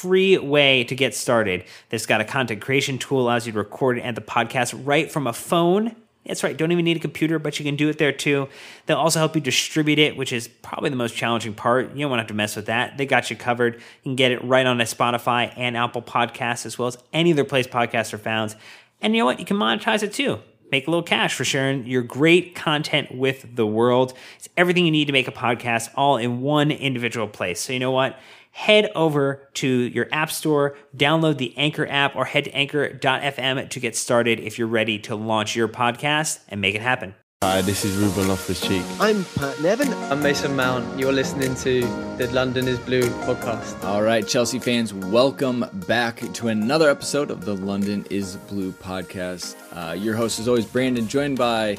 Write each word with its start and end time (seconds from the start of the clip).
free 0.00 0.38
way 0.38 0.84
to 0.84 0.94
get 0.94 1.14
started. 1.14 1.64
This 1.88 2.06
got 2.06 2.20
a 2.20 2.24
content 2.24 2.60
creation 2.60 2.98
tool, 2.98 3.20
allows 3.20 3.46
you 3.46 3.52
to 3.52 3.58
record 3.58 3.98
and 3.98 4.16
the 4.16 4.20
podcast 4.20 4.80
right 4.84 5.10
from 5.10 5.26
a 5.26 5.32
phone. 5.32 5.96
That's 6.24 6.44
right, 6.44 6.56
don't 6.56 6.70
even 6.70 6.84
need 6.84 6.96
a 6.96 7.00
computer, 7.00 7.38
but 7.38 7.58
you 7.58 7.64
can 7.64 7.74
do 7.74 7.88
it 7.88 7.98
there 7.98 8.12
too. 8.12 8.48
They'll 8.86 8.98
also 8.98 9.18
help 9.18 9.34
you 9.34 9.40
distribute 9.40 9.98
it, 9.98 10.16
which 10.16 10.32
is 10.32 10.46
probably 10.46 10.90
the 10.90 10.96
most 10.96 11.16
challenging 11.16 11.54
part. 11.54 11.94
You 11.94 12.02
don't 12.02 12.10
want 12.10 12.18
to 12.18 12.22
have 12.22 12.28
to 12.28 12.34
mess 12.34 12.54
with 12.54 12.66
that. 12.66 12.98
They 12.98 13.06
got 13.06 13.30
you 13.30 13.36
covered. 13.36 13.74
You 13.76 13.80
can 14.04 14.14
get 14.14 14.30
it 14.30 14.44
right 14.44 14.66
on 14.66 14.80
a 14.80 14.84
Spotify 14.84 15.52
and 15.56 15.76
Apple 15.76 16.02
Podcasts, 16.02 16.66
as 16.66 16.78
well 16.78 16.88
as 16.88 16.98
any 17.12 17.32
other 17.32 17.44
place 17.44 17.66
podcasts 17.66 18.12
are 18.12 18.18
found. 18.18 18.54
And 19.00 19.14
you 19.14 19.22
know 19.22 19.26
what? 19.26 19.40
You 19.40 19.46
can 19.46 19.56
monetize 19.56 20.02
it 20.02 20.12
too. 20.12 20.38
Make 20.70 20.86
a 20.86 20.90
little 20.90 21.02
cash 21.02 21.34
for 21.34 21.44
sharing 21.44 21.86
your 21.86 22.02
great 22.02 22.54
content 22.54 23.14
with 23.14 23.56
the 23.56 23.66
world. 23.66 24.12
It's 24.36 24.48
everything 24.56 24.84
you 24.84 24.90
need 24.90 25.06
to 25.06 25.12
make 25.12 25.28
a 25.28 25.32
podcast 25.32 25.90
all 25.94 26.16
in 26.16 26.40
one 26.40 26.70
individual 26.70 27.28
place. 27.28 27.60
So 27.60 27.72
you 27.72 27.78
know 27.78 27.90
what? 27.90 28.18
Head 28.50 28.90
over 28.94 29.48
to 29.54 29.68
your 29.68 30.08
app 30.10 30.30
store, 30.30 30.76
download 30.96 31.38
the 31.38 31.56
Anchor 31.56 31.86
app, 31.86 32.16
or 32.16 32.24
head 32.24 32.44
to 32.44 32.50
anchor.fm 32.50 33.68
to 33.68 33.80
get 33.80 33.96
started 33.96 34.40
if 34.40 34.58
you're 34.58 34.66
ready 34.66 34.98
to 35.00 35.14
launch 35.14 35.54
your 35.54 35.68
podcast 35.68 36.40
and 36.48 36.60
make 36.60 36.74
it 36.74 36.82
happen. 36.82 37.14
Hi, 37.44 37.60
this 37.62 37.84
is 37.84 37.96
Ruben 37.96 38.26
Loftus 38.26 38.60
Cheek. 38.60 38.82
I'm 38.98 39.24
Pat 39.36 39.60
Nevin. 39.60 39.92
I'm 40.10 40.20
Mason 40.20 40.56
Mount. 40.56 40.98
You're 40.98 41.12
listening 41.12 41.54
to 41.54 41.82
the 42.16 42.28
London 42.32 42.66
is 42.66 42.80
Blue 42.80 43.02
podcast. 43.02 43.80
All 43.84 44.02
right, 44.02 44.26
Chelsea 44.26 44.58
fans, 44.58 44.92
welcome 44.92 45.64
back 45.86 46.16
to 46.32 46.48
another 46.48 46.90
episode 46.90 47.30
of 47.30 47.44
the 47.44 47.54
London 47.54 48.04
is 48.10 48.34
Blue 48.48 48.72
podcast. 48.72 49.54
Uh, 49.70 49.92
your 49.92 50.16
host 50.16 50.40
is 50.40 50.48
always 50.48 50.66
Brandon, 50.66 51.06
joined 51.06 51.38
by 51.38 51.78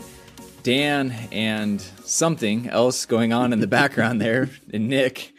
Dan 0.63 1.11
and 1.29 1.81
something 2.05 2.69
else 2.69 3.05
going 3.05 3.33
on 3.33 3.51
in 3.51 3.59
the 3.59 3.67
background 3.67 4.21
there, 4.21 4.49
and 4.71 4.87
Nick 4.87 5.33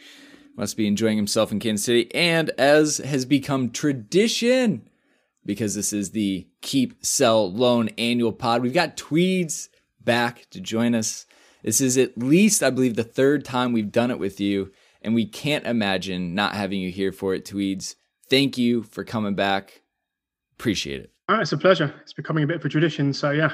must 0.55 0.77
be 0.77 0.85
enjoying 0.85 1.17
himself 1.17 1.51
in 1.51 1.59
Kansas 1.59 1.83
City. 1.83 2.13
And 2.13 2.51
as 2.59 2.97
has 2.97 3.25
become 3.25 3.71
tradition, 3.71 4.87
because 5.47 5.73
this 5.73 5.91
is 5.91 6.11
the 6.11 6.47
Keep, 6.61 7.03
Sell, 7.03 7.51
Loan 7.51 7.89
annual 7.97 8.31
pod, 8.31 8.61
we've 8.61 8.71
got 8.71 8.95
Tweeds 8.95 9.69
back 10.03 10.47
to 10.51 10.61
join 10.61 10.95
us. 10.95 11.25
This 11.63 11.81
is 11.81 11.97
at 11.97 12.17
least, 12.17 12.63
I 12.63 12.69
believe, 12.69 12.95
the 12.95 13.03
third 13.03 13.45
time 13.45 13.73
we've 13.73 13.91
done 13.91 14.11
it 14.11 14.19
with 14.19 14.39
you, 14.39 14.71
and 15.01 15.13
we 15.13 15.25
can't 15.25 15.65
imagine 15.65 16.33
not 16.33 16.55
having 16.55 16.79
you 16.79 16.91
here 16.91 17.11
for 17.11 17.33
it, 17.33 17.45
Tweeds. 17.45 17.95
Thank 18.29 18.57
you 18.57 18.83
for 18.83 19.03
coming 19.03 19.35
back. 19.35 19.81
Appreciate 20.57 21.01
it. 21.01 21.11
Oh, 21.29 21.39
it's 21.39 21.51
a 21.51 21.57
pleasure. 21.57 21.93
It's 22.01 22.13
becoming 22.13 22.43
a 22.43 22.47
bit 22.47 22.57
of 22.57 22.65
a 22.65 22.69
tradition. 22.69 23.13
So, 23.13 23.31
yeah, 23.31 23.53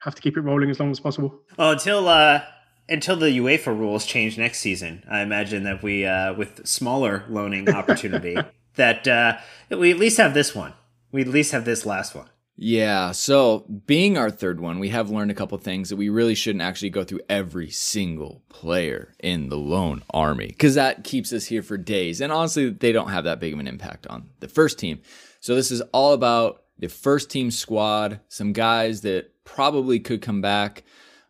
have 0.00 0.14
to 0.14 0.22
keep 0.22 0.36
it 0.36 0.40
rolling 0.42 0.70
as 0.70 0.78
long 0.78 0.90
as 0.90 1.00
possible. 1.00 1.40
Well, 1.56 1.72
until 1.72 2.08
uh, 2.08 2.42
until 2.88 3.16
the 3.16 3.38
UEFA 3.38 3.76
rules 3.76 4.06
change 4.06 4.38
next 4.38 4.60
season, 4.60 5.04
I 5.10 5.20
imagine 5.20 5.64
that 5.64 5.82
we, 5.82 6.06
uh, 6.06 6.34
with 6.34 6.66
smaller 6.66 7.24
loaning 7.28 7.68
opportunity, 7.74 8.36
that 8.76 9.08
uh, 9.08 9.38
we 9.70 9.90
at 9.90 9.98
least 9.98 10.18
have 10.18 10.34
this 10.34 10.54
one. 10.54 10.74
We 11.10 11.22
at 11.22 11.28
least 11.28 11.52
have 11.52 11.64
this 11.64 11.86
last 11.86 12.14
one. 12.14 12.28
Yeah, 12.58 13.12
so 13.12 13.66
being 13.86 14.16
our 14.16 14.30
third 14.30 14.60
one, 14.60 14.78
we 14.78 14.88
have 14.88 15.10
learned 15.10 15.30
a 15.30 15.34
couple 15.34 15.58
things 15.58 15.90
that 15.90 15.96
we 15.96 16.08
really 16.08 16.34
shouldn't 16.34 16.62
actually 16.62 16.88
go 16.88 17.04
through 17.04 17.20
every 17.28 17.68
single 17.70 18.42
player 18.48 19.12
in 19.20 19.50
the 19.50 19.58
loan 19.58 20.02
army 20.08 20.46
because 20.46 20.74
that 20.74 21.04
keeps 21.04 21.34
us 21.34 21.44
here 21.46 21.62
for 21.62 21.76
days. 21.76 22.22
And 22.22 22.32
honestly, 22.32 22.70
they 22.70 22.92
don't 22.92 23.10
have 23.10 23.24
that 23.24 23.40
big 23.40 23.52
of 23.52 23.58
an 23.58 23.68
impact 23.68 24.06
on 24.06 24.30
the 24.40 24.48
first 24.48 24.78
team. 24.78 25.02
So 25.40 25.54
this 25.54 25.70
is 25.70 25.82
all 25.92 26.14
about 26.14 26.62
the 26.78 26.88
first 26.88 27.30
team 27.30 27.50
squad, 27.50 28.20
some 28.28 28.54
guys 28.54 29.02
that 29.02 29.32
probably 29.44 30.00
could 30.00 30.22
come 30.22 30.40
back 30.40 30.82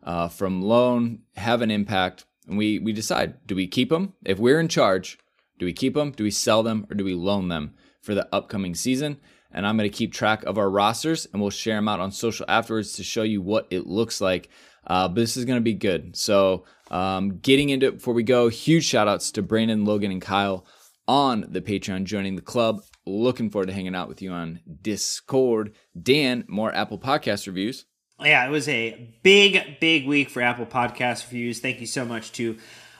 uh, 0.04 0.28
from 0.28 0.62
loan, 0.62 1.20
have 1.36 1.60
an 1.60 1.72
impact, 1.72 2.24
and 2.46 2.56
we 2.56 2.78
we 2.78 2.92
decide: 2.92 3.44
do 3.46 3.56
we 3.56 3.66
keep 3.66 3.90
them? 3.90 4.14
If 4.24 4.38
we're 4.38 4.60
in 4.60 4.68
charge, 4.68 5.18
do 5.58 5.66
we 5.66 5.72
keep 5.72 5.94
them? 5.94 6.12
Do 6.12 6.22
we 6.22 6.30
sell 6.30 6.62
them, 6.62 6.86
or 6.88 6.94
do 6.94 7.04
we 7.04 7.14
loan 7.14 7.48
them 7.48 7.74
for 8.00 8.14
the 8.14 8.28
upcoming 8.32 8.76
season? 8.76 9.18
And 9.56 9.66
I'm 9.66 9.76
going 9.76 9.90
to 9.90 9.96
keep 9.96 10.12
track 10.12 10.44
of 10.44 10.58
our 10.58 10.70
rosters, 10.70 11.26
and 11.32 11.40
we'll 11.40 11.50
share 11.50 11.76
them 11.76 11.88
out 11.88 11.98
on 11.98 12.12
social 12.12 12.44
afterwards 12.46 12.92
to 12.92 13.02
show 13.02 13.22
you 13.22 13.40
what 13.40 13.66
it 13.70 13.86
looks 13.86 14.20
like. 14.20 14.50
Uh, 14.86 15.08
but 15.08 15.16
this 15.16 15.36
is 15.36 15.46
going 15.46 15.56
to 15.56 15.64
be 15.64 15.74
good. 15.74 16.14
So, 16.14 16.64
um, 16.90 17.38
getting 17.38 17.70
into 17.70 17.86
it 17.86 17.94
before 17.94 18.14
we 18.14 18.22
go, 18.22 18.48
huge 18.48 18.84
shout 18.84 19.08
outs 19.08 19.32
to 19.32 19.42
Brandon, 19.42 19.84
Logan, 19.84 20.12
and 20.12 20.22
Kyle 20.22 20.64
on 21.08 21.46
the 21.48 21.60
Patreon 21.60 22.04
joining 22.04 22.36
the 22.36 22.42
club. 22.42 22.82
Looking 23.06 23.50
forward 23.50 23.66
to 23.66 23.72
hanging 23.72 23.94
out 23.94 24.08
with 24.08 24.20
you 24.20 24.30
on 24.30 24.60
Discord. 24.82 25.74
Dan, 26.00 26.44
more 26.48 26.72
Apple 26.74 26.98
Podcast 26.98 27.46
reviews. 27.46 27.86
Yeah, 28.20 28.46
it 28.46 28.50
was 28.50 28.68
a 28.68 29.14
big, 29.22 29.80
big 29.80 30.06
week 30.06 30.30
for 30.30 30.42
Apple 30.42 30.66
Podcast 30.66 31.24
reviews. 31.24 31.60
Thank 31.60 31.80
you 31.80 31.86
so 31.86 32.04
much 32.04 32.32
to 32.32 32.56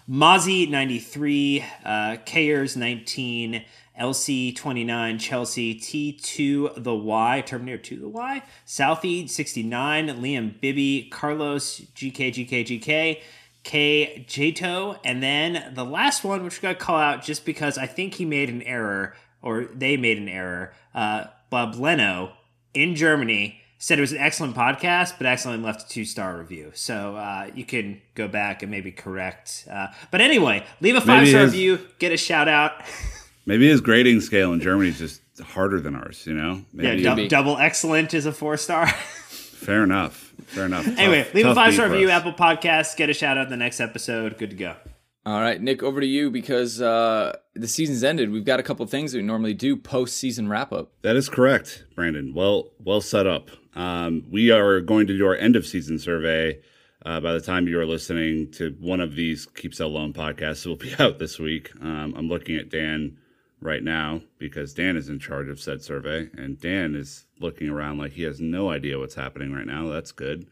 Mozzie93, 0.09 1.65
uh, 1.85 2.17
Kayers19, 2.25 3.65
LC29, 4.01 5.19
Chelsea, 5.19 5.75
T2 5.75 6.83
the 6.83 6.95
Y, 6.95 7.43
Terminator 7.47 7.79
2 7.79 7.97
the 7.97 8.09
Y, 8.09 8.43
Southie 8.67 9.29
69, 9.29 10.09
Liam 10.09 10.61
Bibby, 10.61 11.09
Carlos, 11.11 11.81
GK, 11.95 12.33
GK, 12.33 12.81
GK, 12.81 13.21
K 13.63 14.25
Jato, 14.29 15.01
and 15.05 15.23
then 15.23 15.73
the 15.75 15.85
last 15.85 16.23
one, 16.23 16.45
which 16.45 16.61
we 16.61 16.63
got 16.63 16.79
to 16.79 16.85
call 16.85 16.99
out 16.99 17.25
just 17.25 17.45
because 17.45 17.77
I 17.79 17.87
think 17.87 18.15
he 18.15 18.25
made 18.25 18.49
an 18.49 18.63
error, 18.63 19.15
or 19.43 19.65
they 19.65 19.97
made 19.97 20.19
an 20.19 20.29
error. 20.29 20.73
Uh, 20.95 21.25
Bob 21.51 21.75
Leno 21.75 22.33
in 22.75 22.95
Germany 22.95 23.61
said 23.79 23.99
it 23.99 24.03
was 24.03 24.13
an 24.13 24.19
excellent 24.19 24.55
podcast, 24.55 25.15
but 25.19 25.27
accidentally 25.27 25.65
left 25.65 25.83
a 25.83 25.89
two 25.89 26.05
star 26.05 26.39
review. 26.39 26.71
So 26.75 27.17
uh, 27.17 27.51
you 27.55 27.65
can 27.65 28.01
go 28.15 28.29
back 28.29 28.63
and 28.63 28.71
maybe 28.71 28.93
correct. 28.93 29.67
Uh, 29.71 29.89
but 30.11 30.21
anyway, 30.21 30.65
leave 30.81 30.97
a 30.97 31.01
five 31.01 31.29
star 31.29 31.45
review, 31.45 31.81
get 31.99 32.13
a 32.13 32.17
shout 32.17 32.49
out. 32.49 32.83
maybe 33.47 33.69
his 33.69 33.81
grading 33.81 34.21
scale 34.21 34.53
in 34.53 34.61
Germany 34.61 34.91
is 34.91 34.99
just 34.99 35.23
harder 35.41 35.81
than 35.81 35.95
ours. 35.97 36.27
You 36.27 36.35
know? 36.35 36.65
Maybe. 36.73 37.03
Yeah, 37.03 37.15
du- 37.15 37.29
double 37.29 37.57
excellent 37.57 38.13
is 38.13 38.27
a 38.27 38.33
four 38.33 38.57
star. 38.57 38.89
Fair 38.89 39.83
enough. 39.83 40.35
Fair 40.47 40.67
enough. 40.67 40.87
anyway, 40.99 41.25
tough, 41.25 41.35
leave 41.35 41.45
tough 41.45 41.53
a 41.53 41.55
five 41.55 41.75
star 41.75 41.89
review, 41.89 42.11
Apple 42.11 42.33
Podcasts, 42.33 42.97
get 42.97 43.09
a 43.09 43.15
shout 43.15 43.39
out 43.39 43.45
in 43.45 43.51
the 43.51 43.57
next 43.57 43.81
episode. 43.81 44.37
Good 44.37 44.51
to 44.51 44.57
go. 44.57 44.77
All 45.25 45.41
right, 45.41 45.61
Nick, 45.61 45.83
over 45.83 46.01
to 46.01 46.07
you 46.07 46.31
because 46.31 46.81
uh, 46.81 47.37
the 47.55 47.67
season's 47.67 48.05
ended. 48.05 48.31
We've 48.31 48.45
got 48.45 48.61
a 48.61 48.63
couple 48.63 48.87
things 48.87 49.11
that 49.11 49.19
we 49.19 49.25
normally 49.25 49.55
do 49.55 49.75
post 49.75 50.19
season 50.19 50.49
wrap 50.49 50.73
up. 50.73 50.93
That 51.03 51.17
is 51.17 51.29
correct, 51.29 51.85
Brandon. 51.97 52.33
Well, 52.33 52.71
well 52.79 53.01
set 53.01 53.27
up. 53.27 53.51
Um, 53.75 54.25
we 54.31 54.53
are 54.53 54.81
going 54.81 55.09
to 55.09 55.19
do 55.19 55.27
our 55.27 55.35
end 55.35 55.57
of 55.57 55.67
season 55.67 55.99
survey. 55.99 56.61
Uh, 57.05 57.21
by 57.21 57.33
the 57.33 57.41
time 57.41 57.67
you 57.67 57.79
are 57.81 57.87
listening 57.87 58.51
to 58.53 58.77
one 58.81 59.01
of 59.01 59.17
these 59.17 59.47
Keep 59.47 59.75
Sell 59.75 59.89
Loan 59.89 60.13
podcasts, 60.13 60.65
it 60.65 60.69
will 60.69 60.77
be 60.77 60.95
out 61.01 61.19
this 61.19 61.41
week. 61.41 61.73
Um, 61.81 62.15
I'm 62.17 62.29
looking 62.29 62.57
at 62.57 62.71
Dan 62.71 63.19
right 63.61 63.83
now 63.83 64.21
because 64.39 64.75
Dan 64.75 64.97
is 64.97 65.09
in 65.09 65.19
charge 65.19 65.49
of 65.49 65.61
said 65.61 65.83
survey, 65.83 66.29
and 66.37 66.61
Dan 66.61 66.95
is 66.95 67.25
looking 67.41 67.69
around 67.69 67.99
like 67.99 68.13
he 68.13 68.23
has 68.23 68.41
no 68.41 68.71
idea 68.71 68.99
what's 68.99 69.15
happening 69.15 69.53
right 69.53 69.67
now. 69.67 69.89
That's 69.89 70.13
good. 70.13 70.47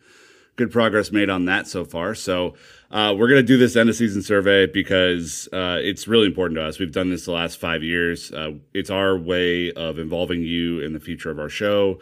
Good 0.57 0.71
progress 0.71 1.11
made 1.11 1.31
on 1.31 1.47
that 1.47 1.67
so 1.67 1.85
far. 1.85 2.15
So 2.15 2.55
uh, 2.91 3.13
we're 3.17 3.29
going 3.29 3.41
to 3.41 3.47
do 3.47 3.59
this 3.59 3.75
end 3.75 3.91
of 3.91 3.97
season 3.97 4.23
survey 4.23 4.67
because 4.67 5.49
uh, 5.53 5.79
it's 5.83 6.07
really 6.07 6.27
important 6.27 6.59
to 6.59 6.65
us. 6.65 6.79
We've 6.79 6.93
done 6.93 7.11
this 7.11 7.25
the 7.25 7.33
last 7.33 7.59
five 7.59 7.83
years. 7.83 8.31
Uh, 8.31 8.53
it's 8.73 8.91
our 8.91 9.19
way 9.19 9.73
of 9.73 9.99
involving 9.99 10.43
you 10.43 10.81
in 10.81 10.93
the 10.93 11.01
future 11.01 11.31
of 11.31 11.41
our 11.41 11.49
show, 11.49 11.99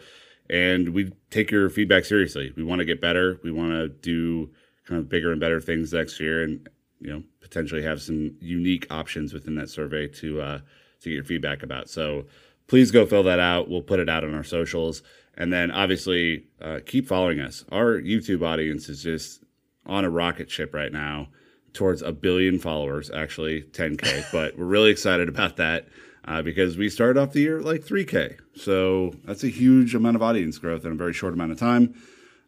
and 0.49 0.89
we 0.89 1.11
take 1.31 1.49
your 1.49 1.69
feedback 1.69 2.05
seriously. 2.05 2.53
We 2.55 2.63
want 2.63 2.79
to 2.79 2.85
get 2.85 3.01
better. 3.01 3.39
We 3.43 3.51
want 3.51 3.71
to 3.71 3.89
do 3.89 4.51
kind 4.87 4.99
of 4.99 5.09
bigger 5.09 5.31
and 5.31 5.41
better 5.41 5.59
things 5.59 5.91
next 5.91 6.19
year, 6.19 6.43
and 6.43 6.69
you 6.99 7.11
know 7.11 7.23
potentially 7.41 7.81
have 7.81 8.01
some 8.01 8.35
unique 8.39 8.85
options 8.91 9.33
within 9.33 9.55
that 9.55 9.69
survey 9.69 10.07
to 10.07 10.41
uh, 10.41 10.59
to 11.03 11.09
get 11.09 11.15
your 11.15 11.23
feedback 11.23 11.63
about. 11.63 11.89
So 11.89 12.25
please 12.67 12.91
go 12.91 13.05
fill 13.05 13.23
that 13.23 13.39
out. 13.39 13.69
We'll 13.69 13.81
put 13.81 13.99
it 13.99 14.09
out 14.09 14.23
on 14.23 14.33
our 14.33 14.43
socials. 14.43 15.03
And 15.35 15.51
then 15.51 15.71
obviously 15.71 16.45
uh, 16.61 16.79
keep 16.85 17.07
following 17.07 17.39
us. 17.39 17.65
Our 17.71 17.99
YouTube 17.99 18.43
audience 18.43 18.89
is 18.89 19.03
just 19.03 19.43
on 19.85 20.05
a 20.05 20.09
rocket 20.09 20.49
ship 20.49 20.73
right 20.73 20.91
now 20.91 21.29
towards 21.73 22.01
a 22.01 22.11
billion 22.11 22.59
followers, 22.59 23.09
actually 23.11 23.63
10K. 23.63 24.25
but 24.31 24.57
we're 24.57 24.65
really 24.65 24.91
excited 24.91 25.27
about 25.27 25.57
that 25.57 25.87
uh, 26.25 26.41
because 26.41 26.77
we 26.77 26.89
started 26.89 27.19
off 27.19 27.33
the 27.33 27.41
year 27.41 27.61
like 27.61 27.81
3K. 27.81 28.37
So 28.55 29.13
that's 29.25 29.43
a 29.43 29.49
huge 29.49 29.95
amount 29.95 30.15
of 30.15 30.21
audience 30.21 30.57
growth 30.57 30.85
in 30.85 30.91
a 30.91 30.95
very 30.95 31.13
short 31.13 31.33
amount 31.33 31.51
of 31.51 31.59
time. 31.59 31.95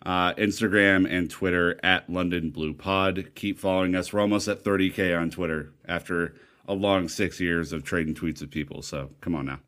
Uh, 0.06 0.34
Instagram 0.36 1.10
and 1.10 1.32
Twitter 1.32 1.80
at 1.84 2.08
London 2.08 2.52
Blue 2.52 2.74
Pod. 2.74 3.32
Keep 3.34 3.60
following 3.60 3.96
us. 3.96 4.14
We're 4.14 4.22
almost 4.22 4.48
at 4.48 4.64
30K 4.64 5.20
on 5.20 5.32
Twitter 5.32 5.74
after 5.88 6.36
a 6.68 6.74
long 6.74 7.08
six 7.08 7.40
years 7.40 7.74
of 7.74 7.84
trading 7.84 8.16
tweets 8.16 8.42
with 8.42 8.52
people. 8.52 8.82
So 8.82 9.12
come 9.22 9.36
on 9.36 9.46
now. 9.46 9.60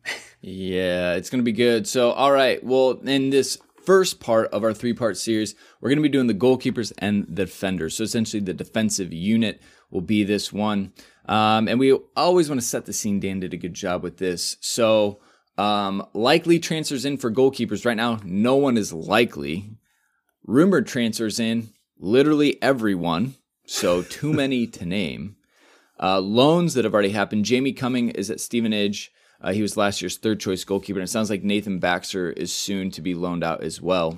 Yeah, 0.41 1.13
it's 1.13 1.29
going 1.29 1.39
to 1.39 1.43
be 1.43 1.51
good. 1.51 1.87
So, 1.87 2.11
all 2.11 2.31
right. 2.31 2.63
Well, 2.63 2.91
in 3.03 3.31
this 3.31 3.57
first 3.85 4.19
part 4.19 4.49
of 4.51 4.63
our 4.63 4.73
three 4.73 4.93
part 4.93 5.17
series, 5.17 5.55
we're 5.81 5.89
going 5.89 5.97
to 5.97 6.03
be 6.03 6.09
doing 6.09 6.27
the 6.27 6.33
goalkeepers 6.33 6.91
and 6.99 7.25
the 7.27 7.45
defenders. 7.45 7.95
So, 7.95 8.03
essentially, 8.03 8.41
the 8.41 8.53
defensive 8.53 9.11
unit 9.11 9.61
will 9.89 10.01
be 10.01 10.23
this 10.23 10.53
one. 10.53 10.93
Um, 11.25 11.67
and 11.67 11.79
we 11.79 11.93
always 12.15 12.49
want 12.49 12.61
to 12.61 12.67
set 12.67 12.85
the 12.85 12.93
scene. 12.93 13.19
Dan 13.19 13.39
did 13.39 13.53
a 13.53 13.57
good 13.57 13.73
job 13.73 14.03
with 14.03 14.17
this. 14.17 14.57
So, 14.61 15.19
um, 15.57 16.05
likely 16.13 16.59
transfers 16.59 17.03
in 17.03 17.17
for 17.17 17.31
goalkeepers. 17.31 17.85
Right 17.85 17.97
now, 17.97 18.19
no 18.23 18.55
one 18.55 18.77
is 18.77 18.93
likely. 18.93 19.77
Rumored 20.45 20.87
transfers 20.87 21.39
in, 21.39 21.69
literally 21.97 22.61
everyone. 22.61 23.35
So, 23.65 24.03
too 24.03 24.31
many 24.31 24.67
to 24.67 24.85
name. 24.85 25.36
Uh, 25.99 26.19
loans 26.19 26.73
that 26.73 26.85
have 26.85 26.93
already 26.93 27.09
happened. 27.09 27.45
Jamie 27.45 27.73
Cumming 27.73 28.09
is 28.09 28.29
at 28.29 28.39
Stevenage. 28.39 29.11
Uh, 29.41 29.53
he 29.53 29.61
was 29.61 29.77
last 29.77 30.01
year's 30.01 30.17
third 30.17 30.39
choice 30.39 30.63
goalkeeper, 30.63 30.99
and 30.99 31.07
it 31.07 31.11
sounds 31.11 31.29
like 31.29 31.43
Nathan 31.43 31.79
Baxter 31.79 32.31
is 32.31 32.51
soon 32.51 32.91
to 32.91 33.01
be 33.01 33.13
loaned 33.13 33.43
out 33.43 33.63
as 33.63 33.81
well. 33.81 34.17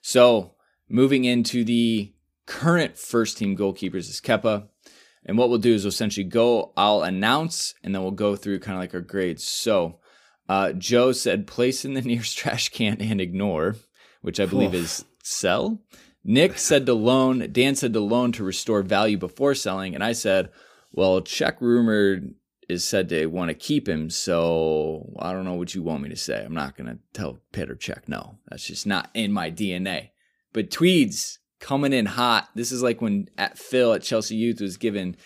So, 0.00 0.54
moving 0.88 1.24
into 1.24 1.64
the 1.64 2.12
current 2.46 2.96
first 2.96 3.38
team 3.38 3.56
goalkeepers 3.56 4.08
is 4.08 4.20
Kepa. 4.22 4.68
And 5.26 5.38
what 5.38 5.48
we'll 5.48 5.58
do 5.58 5.72
is 5.72 5.84
we'll 5.84 5.88
essentially 5.88 6.24
go, 6.24 6.72
I'll 6.76 7.02
announce, 7.02 7.74
and 7.82 7.94
then 7.94 8.02
we'll 8.02 8.10
go 8.10 8.36
through 8.36 8.60
kind 8.60 8.76
of 8.76 8.80
like 8.80 8.94
our 8.94 9.00
grades. 9.00 9.44
So, 9.44 9.98
uh, 10.48 10.72
Joe 10.72 11.12
said 11.12 11.46
place 11.46 11.84
in 11.84 11.94
the 11.94 12.02
nearest 12.02 12.36
trash 12.36 12.68
can 12.70 13.00
and 13.00 13.20
ignore, 13.20 13.76
which 14.22 14.40
I 14.40 14.46
believe 14.46 14.74
is 14.74 15.04
sell. 15.22 15.80
Nick 16.22 16.58
said 16.58 16.86
to 16.86 16.94
loan. 16.94 17.48
Dan 17.52 17.74
said 17.74 17.92
to 17.94 18.00
loan 18.00 18.32
to 18.32 18.44
restore 18.44 18.82
value 18.82 19.18
before 19.18 19.54
selling. 19.54 19.94
And 19.94 20.04
I 20.04 20.12
said, 20.12 20.50
well, 20.94 21.20
Cech 21.20 21.60
rumored 21.60 22.34
is 22.68 22.84
said 22.84 23.08
to 23.10 23.26
want 23.26 23.50
to 23.50 23.54
keep 23.54 23.88
him. 23.88 24.10
So 24.10 25.14
I 25.18 25.32
don't 25.32 25.44
know 25.44 25.54
what 25.54 25.74
you 25.74 25.82
want 25.82 26.02
me 26.02 26.08
to 26.08 26.16
say. 26.16 26.42
I'm 26.42 26.54
not 26.54 26.76
going 26.76 26.86
to 26.86 26.98
tell 27.12 27.40
Petr 27.52 27.76
Cech 27.76 28.08
no. 28.08 28.38
That's 28.48 28.66
just 28.66 28.86
not 28.86 29.10
in 29.14 29.32
my 29.32 29.50
DNA. 29.50 30.10
But 30.52 30.70
Tweeds 30.70 31.40
coming 31.60 31.92
in 31.92 32.06
hot. 32.06 32.48
This 32.54 32.72
is 32.72 32.82
like 32.82 33.00
when 33.00 33.28
at 33.36 33.58
Phil 33.58 33.92
at 33.92 34.02
Chelsea 34.02 34.36
Youth 34.36 34.60
was 34.60 34.76
giving 34.76 35.16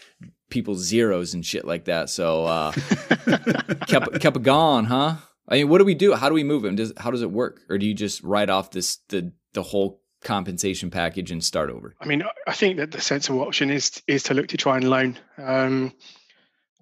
people 0.51 0.75
zeros 0.75 1.35
and 1.35 1.45
shit 1.45 1.65
like 1.65 1.85
that. 1.85 2.11
So 2.11 2.45
uh, 2.47 2.73
kept 3.87 4.21
kept 4.21 4.43
gone, 4.43 4.87
huh? 4.87 5.17
I 5.49 5.55
mean, 5.55 5.69
what 5.69 5.79
do 5.79 5.85
we 5.85 5.95
do? 5.95 6.15
How 6.15 6.29
do 6.29 6.35
we 6.35 6.45
move 6.45 6.65
him? 6.65 6.77
Does 6.77 6.93
how 6.97 7.11
does 7.11 7.23
it 7.23 7.31
work? 7.31 7.61
Or 7.69 7.79
do 7.79 7.87
you 7.87 7.95
just 7.95 8.23
write 8.23 8.51
off 8.51 8.71
this 8.71 8.99
the 9.09 9.33
the 9.53 9.63
whole 9.63 10.03
compensation 10.23 10.91
package 10.91 11.31
and 11.31 11.45
start 11.45 11.71
over? 11.71 11.95
I 12.01 12.07
mean, 12.07 12.23
I 12.47 12.53
think 12.53 12.79
that 12.79 12.91
the 12.91 13.01
sensible 13.01 13.41
option 13.43 13.71
is 13.71 14.03
is 14.07 14.25
to 14.25 14.35
look 14.35 14.49
to 14.49 14.57
try 14.57 14.77
and 14.77 14.89
loan. 14.89 15.19
Um, 15.39 15.93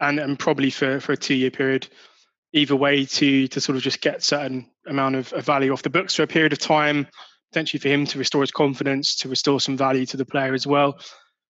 and 0.00 0.18
and 0.18 0.38
probably 0.38 0.70
for 0.70 1.00
for 1.00 1.12
a 1.12 1.16
two 1.16 1.34
year 1.34 1.50
period 1.50 1.88
either 2.52 2.76
way 2.76 3.04
to 3.04 3.48
to 3.48 3.60
sort 3.60 3.76
of 3.76 3.82
just 3.82 4.00
get 4.00 4.22
certain 4.22 4.66
amount 4.86 5.16
of, 5.16 5.32
of, 5.32 5.44
value 5.44 5.72
off 5.72 5.82
the 5.82 5.90
books 5.90 6.14
for 6.14 6.22
a 6.22 6.26
period 6.26 6.52
of 6.52 6.58
time 6.58 7.06
potentially 7.52 7.80
for 7.80 7.88
him 7.88 8.06
to 8.06 8.18
restore 8.18 8.42
his 8.42 8.50
confidence 8.50 9.16
to 9.16 9.28
restore 9.28 9.60
some 9.60 9.76
value 9.76 10.06
to 10.06 10.16
the 10.16 10.24
player 10.24 10.54
as 10.54 10.66
well 10.66 10.98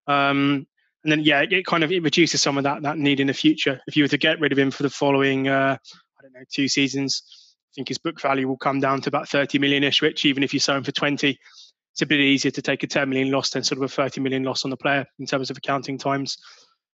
um, 0.07 0.67
and 1.05 1.13
then 1.13 1.21
yeah 1.21 1.43
it, 1.49 1.67
kind 1.67 1.85
of 1.85 1.93
it 1.93 2.03
reduces 2.03 2.43
some 2.43 2.59
of 2.59 2.65
that 2.65 2.83
that 2.83 2.99
need 2.99 3.21
in 3.21 3.27
the 3.27 3.35
future 3.35 3.81
if 3.87 3.97
you 3.97 4.05
were 4.05 4.09
to 4.09 4.19
get 4.19 4.41
rid 4.41 4.53
of 4.53 4.59
him 4.59 4.71
for 4.71 4.83
the 4.83 4.91
following 4.91 5.49
uh, 5.49 5.77
i 6.19 6.23
don't 6.23 6.33
know 6.33 6.45
two 6.53 6.69
seasons 6.69 7.23
i 7.71 7.73
think 7.75 7.89
his 7.89 7.99
book 7.99 8.21
value 8.21 8.49
will 8.49 8.57
come 8.57 8.81
down 8.81 9.01
to 9.01 9.09
about 9.09 9.29
30 9.29 9.59
million-ish 9.59 10.03
which 10.03 10.25
even 10.25 10.43
if 10.43 10.55
you 10.55 10.61
sell 10.61 10.77
him 10.77 10.85
for 10.85 10.93
20 10.93 11.39
it's 11.97 12.03
a 12.03 12.07
bit 12.07 12.21
easier 12.21 12.53
to 12.53 12.63
take 12.63 12.83
a 12.83 12.87
10 12.87 13.09
million 13.09 13.33
loss 13.33 13.51
than 13.51 13.65
sort 13.65 13.79
of 13.79 13.85
a 13.85 13.89
30 13.89 14.21
million 14.21 14.45
loss 14.45 14.65
on 14.65 14.71
the 14.71 14.77
player 14.77 15.05
in 15.19 15.27
terms 15.27 15.51
of 15.51 15.57
accounting 15.57 15.99
times 15.99 16.37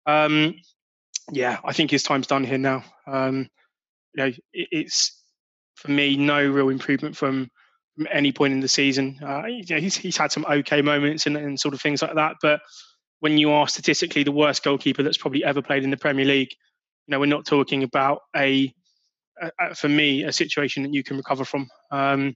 um, 0.07 0.55
yeah, 1.33 1.59
I 1.65 1.73
think 1.73 1.91
his 1.91 2.03
time's 2.03 2.27
done 2.27 2.45
here 2.45 2.59
now. 2.59 2.85
Um, 3.07 3.49
you 4.15 4.25
know, 4.25 4.27
it, 4.27 4.69
it's 4.71 5.23
for 5.77 5.91
me 5.91 6.17
no 6.17 6.47
real 6.47 6.69
improvement 6.69 7.17
from, 7.17 7.49
from 7.97 8.09
any 8.11 8.33
point 8.33 8.53
in 8.53 8.61
the 8.61 8.69
season. 8.69 9.19
Uh, 9.23 9.45
yeah, 9.47 9.79
he's 9.79 9.97
he's 9.97 10.17
had 10.17 10.33
some 10.33 10.45
okay 10.47 10.83
moments 10.83 11.27
and, 11.27 11.37
and 11.37 11.59
sort 11.59 11.75
of 11.75 11.81
things 11.81 12.03
like 12.03 12.15
that, 12.15 12.37
but 12.43 12.61
when 13.21 13.37
you 13.37 13.51
are 13.51 13.69
statistically 13.69 14.23
the 14.23 14.33
worst 14.33 14.63
goalkeeper 14.65 15.03
that's 15.03 15.19
probably 15.19 15.45
ever 15.45 15.61
played 15.61 15.85
in 15.85 15.91
the 15.91 15.97
Premier 15.97 16.25
League, 16.25 16.51
you 17.07 17.13
know, 17.13 17.21
we're 17.21 17.27
not 17.27 17.45
talking 17.45 17.83
about 17.83 18.21
a, 18.35 18.73
a 19.61 19.75
for 19.75 19.89
me 19.89 20.25
a 20.25 20.33
situation 20.33 20.83
that 20.83 20.95
you 20.95 21.05
can 21.05 21.17
recover 21.17 21.45
from. 21.45 21.69
Um, 21.91 22.35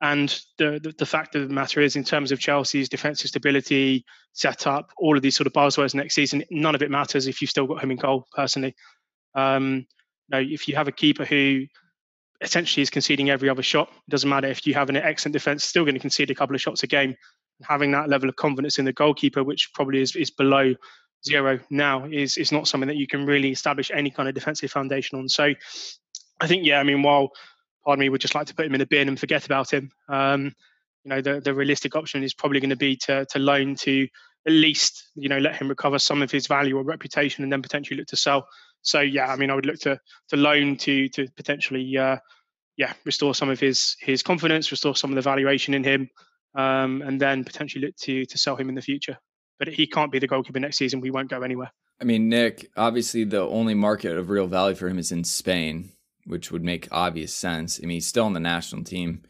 and 0.00 0.28
the, 0.58 0.78
the, 0.82 0.94
the 0.96 1.06
fact 1.06 1.34
of 1.34 1.48
the 1.48 1.54
matter 1.54 1.80
is, 1.80 1.96
in 1.96 2.04
terms 2.04 2.30
of 2.30 2.38
Chelsea's 2.38 2.88
defensive 2.88 3.28
stability, 3.28 4.04
setup, 4.32 4.92
all 4.96 5.16
of 5.16 5.22
these 5.22 5.36
sort 5.36 5.48
of 5.48 5.52
buzzwords 5.52 5.94
next 5.94 6.14
season, 6.14 6.44
none 6.50 6.74
of 6.74 6.82
it 6.82 6.90
matters 6.90 7.26
if 7.26 7.40
you've 7.40 7.50
still 7.50 7.66
got 7.66 7.82
him 7.82 7.90
in 7.90 7.96
goal. 7.96 8.26
Personally, 8.32 8.76
um, 9.34 9.86
you 10.28 10.30
know, 10.30 10.38
if 10.38 10.68
you 10.68 10.76
have 10.76 10.86
a 10.86 10.92
keeper 10.92 11.24
who 11.24 11.66
essentially 12.40 12.82
is 12.82 12.90
conceding 12.90 13.30
every 13.30 13.48
other 13.48 13.62
shot, 13.62 13.88
it 13.88 14.10
doesn't 14.10 14.30
matter 14.30 14.46
if 14.46 14.66
you 14.66 14.74
have 14.74 14.88
an 14.88 14.96
excellent 14.96 15.32
defense, 15.32 15.64
still 15.64 15.84
going 15.84 15.94
to 15.94 16.00
concede 16.00 16.30
a 16.30 16.34
couple 16.34 16.54
of 16.54 16.60
shots 16.60 16.84
a 16.84 16.86
game. 16.86 17.16
Having 17.64 17.90
that 17.90 18.08
level 18.08 18.28
of 18.28 18.36
confidence 18.36 18.78
in 18.78 18.84
the 18.84 18.92
goalkeeper, 18.92 19.42
which 19.42 19.70
probably 19.74 20.00
is, 20.00 20.14
is 20.14 20.30
below 20.30 20.74
zero 21.26 21.58
now, 21.70 22.04
is 22.04 22.36
is 22.36 22.52
not 22.52 22.68
something 22.68 22.86
that 22.86 22.96
you 22.96 23.08
can 23.08 23.26
really 23.26 23.50
establish 23.50 23.90
any 23.92 24.10
kind 24.10 24.28
of 24.28 24.34
defensive 24.36 24.70
foundation 24.70 25.18
on. 25.18 25.28
So, 25.28 25.52
I 26.40 26.46
think 26.46 26.64
yeah, 26.64 26.78
I 26.78 26.84
mean, 26.84 27.02
while 27.02 27.32
pardon 27.88 28.00
me, 28.00 28.10
would 28.10 28.20
just 28.20 28.34
like 28.34 28.46
to 28.46 28.54
put 28.54 28.66
him 28.66 28.74
in 28.74 28.82
a 28.82 28.86
bin 28.86 29.08
and 29.08 29.18
forget 29.18 29.46
about 29.46 29.72
him. 29.72 29.90
Um, 30.10 30.52
you 31.04 31.08
know, 31.08 31.22
the, 31.22 31.40
the 31.40 31.54
realistic 31.54 31.96
option 31.96 32.22
is 32.22 32.34
probably 32.34 32.60
going 32.60 32.68
to 32.68 32.76
be 32.76 32.96
to 32.96 33.24
to 33.30 33.38
loan 33.38 33.76
to 33.76 34.06
at 34.46 34.52
least 34.52 35.08
you 35.14 35.30
know 35.30 35.38
let 35.38 35.56
him 35.56 35.68
recover 35.68 35.98
some 35.98 36.20
of 36.20 36.30
his 36.30 36.46
value 36.46 36.76
or 36.76 36.82
reputation, 36.82 37.44
and 37.44 37.52
then 37.52 37.62
potentially 37.62 37.96
look 37.96 38.08
to 38.08 38.16
sell. 38.16 38.46
So 38.82 39.00
yeah, 39.00 39.32
I 39.32 39.36
mean, 39.36 39.50
I 39.50 39.54
would 39.54 39.64
look 39.64 39.78
to 39.80 39.98
to 40.28 40.36
loan 40.36 40.76
to 40.78 41.08
to 41.08 41.28
potentially 41.34 41.96
uh, 41.96 42.18
yeah 42.76 42.92
restore 43.06 43.34
some 43.34 43.48
of 43.48 43.58
his 43.58 43.96
his 44.00 44.22
confidence, 44.22 44.70
restore 44.70 44.94
some 44.94 45.10
of 45.10 45.16
the 45.16 45.22
valuation 45.22 45.72
in 45.72 45.82
him, 45.82 46.10
um, 46.54 47.00
and 47.00 47.18
then 47.18 47.42
potentially 47.42 47.86
look 47.86 47.96
to 48.02 48.26
to 48.26 48.36
sell 48.36 48.56
him 48.56 48.68
in 48.68 48.74
the 48.74 48.82
future. 48.82 49.16
But 49.58 49.68
he 49.68 49.86
can't 49.86 50.12
be 50.12 50.18
the 50.18 50.28
goalkeeper 50.28 50.60
next 50.60 50.76
season. 50.76 51.00
We 51.00 51.10
won't 51.10 51.30
go 51.30 51.40
anywhere. 51.40 51.72
I 52.02 52.04
mean, 52.04 52.28
Nick, 52.28 52.70
obviously 52.76 53.24
the 53.24 53.40
only 53.40 53.74
market 53.74 54.18
of 54.18 54.28
real 54.28 54.46
value 54.46 54.76
for 54.76 54.88
him 54.88 54.98
is 54.98 55.10
in 55.10 55.24
Spain 55.24 55.92
which 56.28 56.52
would 56.52 56.62
make 56.62 56.88
obvious 56.90 57.32
sense. 57.32 57.80
I 57.82 57.86
mean, 57.86 57.96
he's 57.96 58.06
still 58.06 58.26
on 58.26 58.34
the 58.34 58.40
national 58.40 58.84
team. 58.84 59.22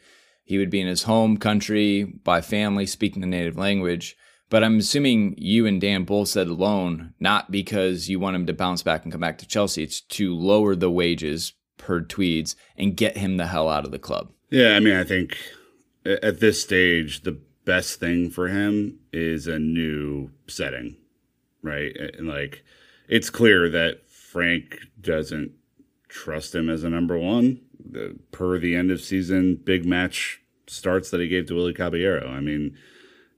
He 0.43 0.57
would 0.57 0.69
be 0.69 0.81
in 0.81 0.87
his 0.87 1.03
home 1.03 1.37
country 1.37 2.03
by 2.03 2.41
family, 2.41 2.85
speaking 2.85 3.21
the 3.21 3.27
native 3.27 3.57
language. 3.57 4.17
But 4.49 4.63
I'm 4.63 4.79
assuming 4.79 5.35
you 5.37 5.67
and 5.67 5.79
Dan 5.79 6.05
both 6.05 6.29
said 6.29 6.49
loan, 6.49 7.13
not 7.19 7.51
because 7.51 8.09
you 8.09 8.19
want 8.19 8.35
him 8.35 8.47
to 8.47 8.53
bounce 8.53 8.81
back 8.81 9.03
and 9.03 9.11
come 9.11 9.21
back 9.21 9.37
to 9.39 9.47
Chelsea. 9.47 9.83
It's 9.83 10.01
to 10.01 10.35
lower 10.35 10.75
the 10.75 10.89
wages 10.89 11.53
per 11.77 12.01
Tweeds 12.01 12.55
and 12.75 12.97
get 12.97 13.17
him 13.17 13.37
the 13.37 13.47
hell 13.47 13.69
out 13.69 13.85
of 13.85 13.91
the 13.91 13.99
club. 13.99 14.31
Yeah, 14.49 14.75
I 14.75 14.79
mean, 14.79 14.95
I 14.95 15.03
think 15.03 15.37
at 16.03 16.39
this 16.39 16.61
stage, 16.61 17.21
the 17.21 17.39
best 17.65 17.99
thing 17.99 18.31
for 18.31 18.47
him 18.47 18.97
is 19.13 19.45
a 19.45 19.59
new 19.59 20.31
setting, 20.47 20.97
right? 21.61 21.95
And 22.17 22.27
like, 22.27 22.63
it's 23.07 23.29
clear 23.29 23.69
that 23.69 24.09
Frank 24.09 24.79
doesn't 24.99 25.51
trust 26.09 26.53
him 26.53 26.69
as 26.69 26.83
a 26.83 26.89
number 26.89 27.17
one 27.17 27.61
the, 27.79 28.17
per 28.31 28.59
the 28.59 28.75
end 28.75 28.91
of 28.91 29.01
season 29.01 29.55
big 29.55 29.85
match 29.85 30.41
starts 30.67 31.09
that 31.09 31.21
he 31.21 31.27
gave 31.27 31.47
to 31.47 31.55
Willy 31.55 31.73
Caballero. 31.73 32.27
I 32.29 32.41
mean, 32.41 32.77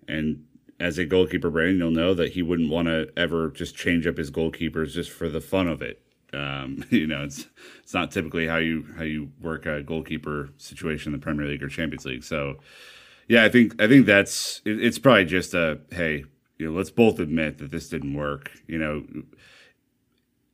and 0.08 0.46
as 0.80 0.98
a 0.98 1.06
goalkeeper, 1.06 1.50
Brandon, 1.50 1.78
you'll 1.78 1.92
know 1.92 2.14
that 2.14 2.34
he 2.34 2.42
wouldn't 2.42 2.70
want 2.70 2.88
to 2.88 3.10
ever 3.16 3.50
just 3.50 3.76
change 3.76 4.08
up 4.08 4.18
his 4.18 4.32
goalkeepers 4.32 4.94
just 4.94 5.12
for 5.12 5.30
the 5.30 5.42
fun 5.42 5.68
of 5.68 5.82
it. 5.82 6.02
Um, 6.34 6.84
you 6.90 7.08
know, 7.08 7.24
it's 7.24 7.48
it's 7.84 7.94
not 7.94 8.12
typically 8.12 8.48
how 8.48 8.58
you 8.58 8.86
how 8.98 9.04
you 9.04 9.32
work 9.42 9.66
a 9.66 9.84
goalkeeper 9.84 10.50
situation 10.58 11.14
in 11.14 11.20
the 11.20 11.24
Premier 11.24 11.46
League 11.46 11.64
or 11.64 11.70
Champions 11.70 12.06
League. 12.06 12.24
So, 12.24 12.58
yeah, 13.28 13.44
I 13.44 13.50
think 13.50 13.82
I 13.82 13.88
think 13.88 14.06
that's 14.06 14.62
it, 14.66 14.84
it's 14.84 15.00
probably 15.00 15.26
just 15.26 15.54
a 15.54 15.80
hey, 15.92 16.26
you 16.58 16.70
know, 16.70 16.78
let's 16.78 16.92
both 16.92 17.20
admit 17.20 17.60
that 17.60 17.72
this 17.72 17.90
didn't 17.90 18.16
work. 18.16 18.52
You 18.68 18.80
know, 18.80 19.06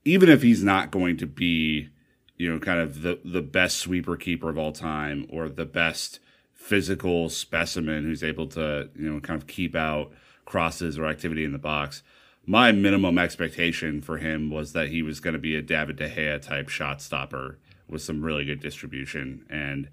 even 0.03 0.29
if 0.29 0.41
he's 0.41 0.63
not 0.63 0.91
going 0.91 1.17
to 1.17 1.27
be, 1.27 1.89
you 2.37 2.51
know, 2.51 2.59
kind 2.59 2.79
of 2.79 3.01
the 3.01 3.19
the 3.25 3.41
best 3.41 3.77
sweeper 3.77 4.15
keeper 4.15 4.49
of 4.49 4.57
all 4.57 4.71
time 4.71 5.27
or 5.29 5.49
the 5.49 5.65
best 5.65 6.19
physical 6.53 7.29
specimen 7.29 8.03
who's 8.03 8.23
able 8.23 8.47
to, 8.47 8.89
you 8.95 9.11
know, 9.11 9.19
kind 9.19 9.41
of 9.41 9.47
keep 9.47 9.75
out 9.75 10.11
crosses 10.45 10.97
or 10.97 11.05
activity 11.05 11.43
in 11.43 11.51
the 11.51 11.57
box. 11.57 12.03
My 12.45 12.71
minimum 12.71 13.17
expectation 13.17 14.01
for 14.01 14.17
him 14.17 14.49
was 14.49 14.73
that 14.73 14.89
he 14.89 15.01
was 15.01 15.19
going 15.19 15.33
to 15.33 15.39
be 15.39 15.55
a 15.55 15.61
David 15.61 15.97
De 15.97 16.09
Gea 16.09 16.41
type 16.41 16.69
shot 16.69 17.01
stopper 17.01 17.57
with 17.89 18.01
some 18.01 18.21
really 18.21 18.45
good 18.45 18.61
distribution. 18.61 19.45
And 19.49 19.89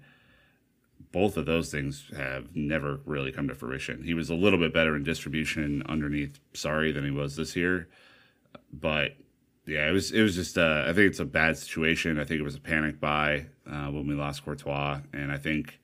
both 1.11 1.37
of 1.37 1.45
those 1.45 1.71
things 1.71 2.11
have 2.15 2.55
never 2.55 2.99
really 3.05 3.31
come 3.31 3.47
to 3.47 3.55
fruition. 3.55 4.03
He 4.03 4.13
was 4.13 4.29
a 4.29 4.35
little 4.35 4.59
bit 4.59 4.73
better 4.73 4.95
in 4.95 5.03
distribution 5.03 5.83
underneath 5.87 6.39
sorry 6.53 6.91
than 6.91 7.05
he 7.05 7.11
was 7.11 7.35
this 7.35 7.55
year. 7.55 7.87
But 8.71 9.15
yeah, 9.65 9.87
it 9.87 9.91
was 9.91 10.11
it 10.11 10.21
was 10.21 10.35
just 10.35 10.57
uh, 10.57 10.83
I 10.87 10.93
think 10.93 11.09
it's 11.09 11.19
a 11.19 11.25
bad 11.25 11.57
situation. 11.57 12.19
I 12.19 12.25
think 12.25 12.39
it 12.39 12.43
was 12.43 12.55
a 12.55 12.59
panic 12.59 12.99
buy 12.99 13.47
uh, 13.69 13.87
when 13.87 14.07
we 14.07 14.13
lost 14.13 14.45
Courtois, 14.45 15.01
and 15.13 15.31
I 15.31 15.37
think 15.37 15.79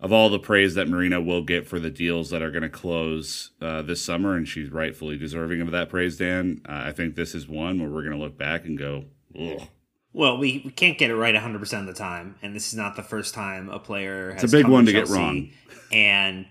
of 0.00 0.12
all 0.12 0.28
the 0.28 0.38
praise 0.38 0.74
that 0.74 0.88
Marina 0.88 1.20
will 1.20 1.42
get 1.42 1.66
for 1.66 1.78
the 1.78 1.90
deals 1.90 2.30
that 2.30 2.42
are 2.42 2.50
going 2.50 2.64
to 2.64 2.68
close 2.68 3.50
uh, 3.60 3.82
this 3.82 4.02
summer, 4.02 4.34
and 4.34 4.46
she's 4.46 4.70
rightfully 4.70 5.16
deserving 5.16 5.60
of 5.60 5.70
that 5.70 5.88
praise, 5.88 6.16
Dan. 6.16 6.60
Uh, 6.68 6.82
I 6.86 6.92
think 6.92 7.14
this 7.14 7.34
is 7.34 7.48
one 7.48 7.80
where 7.80 7.88
we're 7.88 8.02
going 8.02 8.16
to 8.16 8.22
look 8.22 8.36
back 8.36 8.64
and 8.64 8.76
go, 8.76 9.04
Ugh. 9.38 9.68
Well, 10.14 10.36
we, 10.36 10.60
we 10.62 10.70
can't 10.70 10.98
get 10.98 11.10
it 11.10 11.16
right 11.16 11.34
100% 11.34 11.80
of 11.80 11.86
the 11.86 11.94
time, 11.94 12.36
and 12.42 12.54
this 12.54 12.68
is 12.68 12.74
not 12.74 12.96
the 12.96 13.02
first 13.02 13.32
time 13.32 13.70
a 13.70 13.78
player 13.78 14.32
has 14.32 14.44
It's 14.44 14.52
a 14.52 14.56
big 14.56 14.68
one 14.68 14.84
to 14.84 14.92
Chelsea, 14.92 15.12
get 15.12 15.18
wrong. 15.18 15.50
And 15.90 16.46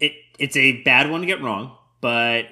it 0.00 0.12
it's 0.38 0.56
a 0.56 0.82
bad 0.82 1.10
one 1.10 1.20
to 1.20 1.26
get 1.26 1.40
wrong, 1.40 1.76
but 2.00 2.46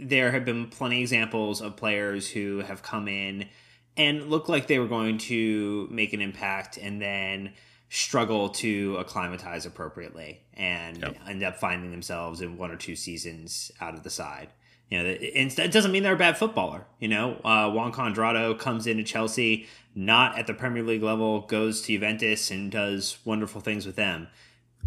there 0.00 0.30
have 0.32 0.44
been 0.44 0.68
plenty 0.68 0.96
of 0.96 1.02
examples 1.02 1.60
of 1.60 1.76
players 1.76 2.28
who 2.30 2.58
have 2.58 2.82
come 2.82 3.08
in 3.08 3.48
and 3.96 4.28
looked 4.28 4.48
like 4.48 4.66
they 4.66 4.78
were 4.78 4.88
going 4.88 5.18
to 5.18 5.88
make 5.90 6.12
an 6.12 6.20
impact 6.20 6.76
and 6.76 7.00
then 7.00 7.52
struggle 7.88 8.48
to 8.50 8.96
acclimatize 8.98 9.64
appropriately 9.64 10.40
and 10.54 10.98
Yep. 10.98 11.16
end 11.28 11.42
up 11.42 11.56
finding 11.56 11.90
themselves 11.90 12.40
in 12.40 12.58
one 12.58 12.70
or 12.70 12.76
two 12.76 12.96
seasons 12.96 13.70
out 13.80 13.94
of 13.94 14.02
the 14.02 14.10
side. 14.10 14.48
You 14.90 14.98
know, 14.98 15.04
it, 15.08 15.58
it 15.58 15.72
doesn't 15.72 15.90
mean 15.90 16.02
they're 16.02 16.14
a 16.14 16.18
bad 16.18 16.36
footballer. 16.36 16.84
You 17.00 17.08
know, 17.08 17.40
uh, 17.44 17.70
Juan 17.70 17.92
Cuadrado 17.92 18.56
comes 18.58 18.86
into 18.86 19.02
Chelsea, 19.02 19.66
not 19.94 20.38
at 20.38 20.46
the 20.46 20.54
Premier 20.54 20.82
League 20.82 21.02
level, 21.02 21.40
goes 21.40 21.80
to 21.82 21.92
Juventus 21.94 22.50
and 22.50 22.70
does 22.70 23.18
wonderful 23.24 23.60
things 23.60 23.86
with 23.86 23.96
them. 23.96 24.28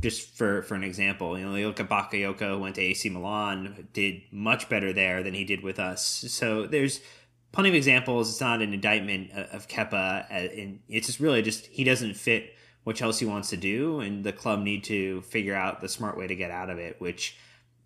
Just 0.01 0.38
for, 0.38 0.62
for 0.62 0.75
an 0.75 0.84
example, 0.84 1.38
you 1.38 1.46
know, 1.46 1.56
you 1.56 1.68
look 1.68 1.79
at 1.79 1.89
Bakayoko, 1.89 2.60
went 2.60 2.75
to 2.75 2.82
AC 2.82 3.10
Milan, 3.10 3.88
did 3.91 4.22
much 4.32 4.70
better 4.70 4.94
there 4.94 5.24
than 5.24 5.34
he 5.34 5.44
did 5.44 5.62
with 5.62 5.77
us. 5.77 6.03
So 6.29 6.65
there's 6.65 7.01
plenty 7.51 7.70
of 7.70 7.75
examples. 7.75 8.29
It's 8.29 8.41
not 8.41 8.62
an 8.62 8.74
indictment 8.74 9.32
of 9.32 9.68
Kepa, 9.68 10.25
uh, 10.32 10.34
and 10.34 10.79
It's 10.88 11.08
just 11.08 11.20
really 11.20 11.41
just 11.41 11.65
he 11.65 11.84
doesn't 11.84 12.15
fit 12.15 12.56
what 12.84 12.96
Chelsea 12.96 13.25
wants 13.25 13.50
to 13.50 13.58
do, 13.58 14.00
and 14.00 14.24
the 14.24 14.32
club 14.32 14.62
need 14.62 14.84
to 14.86 15.22
figure 15.24 15.56
out 15.56 15.82
the 15.82 15.89
smart 15.89 16.18
way 16.18 16.27
to 16.27 16.36
get 16.36 16.51
out 16.51 16.70
of 16.70 16.77
it, 16.77 17.00
which 17.00 17.38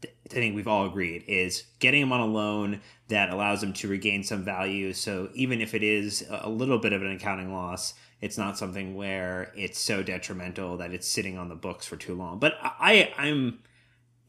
I 0.06 0.30
think 0.30 0.56
we've 0.56 0.68
all 0.68 0.86
agreed 0.86 1.24
is 1.28 1.64
getting 1.80 2.02
him 2.02 2.12
on 2.12 2.20
a 2.20 2.26
loan 2.26 2.82
that 3.08 3.30
allows 3.30 3.64
him 3.64 3.74
to 3.74 3.88
regain 3.88 4.24
some 4.24 4.44
value. 4.44 4.94
So 4.94 5.30
even 5.34 5.62
if 5.62 5.74
it 5.74 5.84
is 5.84 6.26
a 6.30 6.50
little 6.50 6.80
bit 6.80 6.94
of 6.94 7.02
an 7.02 7.12
accounting 7.12 7.54
loss, 7.54 7.94
it's 8.24 8.38
not 8.38 8.58
something 8.58 8.96
where 8.96 9.52
it's 9.54 9.78
so 9.78 10.02
detrimental 10.02 10.78
that 10.78 10.94
it's 10.94 11.10
sitting 11.10 11.38
on 11.38 11.50
the 11.50 11.56
books 11.56 11.86
for 11.86 11.98
too 11.98 12.16
long. 12.16 12.40
But 12.40 12.54
I, 12.62 13.14
I'm 13.18 13.60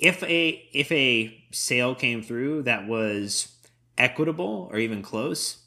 if 0.00 0.20
a 0.24 0.68
if 0.72 0.90
a 0.90 1.40
sale 1.52 1.94
came 1.94 2.20
through 2.20 2.62
that 2.62 2.88
was 2.88 3.54
equitable 3.96 4.68
or 4.72 4.78
even 4.78 5.00
close, 5.00 5.58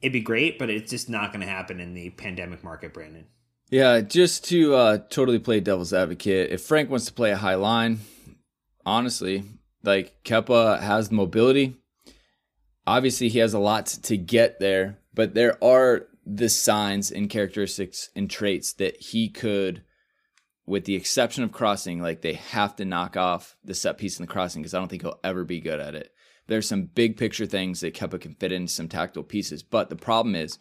it'd 0.00 0.12
be 0.12 0.20
great. 0.20 0.58
But 0.58 0.70
it's 0.70 0.90
just 0.90 1.08
not 1.08 1.32
going 1.32 1.42
to 1.42 1.46
happen 1.46 1.78
in 1.78 1.94
the 1.94 2.10
pandemic 2.10 2.64
market, 2.64 2.92
Brandon. 2.92 3.26
Yeah, 3.70 4.00
just 4.00 4.44
to 4.46 4.74
uh, 4.74 4.98
totally 5.08 5.38
play 5.38 5.60
devil's 5.60 5.92
advocate, 5.92 6.50
if 6.50 6.62
Frank 6.62 6.90
wants 6.90 7.06
to 7.06 7.12
play 7.12 7.30
a 7.30 7.36
high 7.36 7.54
line, 7.54 8.00
honestly, 8.84 9.44
like 9.84 10.24
Kepa 10.24 10.80
has 10.80 11.10
the 11.10 11.14
mobility. 11.14 11.76
Obviously, 12.88 13.28
he 13.28 13.38
has 13.38 13.54
a 13.54 13.60
lot 13.60 13.86
to 13.86 14.16
get 14.16 14.58
there, 14.58 14.98
but 15.14 15.34
there 15.34 15.62
are 15.62 16.08
the 16.24 16.48
signs 16.48 17.10
and 17.10 17.28
characteristics 17.28 18.10
and 18.14 18.30
traits 18.30 18.72
that 18.74 18.96
he 19.00 19.28
could, 19.28 19.82
with 20.66 20.84
the 20.84 20.94
exception 20.94 21.44
of 21.44 21.52
crossing, 21.52 22.00
like 22.00 22.22
they 22.22 22.34
have 22.34 22.76
to 22.76 22.84
knock 22.84 23.16
off 23.16 23.56
the 23.64 23.74
set 23.74 23.98
piece 23.98 24.18
in 24.18 24.24
the 24.24 24.32
crossing 24.32 24.62
because 24.62 24.74
I 24.74 24.78
don't 24.78 24.88
think 24.88 25.02
he'll 25.02 25.20
ever 25.24 25.44
be 25.44 25.60
good 25.60 25.80
at 25.80 25.94
it. 25.94 26.12
There's 26.46 26.68
some 26.68 26.84
big 26.84 27.16
picture 27.16 27.46
things 27.46 27.80
that 27.80 27.94
Kepa 27.94 28.20
can 28.20 28.34
fit 28.34 28.52
into 28.52 28.72
some 28.72 28.88
tactical 28.88 29.22
pieces, 29.22 29.62
but 29.62 29.88
the 29.90 29.96
problem 29.96 30.34
is 30.34 30.58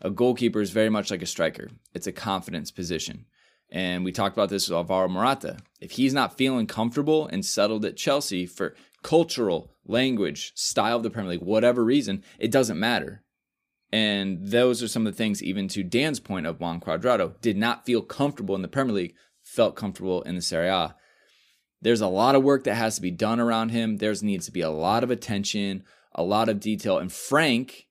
a 0.00 0.10
goalkeeper 0.10 0.60
is 0.60 0.70
very 0.70 0.90
much 0.90 1.10
like 1.10 1.22
a 1.22 1.26
striker. 1.26 1.70
It's 1.92 2.06
a 2.06 2.12
confidence 2.12 2.70
position. 2.70 3.26
And 3.70 4.04
we 4.04 4.12
talked 4.12 4.36
about 4.36 4.50
this 4.50 4.68
with 4.68 4.76
Alvaro 4.76 5.08
Morata. 5.08 5.58
If 5.80 5.92
he's 5.92 6.14
not 6.14 6.36
feeling 6.36 6.66
comfortable 6.66 7.26
and 7.26 7.44
settled 7.44 7.84
at 7.84 7.96
Chelsea 7.96 8.46
for 8.46 8.76
cultural, 9.02 9.72
language, 9.84 10.52
style 10.54 10.98
of 10.98 11.02
the 11.02 11.10
Premier 11.10 11.32
League, 11.32 11.42
whatever 11.42 11.84
reason, 11.84 12.22
it 12.38 12.52
doesn't 12.52 12.78
matter. 12.78 13.23
And 13.92 14.48
those 14.48 14.82
are 14.82 14.88
some 14.88 15.06
of 15.06 15.12
the 15.12 15.16
things, 15.16 15.42
even 15.42 15.68
to 15.68 15.82
Dan's 15.84 16.20
point 16.20 16.46
of 16.46 16.58
Juan 16.58 16.80
Cuadrado, 16.80 17.40
did 17.40 17.56
not 17.56 17.86
feel 17.86 18.02
comfortable 18.02 18.54
in 18.54 18.62
the 18.62 18.68
Premier 18.68 18.94
League, 18.94 19.14
felt 19.42 19.76
comfortable 19.76 20.22
in 20.22 20.34
the 20.34 20.42
Serie 20.42 20.68
A. 20.68 20.96
There's 21.80 22.00
a 22.00 22.08
lot 22.08 22.34
of 22.34 22.42
work 22.42 22.64
that 22.64 22.74
has 22.74 22.96
to 22.96 23.02
be 23.02 23.10
done 23.10 23.38
around 23.38 23.68
him. 23.68 23.98
There's 23.98 24.22
needs 24.22 24.46
to 24.46 24.52
be 24.52 24.62
a 24.62 24.70
lot 24.70 25.04
of 25.04 25.10
attention, 25.10 25.84
a 26.12 26.22
lot 26.22 26.48
of 26.48 26.58
detail. 26.60 26.98
And 26.98 27.12
Frank 27.12 27.86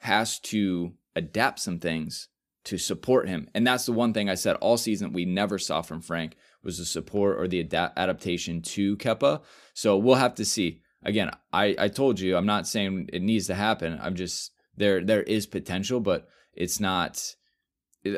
has 0.00 0.38
to 0.40 0.94
adapt 1.14 1.60
some 1.60 1.78
things 1.78 2.28
to 2.64 2.76
support 2.76 3.28
him. 3.28 3.48
And 3.54 3.64
that's 3.64 3.86
the 3.86 3.92
one 3.92 4.12
thing 4.12 4.28
I 4.28 4.34
said 4.34 4.56
all 4.56 4.76
season 4.76 5.12
we 5.12 5.24
never 5.24 5.58
saw 5.58 5.82
from 5.82 6.00
Frank 6.00 6.34
was 6.64 6.78
the 6.78 6.84
support 6.84 7.38
or 7.38 7.46
the 7.46 7.60
ada- 7.60 7.92
adaptation 7.96 8.60
to 8.60 8.96
Kepa. 8.96 9.42
So 9.72 9.96
we'll 9.96 10.16
have 10.16 10.34
to 10.34 10.44
see. 10.44 10.82
Again, 11.04 11.30
I, 11.52 11.76
I 11.78 11.88
told 11.88 12.18
you 12.18 12.36
I'm 12.36 12.46
not 12.46 12.66
saying 12.66 13.10
it 13.12 13.22
needs 13.22 13.46
to 13.46 13.54
happen. 13.54 13.96
I'm 14.02 14.16
just 14.16 14.50
there 14.76 15.02
there 15.04 15.22
is 15.22 15.46
potential, 15.46 16.00
but 16.00 16.28
it's 16.54 16.80
not 16.80 17.34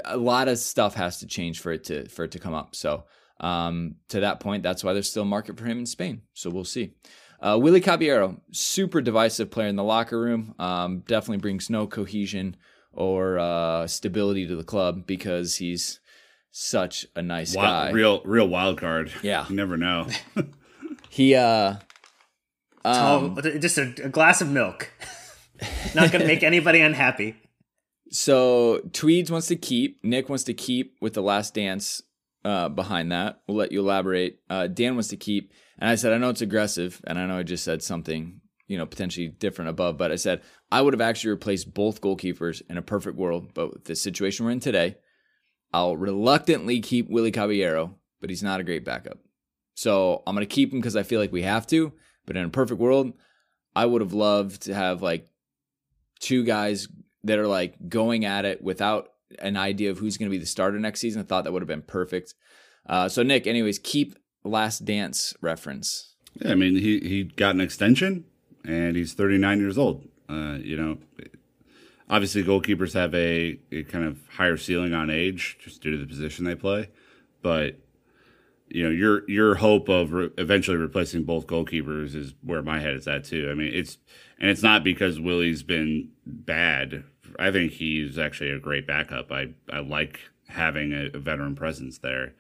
a 0.05 0.17
lot 0.17 0.49
of 0.49 0.59
stuff 0.59 0.95
has 0.95 1.19
to 1.21 1.27
change 1.27 1.61
for 1.61 1.73
it 1.73 1.85
to 1.85 2.09
for 2.09 2.25
it 2.25 2.33
to 2.33 2.39
come 2.39 2.55
up. 2.55 2.75
So 2.75 3.05
um, 3.41 3.97
to 4.09 4.21
that 4.21 4.41
point, 4.41 4.63
that's 4.63 4.83
why 4.83 4.93
there's 4.93 5.11
still 5.11 5.23
a 5.23 5.27
market 5.27 5.59
for 5.59 5.65
him 5.65 5.79
in 5.79 5.87
Spain. 5.87 6.23
So 6.35 6.51
we'll 6.51 6.65
see. 6.65 6.95
Uh, 7.41 7.57
Willie 7.61 7.81
Caballero, 7.81 8.41
super 8.51 9.01
divisive 9.01 9.51
player 9.51 9.69
in 9.69 9.77
the 9.77 9.85
locker 9.85 10.21
room. 10.21 10.55
Um, 10.59 11.05
definitely 11.07 11.39
brings 11.39 11.71
no 11.71 11.87
cohesion 11.87 12.57
or 12.93 13.39
uh, 13.39 13.87
stability 13.87 14.49
to 14.49 14.57
the 14.57 14.65
club 14.65 15.07
because 15.07 15.57
he's 15.57 16.01
such 16.51 17.07
a 17.15 17.23
nice 17.23 17.55
guy. 17.55 17.91
Real 17.91 18.21
real 18.25 18.49
wild 18.49 18.79
card. 18.79 19.13
Yeah. 19.23 19.47
you 19.49 19.55
never 19.55 19.77
know. 19.77 20.09
He 21.11 21.35
uh, 21.35 21.75
um, 22.85 23.37
oh, 23.37 23.59
just 23.59 23.79
a, 23.79 23.95
a 24.05 24.09
glass 24.09 24.41
of 24.41 24.49
milk. 24.51 24.91
Not 25.95 26.13
going 26.13 26.23
to 26.23 26.27
make 26.27 26.43
anybody 26.43 26.81
unhappy. 26.81 27.37
So 28.11 28.81
Tweeds 28.95 29.31
wants 29.31 29.49
to 29.49 29.57
keep. 29.57 30.03
Nick 30.03 30.31
wants 30.31 30.45
to 30.45 30.55
keep 30.55 30.97
with 30.99 31.13
the 31.13 31.21
last 31.21 31.53
dance 31.53 32.03
uh, 32.43 32.71
behind 32.71 33.13
that. 33.13 33.43
We'll 33.47 33.59
let 33.59 33.71
you 33.71 33.81
elaborate. 33.81 34.41
Uh, 34.49 34.67
Dan 34.67 34.95
wants 34.95 35.09
to 35.09 35.19
keep, 35.19 35.53
and 35.79 35.91
I 35.91 35.95
said 35.95 36.15
I 36.15 36.19
know 36.19 36.31
it's 36.31 36.41
aggressive, 36.41 37.03
and 37.07 37.19
I 37.19 37.27
know 37.27 37.39
I 37.39 37.43
just 37.43 37.65
said 37.65 37.83
something 37.83 38.41
you 38.67 38.79
know 38.79 38.87
potentially 38.87 39.29
different 39.29 39.71
above, 39.71 39.97
but 39.99 40.13
I 40.13 40.17
said 40.17 40.43
I 40.71 40.81
would 40.81 40.95
have 40.95 41.01
actually 41.01 41.31
replaced 41.31 41.75
both 41.75 42.01
goalkeepers 42.01 42.63
in 42.69 42.79
a 42.79 42.83
perfect 42.83 43.17
world. 43.17 43.53
But 43.55 43.73
with 43.73 43.85
the 43.85 43.97
situation 43.97 44.47
we're 44.47 44.53
in 44.53 44.61
today, 44.61 44.97
I'll 45.73 45.97
reluctantly 45.97 46.81
keep 46.81 47.11
Willie 47.11 47.33
Caballero, 47.33 47.97
but 48.21 48.31
he's 48.31 48.43
not 48.43 48.61
a 48.61 48.65
great 48.65 48.85
backup. 48.85 49.19
So 49.75 50.23
I'm 50.27 50.35
gonna 50.35 50.47
keep 50.47 50.73
him 50.73 50.79
because 50.79 50.97
I 50.97 51.03
feel 51.03 51.21
like 51.21 51.33
we 51.33 51.43
have 51.43 51.67
to. 51.69 51.93
But 52.27 52.37
in 52.37 52.45
a 52.45 52.51
perfect 52.51 52.81
world, 52.81 53.13
I 53.75 53.87
would 53.87 54.03
have 54.03 54.13
loved 54.13 54.63
to 54.63 54.75
have 54.75 55.03
like 55.03 55.29
two 56.21 56.45
guys 56.45 56.89
that 57.25 57.39
are 57.39 57.47
like 57.47 57.75
going 57.89 58.25
at 58.25 58.45
it 58.45 58.63
without 58.63 59.11
an 59.39 59.57
idea 59.57 59.91
of 59.91 59.99
who's 59.99 60.17
going 60.17 60.31
to 60.31 60.35
be 60.35 60.39
the 60.39 60.47
starter 60.47 60.79
next 60.79 61.01
season. 61.01 61.21
I 61.21 61.25
thought 61.25 61.45
that 61.45 61.53
would 61.53 61.63
have 61.63 61.69
been 61.69 61.83
perfect. 61.83 62.35
Uh, 62.87 63.09
so 63.09 63.23
Nick, 63.23 63.47
anyways, 63.47 63.79
keep 63.79 64.17
Last 64.45 64.85
Dance 64.85 65.35
reference. 65.41 66.15
Yeah, 66.35 66.53
I 66.53 66.55
mean, 66.55 66.77
he 66.77 67.01
he 67.01 67.25
got 67.25 67.55
an 67.55 67.61
extension, 67.61 68.25
and 68.65 68.97
he's 68.97 69.13
39 69.15 69.59
years 69.59 69.77
old. 69.77 70.07
Uh, 70.29 70.59
you 70.61 70.77
know, 70.77 70.99
obviously 72.09 72.45
goalkeepers 72.45 72.95
have 72.95 73.15
a, 73.15 73.59
a 73.73 73.83
kind 73.85 74.05
of 74.05 74.19
higher 74.29 74.57
ceiling 74.57 74.95
on 74.95 75.11
age 75.11 75.59
just 75.63 75.83
due 75.83 75.91
to 75.93 75.99
the 75.99 76.07
position 76.07 76.45
they 76.45 76.55
play, 76.55 76.91
but 77.43 77.77
you 78.69 78.85
know 78.85 78.91
your 78.91 79.29
your 79.29 79.57
hope 79.57 79.89
of 79.89 80.13
re- 80.13 80.31
eventually 80.37 80.77
replacing 80.77 81.25
both 81.25 81.47
goalkeepers 81.47 82.15
is 82.15 82.35
where 82.43 82.63
my 82.63 82.81
head 82.81 82.95
is 82.95 83.09
at 83.09 83.25
too. 83.25 83.49
I 83.51 83.55
mean, 83.55 83.73
it's 83.75 83.99
and 84.39 84.51
it's 84.51 84.63
not 84.63 84.85
because 84.85 85.21
Willie's 85.21 85.63
been 85.63 86.11
bad 86.27 87.05
I 87.39 87.51
think 87.51 87.73
he's 87.73 88.19
actually 88.19 88.51
a 88.51 88.59
great 88.59 88.87
backup. 88.87 89.31
I 89.31 89.51
I 89.73 89.81
like 89.81 90.21
having 90.49 90.93
a, 90.93 91.19
veteran 91.19 91.55
presence 91.55 91.99
there. 91.99 92.35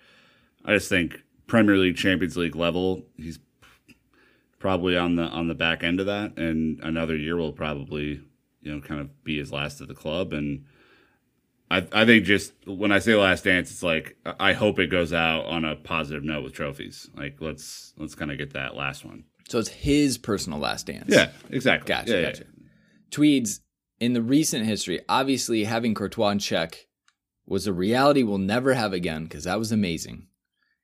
I 0.64 0.74
just 0.74 0.88
think 0.88 1.22
Premier 1.46 1.76
League, 1.76 1.96
Champions 1.96 2.36
League 2.36 2.56
level, 2.56 3.04
he's 3.16 3.38
probably 4.58 4.96
on 4.96 5.14
the 5.14 5.22
on 5.22 5.48
the 5.48 5.54
back 5.54 5.84
end 5.84 6.00
of 6.00 6.06
that, 6.06 6.36
and 6.36 6.80
another 6.80 7.16
year 7.16 7.36
will 7.36 7.52
probably 7.52 8.20
you 8.62 8.74
know 8.74 8.80
kind 8.80 9.00
of 9.00 9.24
be 9.24 9.38
his 9.38 9.52
last 9.52 9.80
at 9.80 9.88
the 9.88 9.94
club. 9.94 10.32
And 10.32 10.64
I 11.70 11.86
I 11.92 12.04
think 12.04 12.24
just 12.24 12.52
when 12.66 12.90
I 12.92 12.98
say 12.98 13.14
last 13.14 13.44
dance, 13.44 13.70
it's 13.70 13.82
like 13.82 14.16
I 14.24 14.52
hope 14.52 14.78
it 14.78 14.88
goes 14.88 15.12
out 15.12 15.44
on 15.46 15.64
a 15.64 15.76
positive 15.76 16.24
note 16.24 16.44
with 16.44 16.54
trophies. 16.54 17.08
Like 17.14 17.36
let's 17.40 17.92
let's 17.96 18.14
kind 18.14 18.32
of 18.32 18.38
get 18.38 18.54
that 18.54 18.74
last 18.74 19.04
one. 19.04 19.24
So 19.48 19.58
it's 19.58 19.68
his 19.68 20.18
personal 20.18 20.58
last 20.58 20.86
dance. 20.86 21.06
Yeah, 21.08 21.30
exactly. 21.50 21.88
Gotcha. 21.88 22.12
Yeah, 22.12 22.22
gotcha. 22.22 22.44
yeah. 22.44 22.68
Tweeds, 23.10 23.60
in 24.00 24.12
the 24.12 24.22
recent 24.22 24.66
history, 24.66 25.00
obviously 25.08 25.64
having 25.64 25.94
Courtois 25.94 26.30
in 26.30 26.38
check 26.38 26.86
was 27.46 27.66
a 27.66 27.72
reality 27.72 28.22
we'll 28.22 28.38
never 28.38 28.74
have 28.74 28.92
again 28.92 29.24
because 29.24 29.44
that 29.44 29.58
was 29.58 29.72
amazing. 29.72 30.26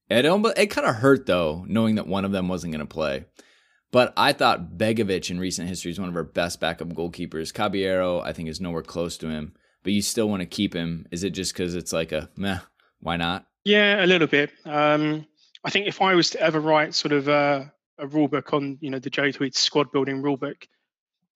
It 0.08 0.26
almost, 0.26 0.58
it 0.58 0.66
kind 0.66 0.86
of 0.86 0.96
hurt 0.96 1.26
though, 1.26 1.64
knowing 1.68 1.94
that 1.96 2.06
one 2.06 2.24
of 2.24 2.32
them 2.32 2.48
wasn't 2.48 2.72
going 2.72 2.86
to 2.86 2.92
play. 2.92 3.26
But 3.92 4.12
I 4.16 4.32
thought 4.32 4.76
Begovic 4.76 5.30
in 5.30 5.38
recent 5.38 5.68
history 5.68 5.92
is 5.92 6.00
one 6.00 6.08
of 6.08 6.16
our 6.16 6.24
best 6.24 6.58
backup 6.58 6.88
goalkeepers. 6.88 7.54
Caballero, 7.54 8.20
I 8.20 8.32
think, 8.32 8.48
is 8.48 8.60
nowhere 8.60 8.82
close 8.82 9.16
to 9.18 9.28
him. 9.28 9.54
But 9.84 9.92
you 9.92 10.02
still 10.02 10.28
want 10.28 10.40
to 10.40 10.46
keep 10.46 10.74
him. 10.74 11.06
Is 11.12 11.22
it 11.22 11.30
just 11.30 11.52
because 11.52 11.74
it's 11.74 11.92
like 11.92 12.10
a 12.10 12.28
meh? 12.36 12.58
Why 13.00 13.16
not? 13.16 13.46
Yeah, 13.64 14.04
a 14.04 14.06
little 14.06 14.26
bit. 14.26 14.50
Um, 14.64 15.26
I 15.64 15.70
think 15.70 15.86
if 15.86 16.02
I 16.02 16.14
was 16.14 16.30
to 16.30 16.40
ever 16.40 16.58
write 16.58 16.94
sort 16.94 17.12
of 17.12 17.28
a, 17.28 17.72
a 17.98 18.06
rule 18.06 18.28
book 18.28 18.52
on, 18.52 18.78
you 18.80 18.90
know, 18.90 18.98
the 18.98 19.10
Joe 19.10 19.30
Tweed 19.30 19.54
squad 19.54 19.92
building 19.92 20.22
rule 20.22 20.36
book, 20.36 20.66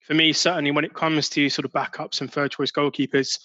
for 0.00 0.14
me, 0.14 0.32
certainly 0.32 0.70
when 0.70 0.84
it 0.84 0.94
comes 0.94 1.28
to 1.30 1.48
sort 1.50 1.64
of 1.64 1.72
backups 1.72 2.20
and 2.20 2.32
third 2.32 2.50
choice 2.50 2.72
goalkeepers, 2.72 3.38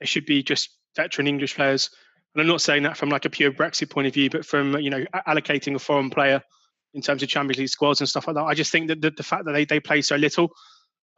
they 0.00 0.06
should 0.06 0.26
be 0.26 0.42
just 0.42 0.70
veteran 0.96 1.26
English 1.26 1.54
players. 1.54 1.90
And 2.34 2.40
I'm 2.40 2.48
not 2.48 2.60
saying 2.60 2.82
that 2.84 2.96
from 2.96 3.10
like 3.10 3.24
a 3.24 3.30
pure 3.30 3.52
Brexit 3.52 3.90
point 3.90 4.06
of 4.06 4.14
view, 4.14 4.30
but 4.30 4.44
from, 4.44 4.76
you 4.78 4.90
know, 4.90 5.04
allocating 5.26 5.74
a 5.74 5.78
foreign 5.78 6.10
player 6.10 6.42
in 6.94 7.02
terms 7.02 7.22
of 7.22 7.28
Champions 7.28 7.58
League 7.58 7.68
squads 7.68 8.00
and 8.00 8.08
stuff 8.08 8.26
like 8.26 8.36
that. 8.36 8.44
I 8.44 8.54
just 8.54 8.72
think 8.72 8.88
that 8.88 9.00
the, 9.00 9.10
the 9.10 9.22
fact 9.22 9.44
that 9.44 9.52
they, 9.52 9.64
they 9.64 9.80
play 9.80 10.02
so 10.02 10.16
little 10.16 10.50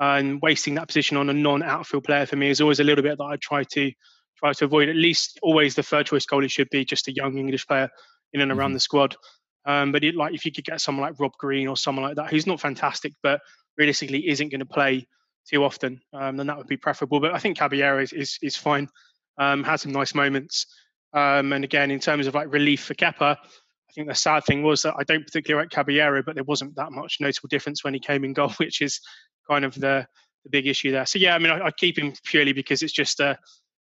and 0.00 0.40
wasting 0.42 0.74
that 0.74 0.88
position 0.88 1.16
on 1.16 1.30
a 1.30 1.32
non-outfield 1.32 2.04
player 2.04 2.26
for 2.26 2.36
me 2.36 2.50
is 2.50 2.60
always 2.60 2.80
a 2.80 2.84
little 2.84 3.02
bit 3.02 3.18
that 3.18 3.24
I 3.24 3.36
try 3.36 3.64
to 3.64 3.92
try 4.36 4.52
to 4.52 4.64
avoid. 4.64 4.88
At 4.88 4.96
least 4.96 5.38
always 5.42 5.74
the 5.74 5.82
third 5.82 6.06
choice 6.06 6.26
goalie 6.26 6.50
should 6.50 6.68
be 6.70 6.84
just 6.84 7.08
a 7.08 7.12
young 7.12 7.38
English 7.38 7.66
player 7.66 7.88
in 8.32 8.40
and 8.40 8.50
around 8.52 8.70
mm-hmm. 8.70 8.74
the 8.74 8.80
squad. 8.80 9.16
Um, 9.66 9.92
but 9.92 10.04
it, 10.04 10.14
like 10.14 10.34
if 10.34 10.44
you 10.44 10.52
could 10.52 10.64
get 10.64 10.80
someone 10.80 11.08
like 11.08 11.18
Rob 11.20 11.32
Green 11.38 11.68
or 11.68 11.76
someone 11.76 12.04
like 12.04 12.16
that, 12.16 12.30
who's 12.30 12.46
not 12.46 12.60
fantastic, 12.60 13.14
but 13.22 13.40
realistically 13.76 14.28
isn't 14.28 14.50
going 14.50 14.60
to 14.60 14.66
play 14.66 15.06
too 15.50 15.64
often, 15.64 16.00
um, 16.12 16.36
then 16.36 16.46
that 16.46 16.56
would 16.56 16.66
be 16.66 16.76
preferable. 16.76 17.20
But 17.20 17.34
I 17.34 17.38
think 17.38 17.58
Caballero 17.58 18.02
is 18.02 18.12
is, 18.12 18.38
is 18.42 18.56
fine. 18.56 18.88
Um, 19.38 19.64
had 19.64 19.76
some 19.76 19.92
nice 19.92 20.14
moments. 20.14 20.66
Um, 21.12 21.52
and 21.52 21.64
again, 21.64 21.90
in 21.90 22.00
terms 22.00 22.26
of 22.26 22.34
like 22.34 22.52
relief 22.52 22.84
for 22.84 22.94
Kepa, 22.94 23.36
I 23.36 23.92
think 23.94 24.08
the 24.08 24.14
sad 24.14 24.44
thing 24.44 24.62
was 24.62 24.82
that 24.82 24.94
I 24.98 25.04
don't 25.04 25.24
particularly 25.24 25.64
like 25.64 25.70
Caballero, 25.70 26.22
but 26.22 26.34
there 26.34 26.44
wasn't 26.44 26.74
that 26.76 26.92
much 26.92 27.18
notable 27.20 27.48
difference 27.48 27.84
when 27.84 27.94
he 27.94 28.00
came 28.00 28.24
in 28.24 28.32
goal, 28.32 28.50
which 28.58 28.82
is 28.82 29.00
kind 29.48 29.64
of 29.64 29.74
the 29.74 30.06
the 30.44 30.50
big 30.50 30.66
issue 30.66 30.90
there. 30.90 31.06
So 31.06 31.18
yeah, 31.18 31.34
I 31.34 31.38
mean, 31.38 31.52
I, 31.52 31.66
I 31.66 31.70
keep 31.70 31.98
him 31.98 32.12
purely 32.24 32.52
because 32.52 32.82
it's 32.82 32.92
just 32.92 33.18
a, 33.20 33.38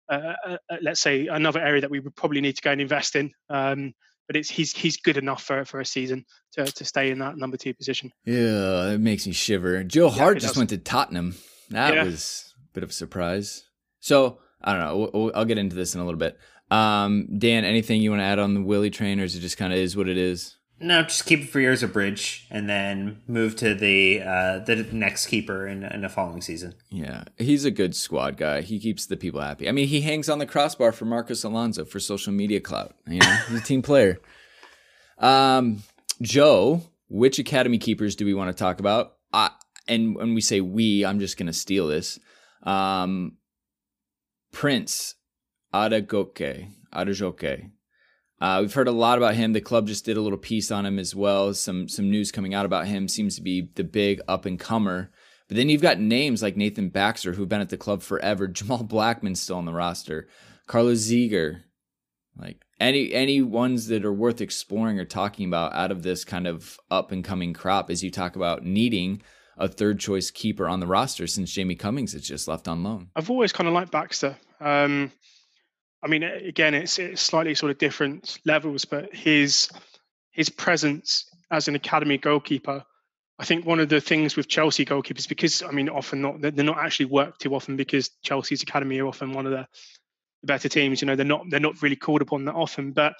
a, 0.08 0.34
a, 0.46 0.58
let's 0.80 1.00
say 1.00 1.26
another 1.26 1.60
area 1.60 1.80
that 1.80 1.90
we 1.90 2.00
would 2.00 2.14
probably 2.14 2.40
need 2.40 2.56
to 2.56 2.62
go 2.62 2.70
and 2.70 2.80
invest 2.80 3.16
in. 3.16 3.32
Um, 3.50 3.94
but 4.26 4.36
it's 4.36 4.50
he's 4.50 4.72
he's 4.72 4.96
good 4.96 5.16
enough 5.16 5.42
for 5.42 5.64
for 5.64 5.80
a 5.80 5.86
season 5.86 6.24
to 6.52 6.64
to 6.64 6.84
stay 6.84 7.10
in 7.10 7.18
that 7.18 7.36
number 7.36 7.56
two 7.56 7.74
position. 7.74 8.10
Yeah, 8.24 8.90
it 8.90 9.00
makes 9.00 9.26
me 9.26 9.32
shiver. 9.32 9.82
Joe 9.84 10.08
Hart 10.08 10.38
just 10.38 10.54
does. 10.54 10.58
went 10.58 10.70
to 10.70 10.78
Tottenham. 10.78 11.34
That 11.70 11.94
yeah. 11.94 12.04
was 12.04 12.54
a 12.56 12.74
bit 12.74 12.84
of 12.84 12.90
a 12.90 12.92
surprise. 12.92 13.64
So 14.00 14.38
I 14.62 14.72
don't 14.72 14.80
know. 14.80 15.10
We'll, 15.12 15.32
I'll 15.34 15.44
get 15.44 15.58
into 15.58 15.76
this 15.76 15.94
in 15.94 16.00
a 16.00 16.04
little 16.04 16.18
bit. 16.18 16.38
Um, 16.70 17.38
Dan, 17.38 17.64
anything 17.64 18.00
you 18.00 18.10
want 18.10 18.20
to 18.20 18.26
add 18.26 18.38
on 18.38 18.54
the 18.54 18.62
Willie 18.62 18.90
train, 18.90 19.20
or 19.20 19.24
is 19.24 19.36
it 19.36 19.40
just 19.40 19.58
kind 19.58 19.72
of 19.72 19.78
is 19.78 19.96
what 19.96 20.08
it 20.08 20.16
is? 20.16 20.56
No, 20.82 21.02
just 21.02 21.26
keep 21.26 21.40
it 21.40 21.48
for 21.48 21.60
years 21.60 21.82
a 21.82 21.88
bridge, 21.88 22.46
and 22.50 22.68
then 22.68 23.22
move 23.28 23.56
to 23.56 23.74
the 23.74 24.20
uh, 24.22 24.58
the 24.58 24.86
next 24.92 25.26
keeper 25.26 25.66
in, 25.66 25.84
in 25.84 26.02
the 26.02 26.08
following 26.08 26.40
season. 26.40 26.74
Yeah, 26.90 27.24
he's 27.38 27.64
a 27.64 27.70
good 27.70 27.94
squad 27.94 28.36
guy. 28.36 28.62
He 28.62 28.80
keeps 28.80 29.06
the 29.06 29.16
people 29.16 29.40
happy. 29.40 29.68
I 29.68 29.72
mean, 29.72 29.86
he 29.86 30.00
hangs 30.00 30.28
on 30.28 30.38
the 30.38 30.46
crossbar 30.46 30.92
for 30.92 31.04
Marcus 31.04 31.44
Alonso 31.44 31.84
for 31.84 32.00
social 32.00 32.32
media 32.32 32.60
clout. 32.60 32.94
You 33.06 33.20
know, 33.20 33.36
he's 33.48 33.60
a 33.60 33.64
team 33.64 33.82
player. 33.82 34.20
Um, 35.18 35.84
Joe, 36.20 36.82
which 37.08 37.38
academy 37.38 37.78
keepers 37.78 38.16
do 38.16 38.24
we 38.24 38.34
want 38.34 38.54
to 38.54 38.60
talk 38.60 38.80
about? 38.80 39.14
I, 39.32 39.50
and 39.86 40.16
when 40.16 40.34
we 40.34 40.40
say 40.40 40.60
we, 40.60 41.04
I'm 41.04 41.20
just 41.20 41.36
going 41.36 41.46
to 41.46 41.52
steal 41.52 41.86
this. 41.86 42.18
Um, 42.64 43.36
Prince 44.52 45.14
Adegoke, 45.72 46.68
Adejoke. 46.92 47.70
Uh, 48.42 48.58
we've 48.60 48.74
heard 48.74 48.88
a 48.88 48.92
lot 48.92 49.18
about 49.18 49.36
him. 49.36 49.52
The 49.52 49.60
club 49.60 49.86
just 49.86 50.04
did 50.04 50.16
a 50.16 50.20
little 50.20 50.36
piece 50.36 50.72
on 50.72 50.84
him 50.84 50.98
as 50.98 51.14
well. 51.14 51.54
Some 51.54 51.88
some 51.88 52.10
news 52.10 52.32
coming 52.32 52.54
out 52.54 52.66
about 52.66 52.88
him 52.88 53.06
seems 53.06 53.36
to 53.36 53.40
be 53.40 53.70
the 53.76 53.84
big 53.84 54.20
up 54.26 54.46
and 54.46 54.58
comer. 54.58 55.12
But 55.46 55.56
then 55.56 55.68
you've 55.68 55.80
got 55.80 56.00
names 56.00 56.42
like 56.42 56.56
Nathan 56.56 56.88
Baxter, 56.88 57.34
who've 57.34 57.48
been 57.48 57.60
at 57.60 57.68
the 57.68 57.76
club 57.76 58.02
forever. 58.02 58.48
Jamal 58.48 58.82
Blackman's 58.82 59.40
still 59.40 59.58
on 59.58 59.64
the 59.64 59.72
roster. 59.72 60.26
Carlos 60.66 61.08
Ziger, 61.08 61.62
like 62.36 62.64
any 62.80 63.14
any 63.14 63.42
ones 63.42 63.86
that 63.86 64.04
are 64.04 64.12
worth 64.12 64.40
exploring 64.40 64.98
or 64.98 65.04
talking 65.04 65.46
about 65.46 65.72
out 65.72 65.92
of 65.92 66.02
this 66.02 66.24
kind 66.24 66.48
of 66.48 66.80
up 66.90 67.12
and 67.12 67.22
coming 67.22 67.52
crop 67.52 67.90
as 67.90 68.02
you 68.02 68.10
talk 68.10 68.34
about 68.34 68.64
needing 68.64 69.22
a 69.56 69.68
third 69.68 70.00
choice 70.00 70.32
keeper 70.32 70.66
on 70.66 70.80
the 70.80 70.86
roster 70.88 71.28
since 71.28 71.52
Jamie 71.52 71.76
Cummings 71.76 72.12
has 72.12 72.22
just 72.22 72.48
left 72.48 72.66
on 72.66 72.82
loan. 72.82 73.10
I've 73.14 73.30
always 73.30 73.52
kind 73.52 73.68
of 73.68 73.74
liked 73.74 73.92
Baxter. 73.92 74.36
Um, 74.60 75.12
I 76.02 76.08
mean, 76.08 76.22
again, 76.22 76.74
it's, 76.74 76.98
it's 76.98 77.22
slightly 77.22 77.54
sort 77.54 77.70
of 77.70 77.78
different 77.78 78.38
levels, 78.44 78.84
but 78.84 79.14
his 79.14 79.70
his 80.32 80.48
presence 80.48 81.26
as 81.50 81.68
an 81.68 81.74
academy 81.74 82.16
goalkeeper, 82.16 82.82
I 83.38 83.44
think 83.44 83.66
one 83.66 83.80
of 83.80 83.88
the 83.88 84.00
things 84.00 84.34
with 84.34 84.48
Chelsea 84.48 84.84
goalkeepers, 84.84 85.28
because 85.28 85.62
I 85.62 85.70
mean, 85.70 85.88
often 85.88 86.22
not 86.22 86.40
they're 86.40 86.64
not 86.64 86.78
actually 86.78 87.06
worked 87.06 87.42
too 87.42 87.54
often 87.54 87.76
because 87.76 88.10
Chelsea's 88.22 88.62
academy 88.62 88.98
are 89.00 89.06
often 89.06 89.32
one 89.32 89.46
of 89.46 89.52
the, 89.52 89.66
better 90.44 90.68
teams. 90.68 91.00
You 91.00 91.06
know, 91.06 91.16
they're 91.16 91.24
not 91.24 91.44
they're 91.50 91.60
not 91.60 91.82
really 91.82 91.96
called 91.96 92.22
upon 92.22 92.44
that 92.44 92.54
often, 92.54 92.92
but 92.92 93.14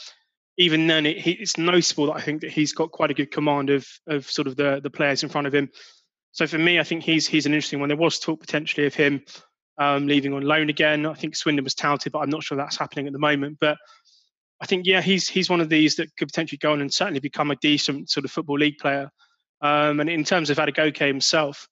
even 0.59 0.87
then, 0.87 1.07
it, 1.07 1.27
it's 1.27 1.57
noticeable 1.57 2.07
that 2.07 2.16
I 2.16 2.21
think 2.21 2.42
that 2.42 2.51
he's 2.51 2.73
got 2.73 2.92
quite 2.92 3.11
a 3.11 3.14
good 3.14 3.31
command 3.31 3.71
of 3.71 3.87
of 4.07 4.31
sort 4.31 4.49
of 4.49 4.57
the 4.57 4.81
the 4.83 4.90
players 4.90 5.23
in 5.23 5.29
front 5.29 5.47
of 5.47 5.55
him. 5.55 5.71
So 6.33 6.47
for 6.47 6.59
me, 6.59 6.79
I 6.79 6.85
think 6.85 7.03
he's 7.03 7.27
he's 7.27 7.47
an 7.47 7.55
interesting 7.55 7.81
one. 7.81 7.88
There 7.88 7.97
was 7.97 8.18
talk 8.18 8.40
potentially 8.40 8.87
of 8.87 8.95
him 8.95 9.23
um, 9.78 10.06
leaving 10.06 10.32
on 10.32 10.42
loan 10.42 10.68
again. 10.70 11.06
I 11.06 11.14
think 11.14 11.37
Swindon 11.37 11.64
was 11.64 11.74
touted, 11.74 12.12
but 12.12 12.20
I'm 12.20 12.30
not 12.30 12.42
sure 12.42 12.56
that's 12.56 12.76
happening 12.76 13.06
at 13.06 13.12
the 13.12 13.18
moment. 13.18 13.58
But 13.61 13.78
I 14.61 14.66
think 14.66 14.87
yeah, 14.87 15.00
he's 15.00 15.28
he's 15.28 15.50
one 15.50 15.61
of 15.61 15.68
these 15.68 15.96
that 15.96 16.14
could 16.16 16.28
potentially 16.28 16.58
go 16.58 16.72
on 16.72 16.80
and 16.80 16.92
certainly 16.92 17.20
become 17.20 17.50
a 17.50 17.56
decent 17.56 18.11
sort 18.11 18.24
of 18.24 18.30
football 18.30 18.58
league 18.58 18.78
player. 18.78 19.11
Um, 19.61 20.00
and 20.00 20.11
in 20.11 20.24
terms 20.24 20.50
of 20.50 20.58
Adegoke 20.58 20.98
himself, 20.98 21.68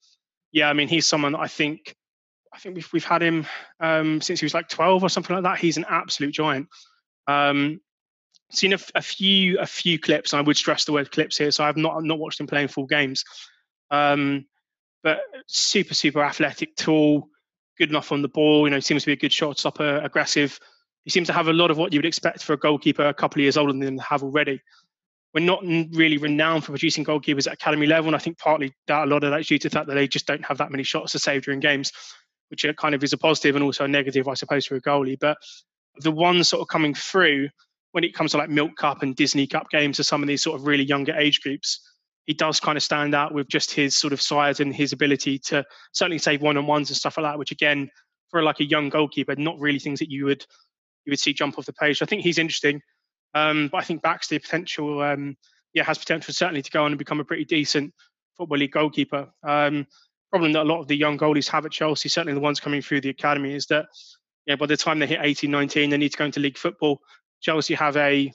yeah, 0.53 0.69
I 0.69 0.73
mean 0.73 0.89
he's 0.89 1.07
someone 1.07 1.35
I 1.35 1.47
think 1.47 1.95
I 2.53 2.59
think 2.59 2.75
we've 2.75 2.93
we've 2.93 3.05
had 3.05 3.23
him 3.23 3.47
um, 3.79 4.21
since 4.21 4.41
he 4.41 4.47
was 4.47 4.55
like 4.55 4.69
12 4.69 5.03
or 5.03 5.09
something 5.09 5.35
like 5.35 5.45
that. 5.45 5.59
He's 5.59 5.77
an 5.77 5.87
absolute 5.89 6.33
giant. 6.33 6.69
Um, 7.27 7.81
seen 8.51 8.73
a, 8.73 8.79
a, 8.95 9.03
few 9.03 9.59
a 9.59 9.67
few 9.67 9.99
clips, 9.99 10.33
and 10.33 10.41
I 10.41 10.43
would 10.43 10.57
stress 10.57 10.85
the 10.85 10.93
word 10.93 11.13
clips 11.13 11.39
here. 11.39 11.51
So 11.51 11.65
I've 11.65 11.77
not 11.77 12.03
not 12.03 12.19
watched 12.19 12.41
him 12.41 12.47
playing 12.47 12.69
full 12.69 12.87
games, 12.87 13.25
um, 13.91 14.47
but 15.03 15.21
super 15.47 15.95
super 15.95 16.23
athletic, 16.23 16.77
tall, 16.77 17.29
good 17.81 17.91
enough 17.91 18.13
on 18.13 18.23
the 18.23 18.29
ball. 18.29 18.67
You 18.67 18.71
know, 18.71 18.79
seems 18.79 19.03
to 19.03 19.07
be 19.07 19.15
a 19.15 19.17
good 19.17 19.33
shot 19.33 19.59
stopper, 19.59 19.99
aggressive. 20.05 20.61
He 21.05 21.11
seems 21.11 21.27
to 21.29 21.33
have 21.33 21.49
a 21.49 21.53
lot 21.53 21.71
of 21.71 21.79
what 21.79 21.93
you 21.93 21.99
would 21.99 22.07
expect 22.07 22.45
for 22.45 22.53
a 22.53 22.59
goalkeeper 22.59 23.07
a 23.07 23.15
couple 23.15 23.41
of 23.41 23.43
years 23.43 23.57
older 23.57 23.73
than 23.73 23.83
him 23.83 23.99
have 23.99 24.23
already. 24.23 24.61
We're 25.33 25.45
not 25.45 25.63
really 25.63 26.19
renowned 26.19 26.65
for 26.65 26.73
producing 26.73 27.05
goalkeepers 27.05 27.47
at 27.47 27.55
academy 27.55 27.87
level, 27.87 28.09
and 28.09 28.17
I 28.17 28.19
think 28.19 28.39
partly 28.39 28.75
that 28.87 29.05
a 29.05 29.07
lot 29.07 29.25
of 29.25 29.31
that's 29.31 29.49
due 29.49 29.59
to 29.59 29.69
the 29.69 29.73
fact 29.73 29.87
that 29.87 29.95
they 29.95 30.07
just 30.07 30.27
don't 30.27 30.45
have 30.45 30.59
that 30.59 30.71
many 30.71 30.83
shots 30.83 31.13
to 31.13 31.19
save 31.19 31.45
during 31.45 31.61
games, 31.61 31.93
which 32.49 32.67
kind 32.77 32.95
of 32.95 33.03
is 33.03 33.13
a 33.13 33.19
positive 33.19 33.57
and 33.57 33.65
also 33.65 33.85
a 33.85 33.89
negative, 33.89 34.29
I 34.29 34.35
suppose, 34.35 34.67
for 34.67 34.77
a 34.77 34.83
goalie. 34.83 35.19
But 35.19 35.39
the 36.01 36.11
ones 36.11 36.49
sort 36.49 36.61
of 36.61 36.69
coming 36.69 36.95
through 36.95 37.49
when 37.93 38.05
it 38.05 38.15
comes 38.15 38.33
to 38.33 38.39
like 38.39 38.51
Milk 38.51 38.77
Cup 38.77 39.03
and 39.03 39.17
Disney 39.17 39.47
Cup 39.47 39.71
games 39.71 39.99
or 39.99 40.03
some 40.03 40.23
of 40.23 40.29
these 40.29 40.43
sort 40.43 40.61
of 40.61 40.67
really 40.67 40.85
younger 40.85 41.15
age 41.15 41.41
groups, 41.41 41.81
he 42.31 42.35
does 42.35 42.61
kind 42.61 42.77
of 42.77 42.83
stand 42.85 43.13
out 43.13 43.35
with 43.35 43.49
just 43.49 43.73
his 43.73 43.97
sort 43.97 44.13
of 44.13 44.23
size 44.23 44.61
and 44.61 44.73
his 44.73 44.93
ability 44.93 45.37
to 45.37 45.65
certainly 45.91 46.17
save 46.17 46.41
one 46.41 46.57
on 46.57 46.65
ones 46.65 46.89
and 46.89 46.97
stuff 46.97 47.17
like 47.17 47.25
that. 47.25 47.41
Which 47.41 47.51
again, 47.51 47.91
for 48.31 48.41
like 48.41 48.61
a 48.61 48.65
young 48.65 48.89
goalkeeper, 48.89 49.35
not 49.35 49.59
really 49.59 49.81
things 49.81 49.99
that 49.99 50.13
you 50.13 50.27
would 50.27 50.47
you 51.05 51.11
would 51.11 51.19
see 51.19 51.33
jump 51.33 51.59
off 51.59 51.67
the 51.67 51.73
page. 51.73 52.03
I 52.03 52.05
think 52.05 52.23
he's 52.23 52.39
interesting, 52.39 52.83
um, 53.35 53.67
but 53.67 53.79
I 53.79 53.81
think 53.81 54.03
Baxter 54.03 54.39
potential, 54.39 55.03
um, 55.03 55.37
yeah, 55.75 55.83
has 55.83 55.99
potential 55.99 56.33
certainly 56.33 56.63
to 56.63 56.71
go 56.71 56.85
on 56.85 56.93
and 56.93 57.01
become 57.01 57.19
a 57.19 57.25
pretty 57.25 57.47
decent 57.47 57.93
football 58.37 58.59
league 58.59 58.71
goalkeeper. 58.71 59.27
Um, 59.43 59.89
problem 60.31 60.53
that 60.53 60.63
a 60.63 60.71
lot 60.71 60.79
of 60.79 60.87
the 60.87 60.97
young 60.97 61.19
goalies 61.19 61.49
have 61.49 61.67
at 61.67 61.73
Chelsea, 61.73 62.09
certainly 62.09 62.35
the 62.35 62.39
ones 62.39 62.61
coming 62.61 62.81
through 62.81 63.01
the 63.01 63.09
academy, 63.09 63.57
is 63.57 63.67
that 63.67 63.87
yeah, 64.47 64.55
by 64.55 64.67
the 64.67 64.77
time 64.77 65.01
they 65.01 65.09
hit 65.09 65.19
18, 65.21 65.51
19, 65.51 65.91
they 65.91 65.97
need 65.97 66.13
to 66.13 66.19
go 66.19 66.27
into 66.27 66.39
league 66.39 66.59
football. 66.59 67.01
Chelsea 67.41 67.75
have 67.75 67.97
a 67.97 68.33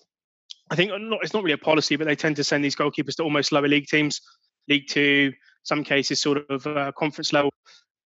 I 0.69 0.75
think 0.75 0.91
it's 0.93 1.33
not 1.33 1.43
really 1.43 1.53
a 1.53 1.57
policy, 1.57 1.95
but 1.95 2.07
they 2.07 2.15
tend 2.15 2.35
to 2.37 2.43
send 2.43 2.63
these 2.63 2.75
goalkeepers 2.75 3.15
to 3.17 3.23
almost 3.23 3.51
lower 3.51 3.67
league 3.67 3.87
teams, 3.87 4.21
League 4.67 4.87
Two, 4.87 5.33
some 5.63 5.83
cases 5.83 6.21
sort 6.21 6.49
of 6.49 6.65
uh, 6.65 6.91
conference 6.97 7.33
level. 7.33 7.51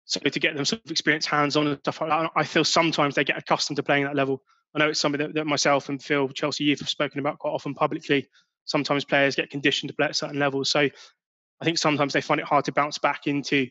So 0.06 0.20
to 0.22 0.40
get 0.40 0.56
them 0.56 0.66
sort 0.66 0.84
of 0.86 0.90
experience 0.90 1.26
hands 1.26 1.58
on 1.58 1.68
and 1.68 1.78
stuff 1.80 2.02
like 2.02 2.10
that, 2.10 2.32
I 2.36 2.44
feel 2.46 2.64
sometimes 2.64 3.16
they 3.16 3.24
get 3.24 3.38
accustomed 3.38 3.78
to 3.78 3.84
playing 3.84 4.06
that 4.06 4.16
level. 4.16 4.42
I 4.74 4.80
know 4.80 4.90
it's 4.90 5.00
something 5.00 5.20
that, 5.20 5.34
that 5.34 5.46
myself 5.46 5.90
and 5.90 6.02
Phil, 6.02 6.30
Chelsea 6.30 6.64
Youth, 6.64 6.80
have 6.80 6.90
spoken 6.90 7.20
about 7.20 7.40
quite 7.40 7.52
often 7.52 7.74
publicly. 7.74 8.28
Sometimes 8.66 9.06
players 9.06 9.36
get 9.36 9.50
conditioned 9.50 9.90
to 9.90 9.96
play 9.96 10.08
at 10.08 10.16
certain 10.16 10.40
levels. 10.40 10.70
So 10.70 10.80
I 10.80 11.66
think 11.66 11.78
sometimes 11.78 12.14
they 12.14 12.22
find 12.22 12.40
it 12.40 12.46
hard 12.46 12.66
to 12.66 12.72
bounce 12.72 12.98
back 12.98 13.28
into 13.28 13.68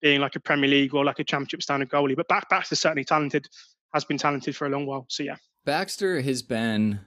being 0.00 0.20
like 0.20 0.36
a 0.36 0.40
Premier 0.40 0.70
League 0.70 0.94
or 0.94 1.04
like 1.04 1.18
a 1.18 1.24
Championship 1.24 1.62
standard 1.62 1.90
goalie. 1.90 2.16
But 2.16 2.28
back 2.28 2.48
Baxter's 2.48 2.80
certainly 2.80 3.04
talented, 3.04 3.46
has 3.92 4.04
been 4.04 4.18
talented 4.18 4.56
for 4.56 4.66
a 4.66 4.70
long 4.70 4.86
while. 4.86 5.06
So 5.08 5.22
yeah. 5.22 5.36
Baxter 5.64 6.20
has 6.20 6.42
been 6.42 7.00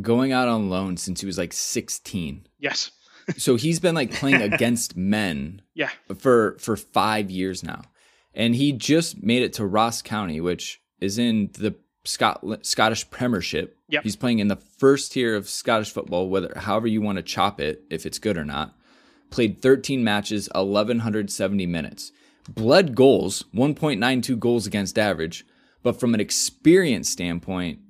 going 0.00 0.32
out 0.32 0.48
on 0.48 0.70
loan 0.70 0.96
since 0.96 1.20
he 1.20 1.26
was 1.26 1.38
like 1.38 1.52
16. 1.52 2.46
Yes. 2.58 2.90
so 3.36 3.56
he's 3.56 3.80
been 3.80 3.94
like 3.94 4.12
playing 4.12 4.42
against 4.42 4.96
men 4.96 5.62
yeah. 5.74 5.90
for 6.18 6.56
for 6.58 6.76
5 6.76 7.30
years 7.30 7.62
now. 7.62 7.82
And 8.34 8.54
he 8.54 8.72
just 8.72 9.22
made 9.22 9.42
it 9.42 9.54
to 9.54 9.66
Ross 9.66 10.02
County, 10.02 10.40
which 10.40 10.80
is 11.00 11.18
in 11.18 11.50
the 11.54 11.74
Scotland, 12.04 12.64
Scottish 12.66 13.08
Premiership. 13.10 13.78
Yep. 13.88 14.02
He's 14.02 14.16
playing 14.16 14.40
in 14.40 14.48
the 14.48 14.56
first 14.56 15.12
tier 15.12 15.34
of 15.34 15.48
Scottish 15.48 15.90
football, 15.90 16.28
whether 16.28 16.52
however 16.56 16.86
you 16.86 17.00
want 17.00 17.16
to 17.16 17.22
chop 17.22 17.60
it, 17.60 17.84
if 17.90 18.06
it's 18.06 18.18
good 18.18 18.36
or 18.36 18.44
not. 18.44 18.74
Played 19.30 19.60
13 19.60 20.04
matches, 20.04 20.48
1170 20.52 21.66
minutes. 21.66 22.12
Bled 22.48 22.94
goals, 22.94 23.44
1.92 23.54 24.38
goals 24.38 24.66
against 24.66 24.98
average, 24.98 25.44
but 25.82 25.98
from 25.98 26.14
an 26.14 26.20
experience 26.20 27.08
standpoint, 27.08 27.80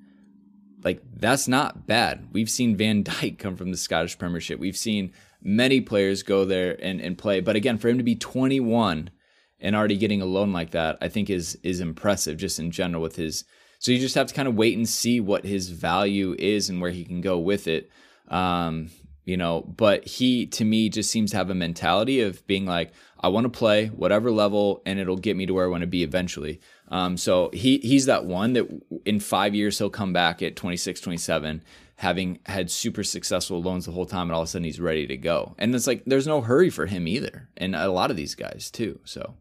like 0.87 1.03
that's 1.17 1.49
not 1.49 1.89
bad. 1.89 2.29
We've 2.33 2.49
seen 2.49 2.77
Van 2.77 3.03
Dijk 3.03 3.39
come 3.41 3.57
from 3.57 3.73
the 3.73 3.77
Scottish 3.77 4.17
Premiership. 4.17 4.61
We've 4.61 4.77
seen 4.77 5.13
many 5.43 5.81
players 5.81 6.23
go 6.23 6.45
there 6.45 6.77
and, 6.81 7.01
and 7.01 7.19
play. 7.19 7.41
But 7.41 7.57
again, 7.57 7.77
for 7.77 7.89
him 7.89 7.99
to 7.99 8.05
be 8.05 8.15
21 8.15 9.11
and 9.59 9.75
already 9.75 9.97
getting 9.97 10.23
a 10.23 10.27
loan 10.27 10.53
like 10.53 10.71
that, 10.71 10.97
I 11.01 11.09
think 11.09 11.29
is 11.29 11.59
is 11.65 11.81
impressive 11.81 12.37
just 12.37 12.61
in 12.61 12.71
general 12.71 13.03
with 13.03 13.17
his 13.17 13.45
so 13.81 13.91
you 13.91 13.99
just 13.99 14.15
have 14.15 14.29
to 14.29 14.35
kind 14.35 14.47
of 14.47 14.55
wait 14.55 14.77
and 14.77 14.89
see 14.89 15.19
what 15.19 15.45
his 15.45 15.71
value 15.71 16.37
is 16.39 16.71
and 16.71 16.81
where 16.81 16.93
he 16.93 17.05
can 17.05 17.21
go 17.21 17.37
with 17.37 17.67
it. 17.67 17.91
Um, 18.29 18.91
you 19.27 19.37
know, 19.37 19.61
but 19.63 20.07
he 20.07 20.47
to 20.47 20.65
me 20.65 20.89
just 20.89 21.11
seems 21.11 21.33
to 21.33 21.37
have 21.37 21.51
a 21.51 21.55
mentality 21.55 22.21
of 22.21 22.47
being 22.47 22.65
like, 22.65 22.93
I 23.21 23.29
want 23.29 23.45
to 23.45 23.51
play 23.51 23.89
whatever 23.89 24.31
level 24.31 24.83
and 24.87 25.01
it'll 25.01 25.17
get 25.17 25.37
me 25.37 25.47
to 25.47 25.53
where 25.53 25.67
I 25.67 25.69
want 25.69 25.81
to 25.81 25.89
be 25.89 26.05
eventually. 26.05 26.61
Um, 26.89 27.17
so 27.17 27.51
he 27.53 27.79
he's 27.79 28.07
that 28.07 28.25
one 28.25 28.53
that 28.53 28.67
in 29.05 29.19
five 29.19 29.55
years 29.55 29.79
he'll 29.79 29.91
come 29.91 30.13
back 30.13 30.43
at 30.43 30.55
26, 30.55 31.01
27, 31.01 31.63
having 31.97 32.39
had 32.47 32.71
super 32.71 33.03
successful 33.03 33.61
loans 33.61 33.87
the 33.87 33.93
whole 33.93 34.07
time, 34.07 34.29
and 34.29 34.33
all 34.33 34.43
of 34.43 34.49
a 34.49 34.51
sudden 34.51 34.65
he's 34.65 34.81
ready 34.81 35.09
to 35.09 35.17
go. 35.17 35.57
And 35.59 35.75
it's 35.75 35.89
like 35.89 36.05
there's 36.07 36.29
no 36.29 36.41
hurry 36.41 36.71
for 36.71 36.87
him 36.87 37.09
either, 37.09 37.49
and 37.57 37.75
a 37.75 37.91
lot 37.91 38.13
of 38.13 38.17
these 38.17 38.37
guys 38.37 38.71
too. 38.71 39.01
So 39.05 39.35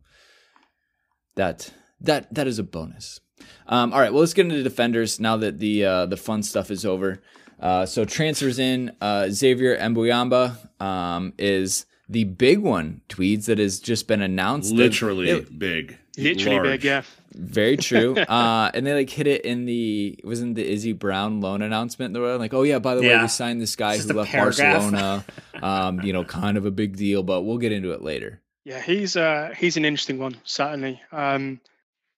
that 1.36 1.72
that 2.02 2.34
that 2.34 2.48
is 2.48 2.58
a 2.58 2.64
bonus. 2.64 3.20
Um, 3.68 3.94
all 3.94 4.00
right, 4.00 4.12
well 4.12 4.22
let's 4.22 4.34
get 4.34 4.48
into 4.48 4.64
defenders 4.64 5.20
now 5.20 5.38
that 5.38 5.60
the 5.60 5.86
uh, 5.86 6.06
the 6.08 6.18
fun 6.18 6.42
stuff 6.42 6.72
is 6.72 6.86
over. 6.86 7.22
Uh, 7.60 7.86
so 7.86 8.06
transfers 8.06 8.60
in 8.60 8.96
uh, 9.02 9.30
Xavier 9.30 9.78
Mbuyamba 9.78 10.82
um, 10.82 11.34
is 11.38 11.86
the 12.10 12.26
big 12.26 12.60
one. 12.60 13.02
Tweeds 13.10 13.46
that 13.48 13.60
has 13.60 13.80
just 13.80 14.08
been 14.08 14.22
announced. 14.22 14.74
Literally 14.74 15.30
it, 15.30 15.58
big. 15.58 15.98
Literally 16.18 16.58
large. 16.58 16.70
big, 16.70 16.84
yeah. 16.84 17.02
Very 17.34 17.78
true. 17.78 18.16
uh, 18.30 18.72
and 18.74 18.86
they 18.86 18.94
like 18.94 19.10
hit 19.10 19.28
it 19.28 19.44
in 19.44 19.66
the 19.66 20.16
it 20.20 20.26
wasn't 20.26 20.56
the 20.56 20.66
Izzy 20.66 20.94
Brown 20.94 21.42
loan 21.42 21.62
announcement. 21.62 22.14
They 22.14 22.20
were 22.20 22.38
like, 22.38 22.54
oh 22.54 22.64
yeah, 22.64 22.80
by 22.80 22.96
the 22.96 23.02
way, 23.02 23.20
we 23.20 23.28
signed 23.28 23.62
this 23.62 23.76
guy 23.76 23.98
who 23.98 24.14
left 24.14 24.32
paragraph. 24.32 24.92
Barcelona. 24.92 25.26
um, 25.62 26.02
you 26.02 26.14
know, 26.14 26.24
kind 26.24 26.58
of 26.58 26.66
a 26.66 26.72
big 26.72 26.96
deal, 26.96 27.24
but 27.24 27.42
we'll 27.42 27.58
get 27.58 27.72
into 27.72 27.92
it 27.92 28.02
later. 28.02 28.42
Yeah, 28.64 28.82
he's 28.82 29.16
uh, 29.16 29.54
he's 29.58 29.78
an 29.78 29.86
interesting 29.86 30.18
one, 30.18 30.38
certainly. 30.44 31.02
Um, 31.12 31.60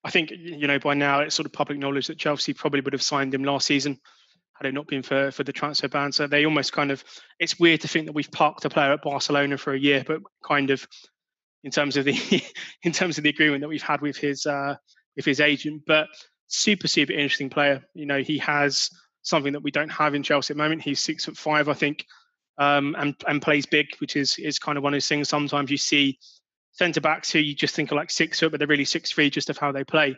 I 0.04 0.10
think 0.10 0.30
you 0.30 0.66
know 0.66 0.78
by 0.78 0.94
now 0.94 1.20
it's 1.20 1.34
sort 1.34 1.46
of 1.46 1.52
public 1.52 1.78
knowledge 1.78 2.06
that 2.06 2.18
Chelsea 2.18 2.54
probably 2.54 2.80
would 2.80 2.92
have 2.92 3.02
signed 3.02 3.34
him 3.34 3.44
last 3.44 3.66
season 3.66 3.98
had 4.58 4.68
it 4.68 4.74
not 4.74 4.86
been 4.86 5.02
for 5.02 5.30
for 5.30 5.44
the 5.44 5.52
transfer 5.52 5.88
ban. 5.88 6.12
So 6.12 6.26
they 6.26 6.44
almost 6.44 6.72
kind 6.72 6.90
of 6.90 7.02
it's 7.38 7.58
weird 7.58 7.82
to 7.82 7.88
think 7.88 8.06
that 8.06 8.14
we've 8.14 8.30
parked 8.30 8.64
a 8.64 8.70
player 8.70 8.92
at 8.92 9.02
Barcelona 9.02 9.58
for 9.58 9.72
a 9.72 9.78
year, 9.78 10.04
but 10.06 10.20
kind 10.44 10.70
of 10.70 10.86
in 11.64 11.70
terms 11.70 11.96
of 11.96 12.04
the 12.04 12.42
in 12.82 12.92
terms 12.92 13.18
of 13.18 13.24
the 13.24 13.30
agreement 13.30 13.62
that 13.62 13.68
we've 13.68 13.82
had 13.82 14.00
with 14.00 14.16
his 14.16 14.46
uh, 14.46 14.76
with 15.16 15.24
his 15.24 15.40
agent. 15.40 15.82
But 15.86 16.08
super 16.48 16.88
super 16.88 17.12
interesting 17.12 17.50
player. 17.50 17.82
You 17.94 18.06
know 18.06 18.20
he 18.20 18.38
has 18.38 18.90
something 19.22 19.52
that 19.52 19.62
we 19.62 19.70
don't 19.70 19.90
have 19.90 20.14
in 20.14 20.22
Chelsea 20.22 20.52
at 20.52 20.56
the 20.56 20.62
moment. 20.62 20.82
He's 20.82 21.00
six 21.00 21.24
foot 21.24 21.36
five, 21.36 21.68
I 21.68 21.74
think, 21.74 22.04
um, 22.58 22.96
and 22.98 23.14
and 23.26 23.42
plays 23.42 23.66
big, 23.66 23.86
which 23.98 24.16
is 24.16 24.36
is 24.38 24.58
kind 24.58 24.76
of 24.76 24.84
one 24.84 24.92
of 24.92 24.96
those 24.96 25.08
things. 25.08 25.28
Sometimes 25.28 25.70
you 25.70 25.76
see 25.76 26.18
centre 26.72 27.00
backs 27.00 27.30
who 27.30 27.38
you 27.38 27.54
just 27.54 27.74
think 27.74 27.92
are 27.92 27.96
like 27.96 28.10
six 28.10 28.40
foot, 28.40 28.50
but 28.50 28.58
they're 28.58 28.68
really 28.68 28.84
six 28.84 29.10
three 29.12 29.30
just 29.30 29.50
of 29.50 29.58
how 29.58 29.72
they 29.72 29.84
play. 29.84 30.16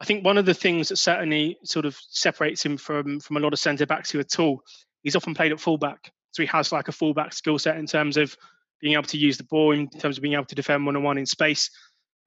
I 0.00 0.04
think 0.04 0.24
one 0.24 0.38
of 0.38 0.46
the 0.46 0.54
things 0.54 0.88
that 0.88 0.96
certainly 0.96 1.58
sort 1.64 1.84
of 1.84 1.96
separates 2.10 2.64
him 2.64 2.76
from 2.76 3.20
from 3.20 3.36
a 3.36 3.40
lot 3.40 3.52
of 3.52 3.58
centre 3.58 3.86
backs 3.86 4.10
who 4.10 4.20
are 4.20 4.24
tall, 4.24 4.62
he's 5.02 5.16
often 5.16 5.34
played 5.34 5.52
at 5.52 5.60
fullback, 5.60 6.12
so 6.30 6.42
he 6.42 6.46
has 6.46 6.70
like 6.72 6.88
a 6.88 6.92
fullback 6.92 7.32
skill 7.32 7.58
set 7.58 7.76
in 7.76 7.86
terms 7.86 8.16
of 8.16 8.36
being 8.80 8.94
able 8.94 9.04
to 9.04 9.18
use 9.18 9.38
the 9.38 9.44
ball, 9.44 9.72
in 9.72 9.88
terms 9.88 10.16
of 10.16 10.22
being 10.22 10.34
able 10.34 10.44
to 10.44 10.54
defend 10.54 10.86
one 10.86 10.94
on 10.94 11.02
one 11.02 11.18
in 11.18 11.26
space. 11.26 11.70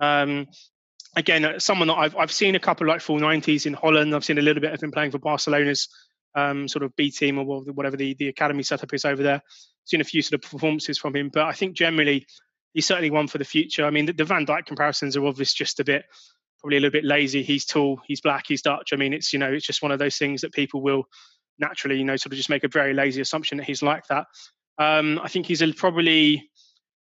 Um, 0.01 0.47
again, 1.15 1.45
uh, 1.45 1.59
someone 1.59 1.87
that 1.87 1.95
I've 1.95 2.15
I've 2.17 2.31
seen 2.31 2.55
a 2.55 2.59
couple 2.59 2.87
like 2.87 3.01
full 3.01 3.19
nineties 3.19 3.65
in 3.65 3.73
Holland. 3.73 4.13
I've 4.13 4.25
seen 4.25 4.37
a 4.37 4.41
little 4.41 4.61
bit 4.61 4.73
of 4.73 4.83
him 4.83 4.91
playing 4.91 5.11
for 5.11 5.19
Barcelona's 5.19 5.87
um, 6.35 6.67
sort 6.67 6.83
of 6.83 6.95
B 6.97 7.09
team 7.09 7.39
or 7.39 7.45
whatever 7.45 7.95
the 7.95 8.15
the 8.15 8.27
academy 8.27 8.63
setup 8.63 8.93
is 8.93 9.05
over 9.05 9.23
there. 9.23 9.41
Seen 9.85 10.01
a 10.01 10.05
few 10.05 10.21
sort 10.21 10.43
of 10.43 10.51
performances 10.51 10.97
from 10.97 11.15
him, 11.15 11.29
but 11.31 11.45
I 11.45 11.53
think 11.53 11.75
generally 11.77 12.27
he's 12.73 12.85
certainly 12.85 13.11
one 13.11 13.27
for 13.27 13.37
the 13.37 13.45
future. 13.45 13.85
I 13.85 13.91
mean, 13.91 14.07
the, 14.07 14.13
the 14.13 14.25
Van 14.25 14.45
Dijk 14.45 14.65
comparisons 14.65 15.15
are 15.15 15.25
obvious, 15.25 15.53
just 15.53 15.79
a 15.79 15.85
bit 15.85 16.03
probably 16.61 16.77
a 16.77 16.79
little 16.79 16.91
bit 16.91 17.05
lazy. 17.05 17.43
He's 17.43 17.65
tall, 17.65 17.99
he's 18.05 18.21
black, 18.21 18.45
he's 18.47 18.61
Dutch. 18.61 18.93
I 18.93 18.95
mean, 18.95 19.13
it's 19.13 19.33
you 19.33 19.39
know, 19.39 19.51
it's 19.51 19.65
just 19.65 19.81
one 19.81 19.91
of 19.91 19.99
those 19.99 20.17
things 20.17 20.41
that 20.41 20.53
people 20.53 20.81
will 20.81 21.05
naturally, 21.59 21.97
you 21.97 22.05
know, 22.05 22.15
sort 22.15 22.33
of 22.33 22.37
just 22.37 22.49
make 22.49 22.63
a 22.63 22.67
very 22.67 22.93
lazy 22.93 23.21
assumption 23.21 23.57
that 23.57 23.65
he's 23.67 23.81
like 23.81 24.05
that. 24.07 24.25
Um, 24.77 25.19
I 25.23 25.27
think 25.27 25.45
he's 25.45 25.63
probably 25.75 26.49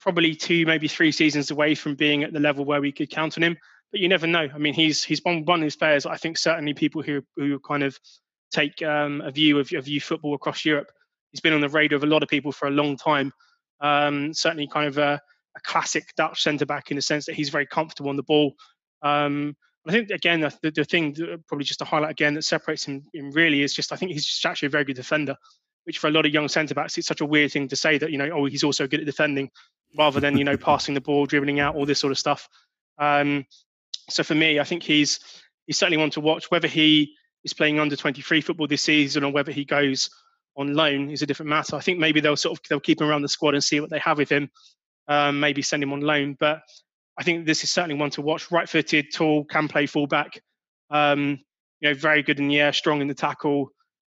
probably 0.00 0.34
two, 0.34 0.64
maybe 0.66 0.88
three 0.88 1.10
seasons 1.10 1.50
away 1.50 1.74
from 1.74 1.94
being 1.94 2.22
at 2.22 2.32
the 2.32 2.40
level 2.40 2.64
where 2.64 2.80
we 2.80 2.92
could 2.92 3.10
count 3.10 3.36
on 3.36 3.42
him. 3.42 3.56
But 3.90 4.00
you 4.00 4.08
never 4.08 4.26
know. 4.26 4.48
I 4.52 4.58
mean, 4.58 4.74
he's 4.74 5.02
he's 5.02 5.20
one 5.22 5.44
one 5.44 5.60
of 5.60 5.64
these 5.64 5.76
players. 5.76 6.06
I 6.06 6.16
think 6.16 6.38
certainly 6.38 6.74
people 6.74 7.02
who 7.02 7.22
who 7.36 7.58
kind 7.60 7.82
of 7.82 7.98
take 8.52 8.82
um, 8.82 9.20
a 9.22 9.30
view 9.30 9.58
of, 9.58 9.72
of 9.72 9.88
youth 9.88 10.04
football 10.04 10.34
across 10.34 10.64
Europe. 10.64 10.90
He's 11.32 11.40
been 11.40 11.52
on 11.52 11.60
the 11.60 11.68
radar 11.68 11.96
of 11.96 12.04
a 12.04 12.06
lot 12.06 12.22
of 12.22 12.28
people 12.28 12.52
for 12.52 12.68
a 12.68 12.70
long 12.70 12.96
time. 12.96 13.32
Um, 13.80 14.32
certainly, 14.32 14.68
kind 14.68 14.86
of 14.86 14.98
a, 14.98 15.20
a 15.56 15.60
classic 15.62 16.04
Dutch 16.16 16.42
centre 16.42 16.66
back 16.66 16.90
in 16.90 16.96
the 16.96 17.02
sense 17.02 17.26
that 17.26 17.34
he's 17.34 17.50
very 17.50 17.66
comfortable 17.66 18.10
on 18.10 18.16
the 18.16 18.22
ball. 18.22 18.54
Um, 19.02 19.56
I 19.86 19.92
think 19.92 20.10
again 20.10 20.40
the, 20.40 20.70
the 20.70 20.84
thing 20.84 21.14
probably 21.46 21.64
just 21.64 21.78
to 21.78 21.84
highlight 21.84 22.10
again 22.10 22.34
that 22.34 22.42
separates 22.42 22.84
him, 22.84 23.04
him 23.14 23.30
really 23.30 23.62
is 23.62 23.72
just 23.74 23.92
I 23.92 23.96
think 23.96 24.12
he's 24.12 24.26
just 24.26 24.44
actually 24.44 24.66
a 24.66 24.70
very 24.70 24.84
good 24.84 24.96
defender, 24.96 25.36
which 25.84 25.98
for 25.98 26.08
a 26.08 26.10
lot 26.10 26.26
of 26.26 26.32
young 26.32 26.48
centre 26.48 26.74
backs 26.74 26.98
it's 26.98 27.06
such 27.06 27.20
a 27.20 27.26
weird 27.26 27.52
thing 27.52 27.68
to 27.68 27.76
say 27.76 27.98
that 27.98 28.10
you 28.10 28.18
know 28.18 28.30
oh 28.30 28.46
he's 28.46 28.64
also 28.64 28.86
good 28.86 29.00
at 29.00 29.06
defending 29.06 29.50
rather 29.96 30.20
than 30.20 30.36
you 30.36 30.44
know 30.44 30.56
passing 30.56 30.94
the 30.94 31.00
ball, 31.00 31.26
dribbling 31.26 31.60
out, 31.60 31.76
all 31.76 31.86
this 31.86 32.00
sort 32.00 32.10
of 32.10 32.18
stuff. 32.18 32.48
Um, 32.98 33.46
so 34.08 34.22
for 34.22 34.34
me, 34.34 34.58
I 34.58 34.64
think 34.64 34.82
he's 34.82 35.20
he's 35.66 35.78
certainly 35.78 35.98
one 35.98 36.10
to 36.10 36.20
watch. 36.20 36.50
Whether 36.50 36.68
he 36.68 37.14
is 37.44 37.52
playing 37.52 37.78
under 37.78 37.94
23 37.94 38.40
football 38.40 38.66
this 38.66 38.82
season 38.82 39.22
or 39.22 39.32
whether 39.32 39.52
he 39.52 39.64
goes 39.64 40.10
on 40.56 40.74
loan 40.74 41.10
is 41.10 41.22
a 41.22 41.26
different 41.26 41.50
matter. 41.50 41.76
I 41.76 41.80
think 41.80 41.98
maybe 41.98 42.20
they'll 42.20 42.36
sort 42.36 42.58
of 42.58 42.64
they'll 42.68 42.80
keep 42.80 43.00
him 43.00 43.08
around 43.08 43.22
the 43.22 43.28
squad 43.28 43.54
and 43.54 43.62
see 43.62 43.80
what 43.80 43.90
they 43.90 44.00
have 44.00 44.18
with 44.18 44.30
him. 44.30 44.50
Um, 45.08 45.38
maybe 45.38 45.62
send 45.62 45.82
him 45.82 45.92
on 45.92 46.00
loan, 46.00 46.36
but 46.38 46.62
I 47.18 47.22
think 47.22 47.46
this 47.46 47.64
is 47.64 47.70
certainly 47.70 47.96
one 47.96 48.10
to 48.10 48.22
watch. 48.22 48.50
Right-footed, 48.50 49.12
tall, 49.12 49.44
can 49.44 49.68
play 49.68 49.86
fullback. 49.86 50.40
Um, 50.90 51.38
you 51.80 51.88
know, 51.88 51.94
very 51.94 52.22
good 52.22 52.38
in 52.38 52.48
the 52.48 52.60
air, 52.60 52.72
strong 52.72 53.00
in 53.00 53.08
the 53.08 53.14
tackle. 53.14 53.70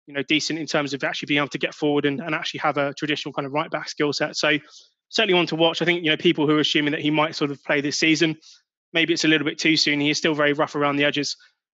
You 0.06 0.14
know, 0.14 0.22
decent 0.22 0.58
in 0.58 0.66
terms 0.66 0.94
of 0.94 1.04
actually 1.04 1.26
being 1.26 1.38
able 1.38 1.48
to 1.48 1.58
get 1.58 1.74
forward 1.74 2.06
and, 2.06 2.20
and 2.20 2.34
actually 2.34 2.60
have 2.60 2.78
a 2.78 2.94
traditional 2.94 3.32
kind 3.32 3.46
of 3.46 3.52
right 3.52 3.70
back 3.70 3.88
skill 3.88 4.12
set. 4.12 4.36
So 4.36 4.58
certainly 5.10 5.34
one 5.34 5.46
to 5.46 5.56
watch. 5.56 5.82
I 5.82 5.84
think 5.84 6.02
you 6.02 6.10
know 6.10 6.16
people 6.16 6.46
who 6.46 6.56
are 6.56 6.60
assuming 6.60 6.92
that 6.92 7.00
he 7.00 7.10
might 7.10 7.34
sort 7.34 7.50
of 7.50 7.62
play 7.64 7.80
this 7.80 7.98
season. 7.98 8.36
Maybe 8.92 9.12
it's 9.12 9.24
a 9.24 9.28
little 9.28 9.44
bit 9.44 9.58
too 9.58 9.76
soon. 9.76 10.00
He 10.00 10.10
is 10.10 10.18
still 10.18 10.34
very 10.34 10.54
rough 10.54 10.74
around 10.74 10.96
the 10.96 11.04
edges. 11.04 11.36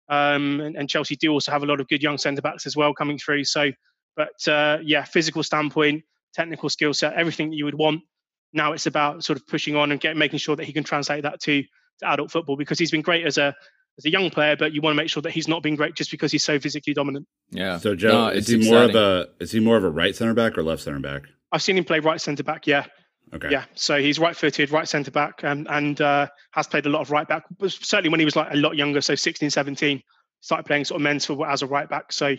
Um, 0.10 0.60
and, 0.62 0.76
and, 0.76 0.90
Chelsea 0.90 1.16
do 1.16 1.32
also 1.32 1.52
have 1.52 1.62
a 1.62 1.68
lot 1.68 1.80
of 1.80 1.88
good 1.88 2.02
young 2.02 2.18
centre 2.18 2.42
backs 2.42 2.66
as 2.66 2.76
well 2.76 2.96
coming 2.96 3.20
through. 3.20 3.44
So, 3.44 3.72
but 4.16 4.48
uh, 4.48 4.80
yeah, 4.84 5.04
physical 5.04 5.44
standpoint, 5.44 6.04
technical 6.34 6.68
skill 6.70 6.96
set, 6.96 7.14
everything 7.14 7.54
you 7.54 7.66
would 7.66 7.76
want. 7.76 8.02
Now 8.54 8.74
it's 8.74 8.86
about 8.86 9.24
sort 9.24 9.38
of 9.40 9.48
pushing 9.48 9.76
on 9.76 9.92
and 9.92 10.00
get, 10.02 10.18
making 10.18 10.40
sure 10.40 10.56
that 10.56 10.66
he 10.66 10.74
can 10.74 10.84
translate 10.84 11.24
that 11.24 11.40
to, 11.42 11.62
to 11.64 12.08
adult 12.10 12.32
football 12.32 12.56
because 12.58 12.80
he's 12.80 12.92
been 12.92 13.02
great 13.02 13.26
as 13.26 13.38
a 13.38 13.56
as 13.98 14.06
a 14.06 14.10
young 14.10 14.30
player, 14.30 14.56
but 14.56 14.72
you 14.74 14.82
want 14.82 14.94
to 14.94 14.96
make 14.98 15.10
sure 15.10 15.22
that 15.22 15.32
he's 15.32 15.48
not 15.50 15.62
being 15.62 15.76
great 15.76 15.94
just 15.94 16.10
because 16.10 16.32
he's 16.32 16.44
so 16.44 16.58
physically 16.58 16.94
dominant. 16.94 17.28
Yeah. 17.52 17.78
So 17.80 17.96
Joe, 17.96 18.10
No, 18.12 18.28
is 18.30 18.50
it's 18.50 18.64
he 18.66 18.72
more 18.72 18.84
of 18.84 18.96
a 18.96 19.28
is 19.40 19.52
he 19.52 19.60
more 19.60 19.76
of 19.78 19.84
a 19.84 19.90
right 19.90 20.16
center 20.16 20.34
back 20.34 20.58
or 20.58 20.64
left 20.64 20.82
center 20.84 21.00
back? 21.00 21.24
I've 21.52 21.62
seen 21.62 21.78
him 21.78 21.84
play 21.84 22.00
right 22.00 22.22
centre 22.22 22.44
back. 22.44 22.66
Yeah, 22.66 22.86
Okay. 23.34 23.50
yeah. 23.52 23.66
So 23.76 24.00
he's 24.00 24.18
right-footed, 24.20 24.72
right 24.72 24.88
centre 24.88 25.12
back, 25.12 25.44
and 25.44 25.68
and 25.70 26.00
uh, 26.00 26.28
has 26.52 26.68
played 26.68 26.86
a 26.86 26.90
lot 26.90 27.02
of 27.02 27.12
right 27.12 27.28
back. 27.28 27.44
But 27.58 27.72
certainly 27.72 28.10
when 28.10 28.20
he 28.22 28.26
was 28.26 28.36
like 28.36 28.54
a 28.54 28.58
lot 28.58 28.76
younger, 28.78 29.02
so 29.02 29.16
16, 29.16 29.50
17, 29.50 30.02
started 30.42 30.64
playing 30.66 30.86
sort 30.86 31.00
of 31.00 31.04
men's 31.04 31.26
football 31.26 31.48
as 31.48 31.62
a 31.62 31.68
right 31.68 31.90
back. 31.90 32.14
So, 32.14 32.36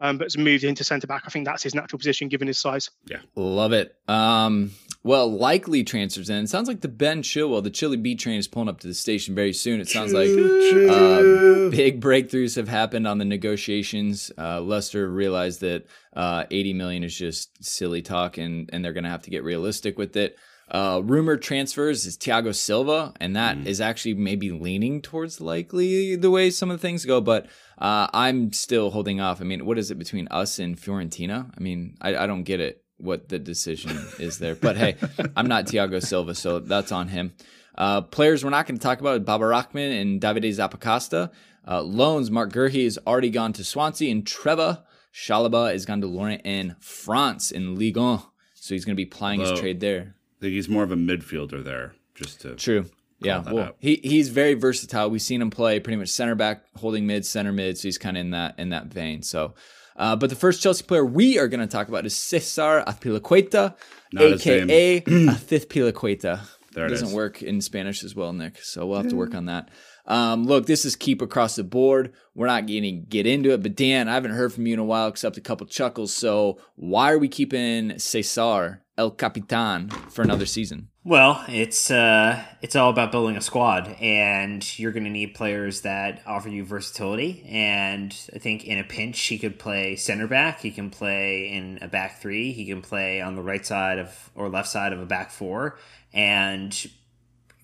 um, 0.00 0.18
but 0.18 0.24
has 0.24 0.36
moved 0.36 0.64
into 0.64 0.82
centre 0.84 1.06
back. 1.06 1.22
I 1.26 1.30
think 1.30 1.46
that's 1.46 1.62
his 1.62 1.74
natural 1.74 1.98
position 1.98 2.28
given 2.28 2.48
his 2.48 2.58
size. 2.58 2.90
Yeah, 3.06 3.18
love 3.36 3.72
it. 3.72 3.94
Um, 4.08 4.72
well, 5.06 5.30
likely 5.30 5.84
transfers 5.84 6.28
in. 6.28 6.42
It 6.42 6.48
sounds 6.48 6.66
like 6.66 6.80
the 6.80 6.88
Ben 6.88 7.22
Chilwell, 7.22 7.62
the 7.62 7.70
Chili 7.70 7.96
B 7.96 8.16
train 8.16 8.40
is 8.40 8.48
pulling 8.48 8.68
up 8.68 8.80
to 8.80 8.88
the 8.88 8.92
station 8.92 9.36
very 9.36 9.52
soon. 9.52 9.80
It 9.80 9.88
sounds 9.88 10.12
like 10.12 10.28
uh, 10.28 11.70
big 11.70 12.00
breakthroughs 12.00 12.56
have 12.56 12.66
happened 12.66 13.06
on 13.06 13.18
the 13.18 13.24
negotiations. 13.24 14.32
Uh, 14.36 14.60
Leicester 14.60 15.08
realized 15.08 15.60
that 15.60 15.86
uh, 16.14 16.46
80 16.50 16.72
million 16.72 17.04
is 17.04 17.16
just 17.16 17.64
silly 17.64 18.02
talk, 18.02 18.36
and 18.36 18.68
and 18.72 18.84
they're 18.84 18.92
going 18.92 19.04
to 19.04 19.10
have 19.10 19.22
to 19.22 19.30
get 19.30 19.44
realistic 19.44 19.96
with 19.96 20.16
it. 20.16 20.36
Uh, 20.68 21.00
rumored 21.04 21.40
transfers 21.40 22.04
is 22.04 22.18
Thiago 22.18 22.52
Silva, 22.52 23.12
and 23.20 23.36
that 23.36 23.56
mm. 23.58 23.64
is 23.64 23.80
actually 23.80 24.14
maybe 24.14 24.50
leaning 24.50 25.00
towards 25.00 25.40
likely 25.40 26.16
the 26.16 26.32
way 26.32 26.50
some 26.50 26.68
of 26.68 26.78
the 26.78 26.82
things 26.82 27.04
go. 27.04 27.20
But 27.20 27.46
uh, 27.78 28.08
I'm 28.12 28.52
still 28.52 28.90
holding 28.90 29.20
off. 29.20 29.40
I 29.40 29.44
mean, 29.44 29.66
what 29.66 29.78
is 29.78 29.92
it 29.92 30.00
between 30.00 30.26
us 30.32 30.58
and 30.58 30.76
Fiorentina? 30.76 31.48
I 31.56 31.60
mean, 31.60 31.96
I, 32.00 32.16
I 32.16 32.26
don't 32.26 32.42
get 32.42 32.58
it 32.58 32.82
what 32.98 33.28
the 33.28 33.38
decision 33.38 33.96
is 34.18 34.38
there. 34.38 34.54
But 34.54 34.76
hey, 34.76 34.96
I'm 35.36 35.48
not 35.48 35.66
Thiago 35.66 36.02
Silva, 36.02 36.34
so 36.34 36.58
that's 36.58 36.92
on 36.92 37.08
him. 37.08 37.34
Uh, 37.76 38.00
players 38.00 38.42
we're 38.42 38.50
not 38.50 38.66
going 38.66 38.78
to 38.78 38.82
talk 38.82 39.00
about 39.00 39.24
Baba 39.24 39.46
Rahman 39.46 39.92
and 39.92 40.20
Davide 40.20 40.48
Zappacosta. 40.48 41.30
Uh, 41.68 41.82
loans, 41.82 42.30
Marc 42.30 42.52
Guehi 42.52 42.84
has 42.84 42.98
already 43.06 43.30
gone 43.30 43.52
to 43.54 43.64
Swansea, 43.64 44.10
and 44.10 44.26
Trevor 44.26 44.82
Chalobah 45.12 45.74
is 45.74 45.84
gone 45.84 46.00
to 46.00 46.06
Lorient 46.06 46.42
in 46.44 46.76
France 46.80 47.50
in 47.50 47.74
Ligue 47.74 47.96
1. 47.96 48.20
So 48.54 48.74
he's 48.74 48.84
going 48.84 48.94
to 48.94 49.00
be 49.00 49.06
plying 49.06 49.40
his 49.40 49.58
trade 49.58 49.80
there. 49.80 50.14
I 50.38 50.40
think 50.40 50.52
he's 50.52 50.68
more 50.68 50.82
of 50.82 50.92
a 50.92 50.96
midfielder 50.96 51.62
there, 51.62 51.94
just 52.14 52.40
to 52.42 52.56
true. 52.56 52.86
Yeah, 53.20 53.42
well, 53.50 53.72
he 53.78 54.00
he's 54.02 54.28
very 54.28 54.54
versatile. 54.54 55.08
We've 55.08 55.22
seen 55.22 55.40
him 55.40 55.50
play 55.50 55.80
pretty 55.80 55.96
much 55.96 56.10
center 56.10 56.34
back, 56.34 56.64
holding 56.76 57.06
mid, 57.06 57.24
center 57.24 57.52
mid. 57.52 57.78
So 57.78 57.88
he's 57.88 57.96
kind 57.96 58.16
of 58.16 58.22
in 58.22 58.30
that 58.32 58.58
in 58.58 58.70
that 58.70 58.86
vein. 58.86 59.22
So 59.22 59.54
uh, 59.96 60.16
but 60.16 60.30
the 60.30 60.36
first 60.36 60.62
Chelsea 60.62 60.84
player 60.84 61.04
we 61.04 61.38
are 61.38 61.48
going 61.48 61.60
to 61.60 61.66
talk 61.66 61.88
about 61.88 62.06
is 62.06 62.14
Cesar 62.16 62.84
Azpilicueta, 62.86 63.74
aka 64.16 65.00
Azpilicueta. 65.00 66.40
There 66.72 66.86
it 66.86 66.90
doesn't 66.90 67.08
is. 67.08 67.14
work 67.14 67.42
in 67.42 67.60
Spanish 67.62 68.04
as 68.04 68.14
well, 68.14 68.34
Nick. 68.34 68.58
So 68.62 68.86
we'll 68.86 68.98
have 68.98 69.08
to 69.08 69.16
work 69.16 69.34
on 69.34 69.46
that. 69.46 69.70
Um, 70.04 70.44
look, 70.44 70.66
this 70.66 70.84
is 70.84 70.94
keep 70.94 71.22
across 71.22 71.56
the 71.56 71.64
board. 71.64 72.12
We're 72.34 72.46
not 72.46 72.66
getting 72.66 73.06
get 73.08 73.26
into 73.26 73.52
it, 73.52 73.62
but 73.62 73.74
Dan, 73.74 74.08
I 74.08 74.14
haven't 74.14 74.32
heard 74.32 74.52
from 74.52 74.66
you 74.66 74.74
in 74.74 74.78
a 74.78 74.84
while 74.84 75.08
except 75.08 75.38
a 75.38 75.40
couple 75.40 75.66
chuckles. 75.66 76.14
So 76.14 76.58
why 76.74 77.12
are 77.12 77.18
we 77.18 77.28
keeping 77.28 77.98
Cesar 77.98 78.82
El 78.98 79.10
Capitan 79.10 79.88
for 79.88 80.22
another 80.22 80.46
season? 80.46 80.88
Well, 81.06 81.44
it's 81.46 81.88
uh, 81.88 82.42
it's 82.62 82.74
all 82.74 82.90
about 82.90 83.12
building 83.12 83.36
a 83.36 83.40
squad, 83.40 83.86
and 84.00 84.76
you're 84.76 84.90
going 84.90 85.04
to 85.04 85.10
need 85.10 85.36
players 85.36 85.82
that 85.82 86.20
offer 86.26 86.48
you 86.48 86.64
versatility. 86.64 87.46
And 87.48 88.12
I 88.34 88.40
think 88.40 88.64
in 88.64 88.78
a 88.78 88.82
pinch, 88.82 89.20
he 89.20 89.38
could 89.38 89.56
play 89.56 89.94
center 89.94 90.26
back. 90.26 90.58
He 90.58 90.72
can 90.72 90.90
play 90.90 91.52
in 91.52 91.78
a 91.80 91.86
back 91.86 92.20
three. 92.20 92.50
He 92.50 92.66
can 92.66 92.82
play 92.82 93.20
on 93.20 93.36
the 93.36 93.42
right 93.42 93.64
side 93.64 94.00
of 94.00 94.30
or 94.34 94.48
left 94.48 94.68
side 94.68 94.92
of 94.92 94.98
a 94.98 95.06
back 95.06 95.30
four. 95.30 95.78
And 96.12 96.76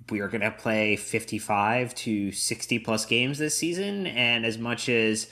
we 0.09 0.21
are 0.21 0.29
going 0.29 0.43
to 0.43 0.53
play 0.53 0.95
55 0.95 1.97
to 1.97 2.31
60 2.31 2.79
plus 2.79 3.07
games 3.07 3.39
this 3.39 3.57
season. 3.57 4.07
And 4.07 4.47
as 4.47 4.57
much 4.57 4.89
as 4.89 5.27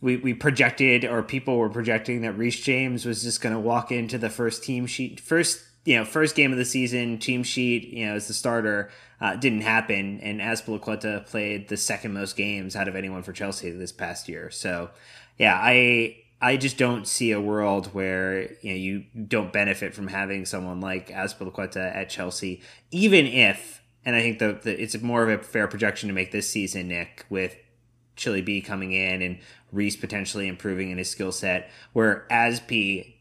we, 0.00 0.16
we 0.16 0.34
projected 0.34 1.04
or 1.04 1.22
people 1.22 1.56
were 1.58 1.70
projecting 1.70 2.22
that 2.22 2.32
Reece 2.32 2.60
James 2.60 3.06
was 3.06 3.22
just 3.22 3.40
going 3.40 3.54
to 3.54 3.60
walk 3.60 3.92
into 3.92 4.18
the 4.18 4.30
first 4.30 4.64
team 4.64 4.84
sheet, 4.86 5.20
first, 5.20 5.62
you 5.84 5.96
know, 5.96 6.04
first 6.04 6.36
game 6.36 6.52
of 6.52 6.58
the 6.58 6.64
season, 6.64 7.18
team 7.18 7.42
sheet, 7.42 7.88
you 7.88 8.06
know, 8.06 8.14
as 8.14 8.28
the 8.28 8.34
starter, 8.34 8.90
uh, 9.20 9.36
didn't 9.36 9.62
happen. 9.62 10.20
And 10.20 10.40
Azpilicueta 10.40 11.26
played 11.26 11.68
the 11.68 11.76
second 11.76 12.12
most 12.12 12.36
games 12.36 12.76
out 12.76 12.88
of 12.88 12.96
anyone 12.96 13.22
for 13.22 13.32
Chelsea 13.32 13.70
this 13.70 13.92
past 13.92 14.28
year. 14.28 14.50
So, 14.50 14.90
yeah, 15.38 15.58
I, 15.60 16.22
I 16.40 16.56
just 16.56 16.76
don't 16.76 17.06
see 17.06 17.30
a 17.30 17.40
world 17.40 17.86
where 17.94 18.52
you 18.62 18.70
know 18.70 18.76
you 18.76 19.04
don't 19.28 19.52
benefit 19.52 19.94
from 19.94 20.08
having 20.08 20.44
someone 20.44 20.80
like 20.80 21.08
Azpilicueta 21.08 21.94
at 21.94 22.10
Chelsea, 22.10 22.62
even 22.90 23.26
if, 23.26 23.80
and 24.04 24.16
I 24.16 24.20
think 24.20 24.40
the 24.40 24.58
it's 24.64 25.00
more 25.00 25.22
of 25.22 25.28
a 25.28 25.42
fair 25.42 25.68
projection 25.68 26.08
to 26.08 26.12
make 26.12 26.32
this 26.32 26.50
season, 26.50 26.88
Nick, 26.88 27.24
with 27.30 27.56
Chili 28.16 28.42
B 28.42 28.60
coming 28.60 28.92
in 28.92 29.22
and 29.22 29.38
Reece 29.72 29.96
potentially 29.96 30.48
improving 30.48 30.90
in 30.90 30.98
his 30.98 31.08
skill 31.10 31.32
set, 31.32 31.70
where 31.92 32.26
Asp 32.30 32.70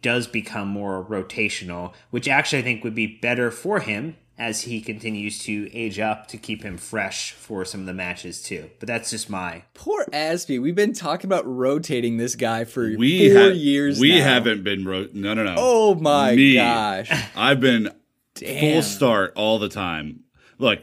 does 0.02 0.28
become 0.28 0.68
more 0.68 1.04
rotational, 1.04 1.94
which 2.10 2.28
actually 2.28 2.60
I 2.60 2.64
think 2.64 2.84
would 2.84 2.96
be 2.96 3.08
better 3.08 3.52
for 3.52 3.80
him 3.80 4.18
as 4.38 4.62
he 4.62 4.82
continues 4.82 5.38
to 5.44 5.70
age 5.72 6.00
up 6.00 6.28
to 6.28 6.36
keep 6.36 6.64
him 6.64 6.76
fresh 6.78 7.32
for 7.34 7.64
some 7.64 7.82
of 7.82 7.86
the 7.86 7.94
matches 7.94 8.42
too. 8.42 8.70
But 8.80 8.88
that's 8.88 9.12
just 9.12 9.30
my 9.30 9.64
poor 9.76 10.04
Aspie. 10.12 10.60
We've 10.62 10.76
been 10.76 10.94
talking 10.94 11.28
about 11.28 11.46
rotating 11.46 12.18
this 12.18 12.36
guy 12.36 12.66
for 12.66 12.90
we 12.98 13.32
four 13.32 13.42
ha- 13.44 13.48
years. 13.50 14.00
We 14.00 14.18
now. 14.18 14.24
haven't 14.26 14.64
been 14.64 14.84
ro- 14.84 15.08
no 15.14 15.34
no 15.36 15.44
no. 15.44 15.56
Oh 15.58 15.96
my 15.96 16.36
Me. 16.36 16.56
gosh! 16.56 17.10
I've 17.36 17.60
been 17.62 17.92
Damn. 18.36 18.74
full 18.74 18.82
start 18.82 19.34
all 19.36 19.60
the 19.60 19.70
time. 19.70 20.22
Look, 20.58 20.80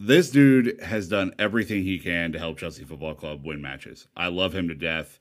this 0.00 0.30
dude 0.30 0.80
has 0.82 1.08
done 1.08 1.34
everything 1.38 1.84
he 1.84 1.98
can 1.98 2.32
to 2.32 2.38
help 2.38 2.56
Chelsea 2.58 2.84
Football 2.84 3.14
Club 3.14 3.44
win 3.44 3.60
matches. 3.60 4.08
I 4.16 4.28
love 4.28 4.54
him 4.54 4.66
to 4.68 4.74
death. 4.74 5.20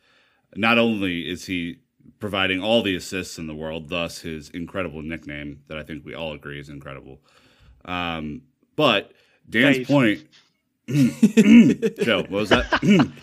Not 0.55 0.77
only 0.77 1.29
is 1.29 1.45
he 1.45 1.79
providing 2.19 2.63
all 2.63 2.81
the 2.81 2.95
assists 2.95 3.37
in 3.37 3.47
the 3.47 3.53
world, 3.53 3.89
thus 3.89 4.21
his 4.21 4.49
incredible 4.49 5.01
nickname 5.01 5.63
that 5.67 5.77
I 5.77 5.83
think 5.83 6.05
we 6.05 6.15
all 6.15 6.31
agree 6.31 6.61
is 6.61 6.69
incredible. 6.69 7.19
Um, 7.83 8.43
but 8.77 9.11
Dan's 9.49 9.85
point, 9.85 10.25
Joe, 10.87 12.21
what 12.21 12.31
was 12.31 12.49
that? 12.49 13.13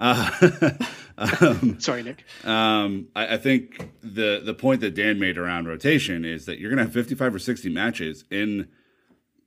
uh, 0.00 0.70
um, 1.18 1.78
Sorry, 1.78 2.02
Nick. 2.02 2.24
Um, 2.44 3.08
I, 3.14 3.34
I, 3.34 3.36
think 3.36 3.90
the 4.02 4.42
the 4.44 4.54
point 4.54 4.80
that 4.80 4.96
Dan 4.96 5.20
made 5.20 5.38
around 5.38 5.68
rotation 5.68 6.24
is 6.24 6.46
that 6.46 6.58
you're 6.58 6.70
going 6.70 6.78
to 6.78 6.84
have 6.84 6.92
55 6.92 7.36
or 7.36 7.38
60 7.38 7.68
matches 7.68 8.24
in 8.32 8.68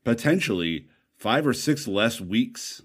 potentially 0.05 0.87
five 1.17 1.45
or 1.45 1.53
six 1.53 1.87
less 1.87 2.21
weeks 2.21 2.81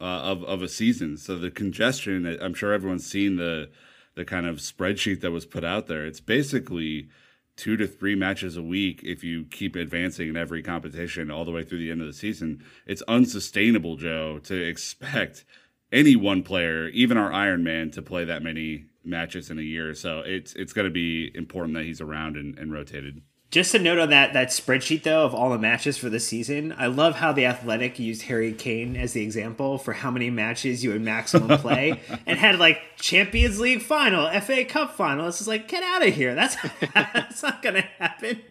uh, 0.00 0.04
of 0.04 0.42
of 0.44 0.62
a 0.62 0.68
season. 0.68 1.16
So 1.16 1.38
the 1.38 1.50
congestion, 1.50 2.38
I'm 2.40 2.54
sure 2.54 2.72
everyone's 2.72 3.06
seen 3.06 3.36
the 3.36 3.70
the 4.14 4.24
kind 4.24 4.46
of 4.46 4.56
spreadsheet 4.56 5.20
that 5.20 5.30
was 5.30 5.46
put 5.46 5.64
out 5.64 5.86
there. 5.86 6.04
It's 6.04 6.20
basically 6.20 7.08
two 7.56 7.76
to 7.76 7.86
three 7.86 8.14
matches 8.14 8.56
a 8.56 8.62
week 8.62 9.00
if 9.04 9.22
you 9.22 9.44
keep 9.44 9.76
advancing 9.76 10.28
in 10.28 10.36
every 10.36 10.62
competition 10.62 11.30
all 11.30 11.44
the 11.44 11.50
way 11.50 11.62
through 11.62 11.78
the 11.78 11.90
end 11.90 12.00
of 12.00 12.06
the 12.06 12.12
season. 12.12 12.64
It's 12.86 13.02
unsustainable, 13.02 13.96
Joe, 13.96 14.40
to 14.44 14.54
expect 14.54 15.44
any 15.92 16.16
one 16.16 16.42
player, 16.42 16.88
even 16.88 17.16
our 17.16 17.32
Iron 17.32 17.62
Man, 17.62 17.90
to 17.92 18.02
play 18.02 18.24
that 18.24 18.42
many 18.42 18.86
matches 19.04 19.50
in 19.50 19.58
a 19.58 19.62
year. 19.62 19.94
So 19.94 20.20
it's 20.20 20.54
it's 20.54 20.72
going 20.72 20.86
to 20.86 20.90
be 20.90 21.30
important 21.34 21.74
that 21.74 21.84
he's 21.84 22.00
around 22.00 22.36
and, 22.36 22.58
and 22.58 22.72
rotated. 22.72 23.22
Just 23.50 23.74
a 23.74 23.80
note 23.80 23.98
on 23.98 24.10
that 24.10 24.32
that 24.32 24.48
spreadsheet 24.48 25.02
though 25.02 25.24
of 25.24 25.34
all 25.34 25.50
the 25.50 25.58
matches 25.58 25.98
for 25.98 26.08
the 26.08 26.20
season. 26.20 26.72
I 26.78 26.86
love 26.86 27.16
how 27.16 27.32
the 27.32 27.46
Athletic 27.46 27.98
used 27.98 28.22
Harry 28.22 28.52
Kane 28.52 28.96
as 28.96 29.12
the 29.12 29.22
example 29.22 29.76
for 29.76 29.92
how 29.92 30.12
many 30.12 30.30
matches 30.30 30.84
you 30.84 30.90
would 30.90 31.02
maximum 31.02 31.58
play, 31.58 32.00
and 32.26 32.38
had 32.38 32.60
like 32.60 32.78
Champions 32.96 33.58
League 33.58 33.82
final, 33.82 34.30
FA 34.40 34.64
Cup 34.64 34.94
final. 34.94 35.26
It's 35.26 35.38
just 35.38 35.48
like 35.48 35.66
get 35.66 35.82
out 35.82 36.06
of 36.06 36.14
here. 36.14 36.36
That's 36.36 36.56
that's 36.94 37.42
not 37.42 37.62
gonna 37.62 37.88
happen. 37.98 38.40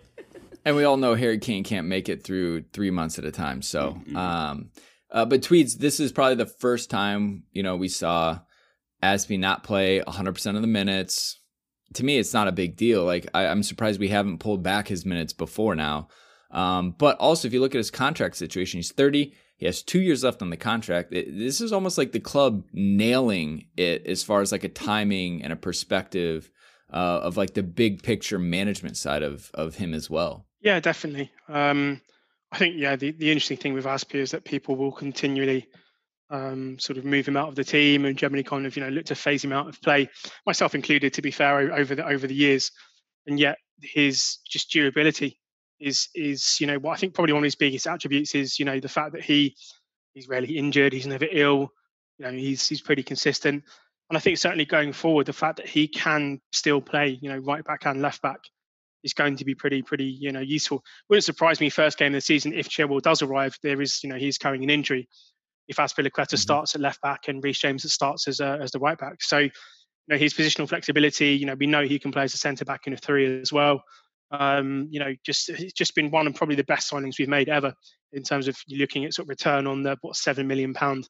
And 0.66 0.76
we 0.76 0.84
all 0.84 0.98
know 0.98 1.16
Harry 1.16 1.40
Kane 1.40 1.64
can't 1.64 1.88
make 1.88 2.10
it 2.10 2.22
through 2.22 2.64
three 2.74 2.92
months 2.92 3.18
at 3.18 3.24
a 3.24 3.32
time. 3.32 3.62
So, 3.62 3.92
mm-hmm. 3.94 4.18
um, 4.18 4.70
uh, 5.10 5.24
but 5.24 5.42
tweeds. 5.42 5.78
This 5.78 6.02
is 6.02 6.12
probably 6.12 6.36
the 6.36 6.46
first 6.46 6.90
time 6.90 7.44
you 7.54 7.64
know 7.64 7.78
we 7.78 7.88
saw 7.88 8.40
Aspi 9.02 9.40
not 9.40 9.64
play 9.64 10.02
100 10.02 10.34
percent 10.34 10.58
of 10.58 10.62
the 10.62 10.68
minutes 10.68 11.39
to 11.94 12.04
me, 12.04 12.18
it's 12.18 12.34
not 12.34 12.48
a 12.48 12.52
big 12.52 12.76
deal. 12.76 13.04
Like 13.04 13.28
I, 13.34 13.46
am 13.46 13.64
surprised 13.64 14.00
we 14.00 14.10
haven't 14.10 14.40
pulled 14.40 14.64
back 14.64 14.88
his 14.88 15.06
minutes 15.06 15.34
before 15.34 15.76
now. 15.76 16.08
Um, 16.52 16.96
but 16.98 17.18
also, 17.18 17.48
if 17.48 17.54
you 17.54 17.60
look 17.60 17.76
at 17.76 17.80
his 17.80 17.92
contract 17.92 18.36
situation, 18.36 18.80
he's 18.80 18.92
30. 18.92 19.34
He 19.58 19.66
has 19.66 19.84
two 19.84 20.00
years 20.00 20.24
left 20.24 20.42
on 20.42 20.50
the 20.50 20.58
contract. 20.58 21.14
It, 21.14 21.38
this 21.38 21.62
is 21.62 21.74
almost 21.74 21.98
like 21.98 22.12
the 22.12 22.20
club 22.20 22.64
nailing 22.72 23.66
it 23.76 24.06
as 24.08 24.24
far 24.24 24.42
as 24.42 24.52
like 24.52 24.64
a 24.64 24.70
timing 24.70 25.44
and 25.44 25.52
a 25.52 25.58
perspective 25.58 26.50
uh, 26.92 27.20
of 27.24 27.38
like 27.38 27.54
the 27.54 27.64
big 27.64 28.02
picture 28.02 28.40
management 28.40 28.98
side 28.98 29.22
of 29.22 29.52
of 29.54 29.76
him 29.76 29.94
as 29.94 30.10
well. 30.10 30.48
Yeah, 30.62 30.80
definitely. 30.80 31.32
Um, 31.48 32.02
I 32.52 32.58
think 32.58 32.76
yeah, 32.78 32.96
the, 32.96 33.12
the 33.12 33.32
interesting 33.32 33.58
thing 33.58 33.74
with 33.74 33.86
Aspi 33.86 34.16
is 34.16 34.32
that 34.32 34.44
people 34.44 34.76
will 34.76 34.92
continually 34.92 35.68
um, 36.30 36.78
sort 36.80 36.98
of 36.98 37.06
move 37.06 37.28
him 37.28 37.38
out 37.38 37.50
of 37.50 37.56
the 37.56 37.64
team 37.64 38.06
and 38.06 38.18
generally 38.18 38.44
kind 38.44 38.66
of 38.66 38.76
you 38.76 38.84
know 38.84 38.90
looked 38.90 39.08
to 39.08 39.16
phase 39.16 39.44
him 39.44 39.52
out 39.52 39.68
of 39.68 39.82
play, 39.82 40.10
myself 40.46 40.76
included. 40.76 41.14
To 41.14 41.22
be 41.22 41.32
fair, 41.32 41.74
over 41.74 41.96
the 41.96 42.06
over 42.06 42.28
the 42.28 42.36
years, 42.36 42.72
and 43.28 43.40
yet 43.40 43.58
his 43.82 44.38
just 44.48 44.72
durability 44.72 45.40
is 45.80 46.10
is 46.14 46.60
you 46.60 46.68
know 46.68 46.78
what 46.78 46.94
I 46.94 46.98
think 46.98 47.14
probably 47.14 47.34
one 47.34 47.44
of 47.44 47.46
his 47.46 47.56
biggest 47.56 47.88
attributes 47.88 48.36
is 48.36 48.60
you 48.60 48.66
know 48.66 48.80
the 48.80 48.90
fact 48.90 49.14
that 49.14 49.24
he 49.24 49.56
he's 50.14 50.28
rarely 50.28 50.58
injured, 50.58 50.94
he's 50.94 51.08
never 51.08 51.28
ill, 51.32 51.72
you 52.18 52.26
know 52.26 52.32
he's 52.32 52.68
he's 52.68 52.82
pretty 52.82 53.04
consistent, 53.04 53.64
and 54.10 54.18
I 54.18 54.20
think 54.20 54.38
certainly 54.38 54.66
going 54.66 54.94
forward 54.94 55.26
the 55.26 55.34
fact 55.34 55.58
that 55.58 55.68
he 55.68 55.88
can 55.88 56.40
still 56.52 56.82
play 56.82 57.18
you 57.22 57.30
know 57.30 57.38
right 57.38 57.64
back 57.64 57.86
and 57.86 58.02
left 58.02 58.22
back 58.22 58.42
is 59.04 59.14
going 59.14 59.38
to 59.38 59.46
be 59.46 59.56
pretty 59.56 59.82
pretty 59.82 60.06
you 60.06 60.32
know 60.32 60.42
useful. 60.42 60.84
Wouldn't 61.10 61.24
surprise 61.24 61.60
me 61.60 61.70
first 61.70 61.98
game 61.98 62.14
of 62.14 62.18
the 62.18 62.22
season 62.22 62.54
if 62.54 62.70
Chilwell 62.70 63.02
does 63.02 63.24
arrive. 63.24 63.58
There 63.64 63.82
is 63.82 64.04
you 64.04 64.10
know 64.10 64.18
he's 64.18 64.38
carrying 64.38 64.64
an 64.64 64.70
injury 64.70 65.08
if 65.70 65.78
Azpilicueta 65.78 66.12
mm-hmm. 66.12 66.36
starts 66.36 66.76
at 66.76 66.82
left 66.82 67.02
back 67.02 67.30
and 67.30 67.42
Reece 67.42 67.60
James 67.60 67.90
starts 67.94 68.28
as 68.28 68.42
a, 68.42 68.60
as 68.62 68.72
the 68.72 68.80
right 68.80 68.98
back. 68.98 69.22
So, 69.22 69.38
you 69.38 69.52
know, 70.10 70.18
his 70.18 70.34
positional 70.34 70.68
flexibility, 70.68 71.30
you 71.30 71.46
know, 71.46 71.56
we 71.56 71.68
know 71.68 71.84
he 71.84 72.00
can 72.00 72.12
play 72.12 72.24
as 72.24 72.34
a 72.34 72.38
centre 72.38 72.66
back 72.66 72.88
in 72.88 72.94
a 72.94 72.98
three 72.98 73.40
as 73.40 73.54
well. 73.54 73.84
Um, 74.32 74.88
you 74.92 75.00
know, 75.00 75.14
just 75.26 75.50
it's 75.50 75.74
just 75.74 75.96
been 75.96 76.12
one 76.12 76.28
of 76.28 76.36
probably 76.36 76.56
the 76.56 76.64
best 76.64 76.92
signings 76.92 77.18
we've 77.18 77.30
made 77.30 77.50
ever 77.50 77.74
in 78.12 78.24
terms 78.24 78.48
of 78.48 78.58
looking 78.70 79.06
at 79.06 79.14
sort 79.14 79.26
of 79.26 79.30
return 79.30 79.68
on 79.68 79.84
the 79.84 79.98
what 80.02 80.16
seven 80.16 80.48
million 80.48 80.74
pound 80.74 81.08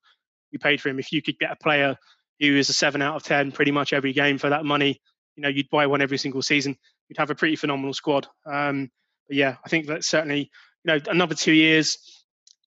we 0.52 0.58
paid 0.58 0.82
for 0.82 0.90
him. 0.90 1.00
If 1.00 1.12
you 1.12 1.22
could 1.22 1.40
get 1.40 1.52
a 1.52 1.56
player 1.56 1.98
who 2.40 2.56
is 2.56 2.70
a 2.70 2.74
seven 2.74 3.02
out 3.02 3.16
of 3.16 3.24
ten 3.24 3.52
pretty 3.52 3.72
much 3.72 3.94
every 3.94 4.14
game 4.14 4.38
for 4.38 4.50
that 4.50 4.66
money, 4.66 5.02
you 5.36 5.44
know, 5.44 5.50
you'd 5.50 5.70
buy 5.70 5.88
one 5.88 6.02
every 6.02 6.18
single 6.18 6.42
season. 6.42 6.78
You'd 7.08 7.18
have 7.18 7.30
a 7.30 7.36
pretty 7.36 7.56
phenomenal 7.56 7.94
squad. 7.94 8.28
Um, 8.46 8.90
but 9.28 9.38
yeah, 9.38 9.56
I 9.66 9.70
think 9.70 9.88
that 9.88 10.04
certainly, 10.04 10.50
you 10.84 10.94
know, 10.94 11.00
another 11.08 11.36
two 11.36 11.54
years, 11.54 11.98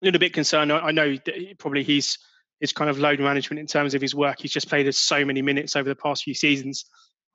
a 0.02 0.04
little 0.04 0.18
bit 0.18 0.32
concerned. 0.32 0.72
I, 0.72 0.90
know 0.90 1.16
that 1.24 1.58
probably 1.58 1.84
he's 1.84 2.18
his 2.60 2.72
kind 2.72 2.90
of 2.90 2.98
load 2.98 3.20
management 3.20 3.60
in 3.60 3.66
terms 3.66 3.94
of 3.94 4.02
his 4.02 4.14
work. 4.14 4.40
He's 4.40 4.52
just 4.52 4.68
played 4.68 4.92
so 4.94 5.24
many 5.24 5.42
minutes 5.42 5.76
over 5.76 5.88
the 5.88 5.96
past 5.96 6.24
few 6.24 6.34
seasons. 6.34 6.84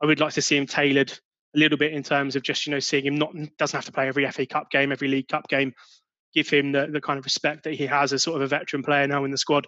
I 0.01 0.05
would 0.05 0.19
like 0.19 0.33
to 0.33 0.41
see 0.41 0.57
him 0.57 0.65
tailored 0.65 1.11
a 1.11 1.59
little 1.59 1.77
bit 1.77 1.93
in 1.93 2.03
terms 2.03 2.35
of 2.35 2.43
just 2.43 2.67
you 2.67 2.71
know 2.71 2.79
seeing 2.79 3.05
him 3.05 3.15
not 3.15 3.33
doesn't 3.57 3.77
have 3.77 3.85
to 3.85 3.91
play 3.91 4.07
every 4.07 4.29
FA 4.31 4.45
Cup 4.45 4.69
game, 4.69 4.91
every 4.91 5.07
League 5.07 5.27
Cup 5.27 5.47
game. 5.47 5.73
Give 6.33 6.47
him 6.47 6.71
the, 6.71 6.87
the 6.87 7.01
kind 7.01 7.17
of 7.17 7.25
respect 7.25 7.63
that 7.63 7.73
he 7.73 7.87
has 7.87 8.13
as 8.13 8.23
sort 8.23 8.35
of 8.35 8.41
a 8.43 8.47
veteran 8.47 8.83
player 8.83 9.07
now 9.07 9.23
in 9.23 9.31
the 9.31 9.37
squad, 9.37 9.65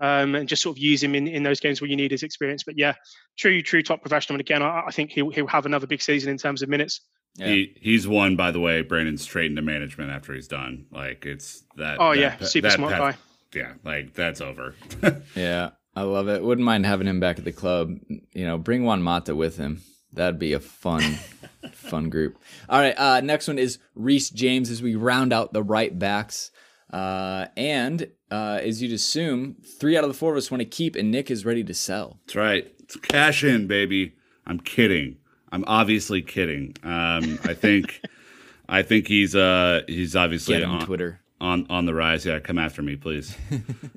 um, 0.00 0.34
and 0.34 0.48
just 0.48 0.62
sort 0.62 0.76
of 0.76 0.82
use 0.82 1.02
him 1.02 1.14
in, 1.14 1.26
in 1.26 1.42
those 1.42 1.58
games 1.58 1.80
where 1.80 1.90
you 1.90 1.96
need 1.96 2.10
his 2.10 2.22
experience. 2.22 2.64
But 2.64 2.78
yeah, 2.78 2.94
true 3.38 3.62
true 3.62 3.82
top 3.82 4.02
professional. 4.02 4.34
And 4.34 4.42
again, 4.42 4.62
I, 4.62 4.84
I 4.86 4.90
think 4.90 5.10
he'll 5.10 5.30
he'll 5.30 5.46
have 5.46 5.66
another 5.66 5.86
big 5.86 6.02
season 6.02 6.30
in 6.30 6.38
terms 6.38 6.62
of 6.62 6.68
minutes. 6.68 7.00
Yeah. 7.38 7.48
He 7.48 7.76
he's 7.80 8.08
won, 8.08 8.36
by 8.36 8.50
the 8.50 8.60
way, 8.60 8.82
Brandon 8.82 9.18
straight 9.18 9.50
into 9.50 9.62
management 9.62 10.10
after 10.10 10.32
he's 10.32 10.48
done. 10.48 10.86
Like 10.90 11.26
it's 11.26 11.64
that. 11.76 11.98
Oh 12.00 12.14
that, 12.14 12.18
yeah, 12.18 12.38
super 12.38 12.68
that 12.68 12.76
smart 12.76 12.92
guy. 12.92 13.14
Yeah, 13.54 13.74
like 13.84 14.14
that's 14.14 14.40
over. 14.40 14.74
yeah, 15.34 15.70
I 15.94 16.02
love 16.02 16.28
it. 16.28 16.42
Wouldn't 16.42 16.64
mind 16.64 16.86
having 16.86 17.06
him 17.06 17.20
back 17.20 17.38
at 17.38 17.44
the 17.44 17.52
club. 17.52 17.96
You 18.08 18.46
know, 18.46 18.58
bring 18.58 18.84
Juan 18.84 19.02
Mata 19.02 19.34
with 19.34 19.56
him. 19.56 19.82
That'd 20.12 20.38
be 20.38 20.54
a 20.54 20.60
fun, 20.60 21.02
fun 21.72 22.08
group. 22.08 22.38
All 22.68 22.80
right, 22.80 22.98
uh, 22.98 23.20
next 23.20 23.48
one 23.48 23.58
is 23.58 23.78
Reece 23.94 24.30
James 24.30 24.70
as 24.70 24.82
we 24.82 24.94
round 24.94 25.32
out 25.32 25.52
the 25.52 25.62
right 25.62 25.96
backs. 25.96 26.50
Uh, 26.90 27.46
and 27.56 28.08
uh, 28.30 28.60
as 28.62 28.80
you'd 28.80 28.92
assume, 28.92 29.56
three 29.78 29.96
out 29.96 30.04
of 30.04 30.08
the 30.08 30.14
four 30.14 30.32
of 30.32 30.38
us 30.38 30.50
want 30.50 30.60
to 30.60 30.66
keep, 30.66 30.96
and 30.96 31.10
Nick 31.10 31.30
is 31.30 31.44
ready 31.44 31.64
to 31.64 31.74
sell. 31.74 32.20
That's 32.26 32.36
right. 32.36 32.72
It's 32.80 32.96
cash 32.96 33.44
in, 33.44 33.66
baby. 33.66 34.14
I'm 34.46 34.60
kidding. 34.60 35.16
I'm 35.52 35.64
obviously 35.66 36.22
kidding. 36.22 36.74
Um, 36.82 37.38
I 37.44 37.54
think, 37.54 38.00
I 38.68 38.82
think 38.82 39.06
he's 39.08 39.34
uh 39.34 39.82
he's 39.86 40.16
obviously 40.16 40.62
on, 40.62 40.70
on 40.70 40.86
Twitter 40.86 41.20
on 41.40 41.66
on 41.70 41.86
the 41.86 41.94
rise. 41.94 42.24
Yeah, 42.24 42.38
come 42.40 42.58
after 42.58 42.82
me, 42.82 42.96
please. 42.96 43.36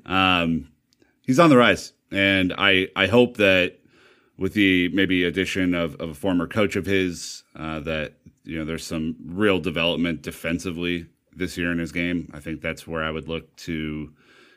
um, 0.06 0.68
he's 1.26 1.38
on 1.38 1.50
the 1.50 1.56
rise, 1.56 1.92
and 2.10 2.54
I 2.56 2.88
I 2.96 3.06
hope 3.06 3.36
that 3.38 3.78
with 4.40 4.54
the 4.54 4.88
maybe 4.88 5.24
addition 5.24 5.74
of, 5.74 5.94
of 5.96 6.10
a 6.10 6.14
former 6.14 6.46
coach 6.46 6.74
of 6.74 6.86
his, 6.86 7.44
uh, 7.56 7.78
that 7.80 8.14
you 8.44 8.58
know 8.58 8.64
there's 8.64 8.86
some 8.86 9.16
real 9.26 9.60
development 9.60 10.22
defensively 10.22 11.06
this 11.36 11.56
year 11.56 11.70
in 11.70 11.78
his 11.78 11.92
game. 11.92 12.30
I 12.32 12.40
think 12.40 12.60
that's 12.60 12.86
where 12.86 13.04
I 13.04 13.10
would 13.10 13.28
look 13.28 13.54
to, 13.56 13.72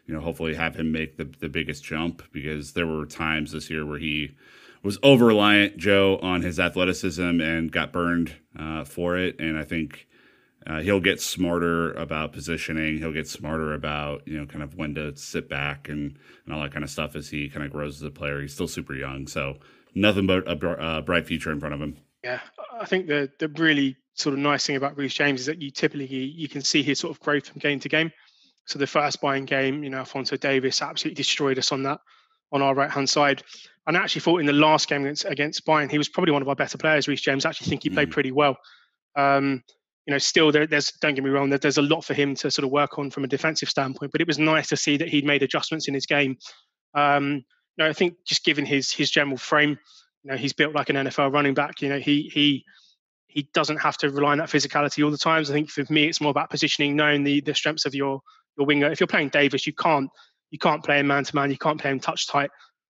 you 0.05 0.13
know, 0.13 0.21
hopefully 0.21 0.55
have 0.55 0.75
him 0.75 0.91
make 0.91 1.17
the 1.17 1.25
the 1.25 1.49
biggest 1.49 1.83
jump 1.83 2.23
because 2.31 2.73
there 2.73 2.87
were 2.87 3.05
times 3.05 3.51
this 3.51 3.69
year 3.69 3.85
where 3.85 3.99
he 3.99 4.35
was 4.83 4.99
over 5.01 5.25
reliant, 5.25 5.77
Joe, 5.77 6.19
on 6.21 6.41
his 6.41 6.59
athleticism 6.59 7.41
and 7.41 7.71
got 7.71 7.93
burned 7.93 8.35
uh, 8.57 8.83
for 8.83 9.17
it. 9.17 9.39
And 9.39 9.57
I 9.57 9.63
think 9.63 10.07
uh, 10.67 10.81
he'll 10.81 10.99
get 10.99 11.21
smarter 11.21 11.93
about 11.93 12.33
positioning. 12.33 12.97
He'll 12.97 13.13
get 13.13 13.27
smarter 13.27 13.73
about 13.73 14.27
you 14.27 14.39
know 14.39 14.45
kind 14.45 14.63
of 14.63 14.75
when 14.75 14.95
to 14.95 15.15
sit 15.15 15.49
back 15.49 15.89
and 15.89 16.17
and 16.45 16.53
all 16.53 16.61
that 16.61 16.71
kind 16.71 16.83
of 16.83 16.89
stuff 16.89 17.15
as 17.15 17.29
he 17.29 17.49
kind 17.49 17.65
of 17.65 17.71
grows 17.71 17.97
as 17.97 18.03
a 18.03 18.11
player. 18.11 18.41
He's 18.41 18.53
still 18.53 18.67
super 18.67 18.93
young, 18.93 19.27
so 19.27 19.57
nothing 19.95 20.27
but 20.27 20.47
a 20.47 20.69
uh, 20.69 21.01
bright 21.01 21.25
future 21.25 21.51
in 21.51 21.59
front 21.59 21.75
of 21.75 21.81
him. 21.81 21.97
Yeah, 22.23 22.39
I 22.79 22.85
think 22.85 23.07
the 23.07 23.29
the 23.39 23.49
really 23.49 23.97
sort 24.15 24.33
of 24.33 24.39
nice 24.39 24.65
thing 24.65 24.75
about 24.75 24.97
Reece 24.97 25.13
James 25.13 25.41
is 25.41 25.45
that 25.47 25.61
you 25.61 25.71
typically 25.71 26.05
you 26.07 26.47
can 26.47 26.61
see 26.61 26.83
his 26.83 26.99
sort 26.99 27.15
of 27.15 27.19
growth 27.19 27.47
from 27.47 27.59
game 27.59 27.79
to 27.79 27.89
game. 27.89 28.11
So 28.65 28.79
the 28.79 28.87
first 28.87 29.21
Bayern 29.21 29.45
game, 29.45 29.83
you 29.83 29.89
know, 29.89 29.97
Alphonso 29.97 30.37
Davies 30.37 30.81
absolutely 30.81 31.15
destroyed 31.15 31.59
us 31.59 31.73
on 31.73 31.83
that 31.83 31.99
on 32.53 32.61
our 32.61 32.73
right 32.73 32.89
hand 32.89 33.09
side. 33.09 33.43
And 33.85 33.97
I 33.97 34.01
actually 34.01 34.21
thought 34.21 34.39
in 34.39 34.45
the 34.45 34.53
last 34.53 34.87
game 34.87 35.01
against, 35.03 35.25
against 35.25 35.65
Bayern, 35.65 35.91
he 35.91 35.97
was 35.97 36.07
probably 36.07 36.31
one 36.31 36.41
of 36.41 36.47
our 36.47 36.55
better 36.55 36.77
players. 36.77 37.07
Reece 37.07 37.21
James, 37.21 37.45
I 37.45 37.49
actually 37.49 37.67
think 37.67 37.83
he 37.83 37.89
played 37.89 38.09
mm. 38.09 38.13
pretty 38.13 38.31
well. 38.31 38.57
Um, 39.15 39.63
you 40.05 40.11
know, 40.11 40.17
still 40.17 40.51
there, 40.51 40.67
there's 40.67 40.91
don't 41.01 41.15
get 41.15 41.23
me 41.23 41.29
wrong, 41.29 41.49
there, 41.49 41.59
there's 41.59 41.77
a 41.77 41.81
lot 41.81 42.03
for 42.03 42.13
him 42.13 42.35
to 42.35 42.51
sort 42.51 42.65
of 42.65 42.71
work 42.71 42.97
on 42.97 43.09
from 43.09 43.23
a 43.23 43.27
defensive 43.27 43.69
standpoint. 43.69 44.11
But 44.11 44.21
it 44.21 44.27
was 44.27 44.39
nice 44.39 44.69
to 44.69 44.77
see 44.77 44.97
that 44.97 45.09
he'd 45.09 45.25
made 45.25 45.43
adjustments 45.43 45.87
in 45.87 45.93
his 45.93 46.05
game. 46.05 46.37
Um, 46.93 47.43
you 47.77 47.83
know, 47.83 47.87
I 47.87 47.93
think 47.93 48.15
just 48.25 48.43
given 48.45 48.65
his 48.65 48.91
his 48.91 49.09
general 49.09 49.37
frame, 49.37 49.77
you 50.23 50.31
know, 50.31 50.37
he's 50.37 50.53
built 50.53 50.75
like 50.75 50.89
an 50.89 50.95
NFL 50.95 51.33
running 51.33 51.53
back. 51.53 51.81
You 51.81 51.89
know, 51.89 51.99
he 51.99 52.29
he 52.33 52.65
he 53.27 53.49
doesn't 53.53 53.77
have 53.77 53.97
to 53.97 54.09
rely 54.09 54.31
on 54.33 54.37
that 54.37 54.49
physicality 54.49 55.03
all 55.03 55.11
the 55.11 55.17
times. 55.17 55.49
I 55.49 55.53
think 55.53 55.69
for 55.69 55.85
me, 55.89 56.07
it's 56.07 56.21
more 56.21 56.31
about 56.31 56.49
positioning, 56.49 56.95
knowing 56.95 57.23
the 57.23 57.41
the 57.41 57.55
strengths 57.55 57.85
of 57.85 57.95
your 57.95 58.21
your 58.57 58.67
winger. 58.67 58.91
If 58.91 58.99
you're 58.99 59.07
playing 59.07 59.29
Davies, 59.29 59.65
you 59.65 59.73
can't 59.73 60.09
you 60.51 60.59
can't 60.59 60.83
play 60.83 60.99
him 60.99 61.07
man 61.07 61.23
to 61.23 61.35
man. 61.35 61.49
You 61.49 61.57
can't 61.57 61.79
play 61.79 61.91
him 61.91 61.99
touch 61.99 62.27
tight. 62.27 62.51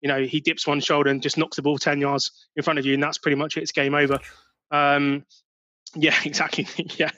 You 0.04 0.10
know, 0.10 0.24
he 0.24 0.40
dips 0.40 0.68
one 0.68 0.82
shoulder 0.82 1.10
and 1.10 1.22
just 1.22 1.38
knocks 1.38 1.56
the 1.56 1.64
ball 1.64 1.80
ten 1.80 2.00
yards 2.00 2.30
in 2.56 2.62
front 2.62 2.78
of 2.78 2.86
you, 2.86 2.94
and 2.94 3.02
that's 3.02 3.18
pretty 3.18 3.36
much 3.36 3.58
it. 3.58 3.62
It's 3.62 3.72
game 3.72 3.96
over. 3.96 4.20
Um, 4.70 5.26
yeah, 5.96 6.16
exactly. 6.26 6.68
yeah, 6.98 7.12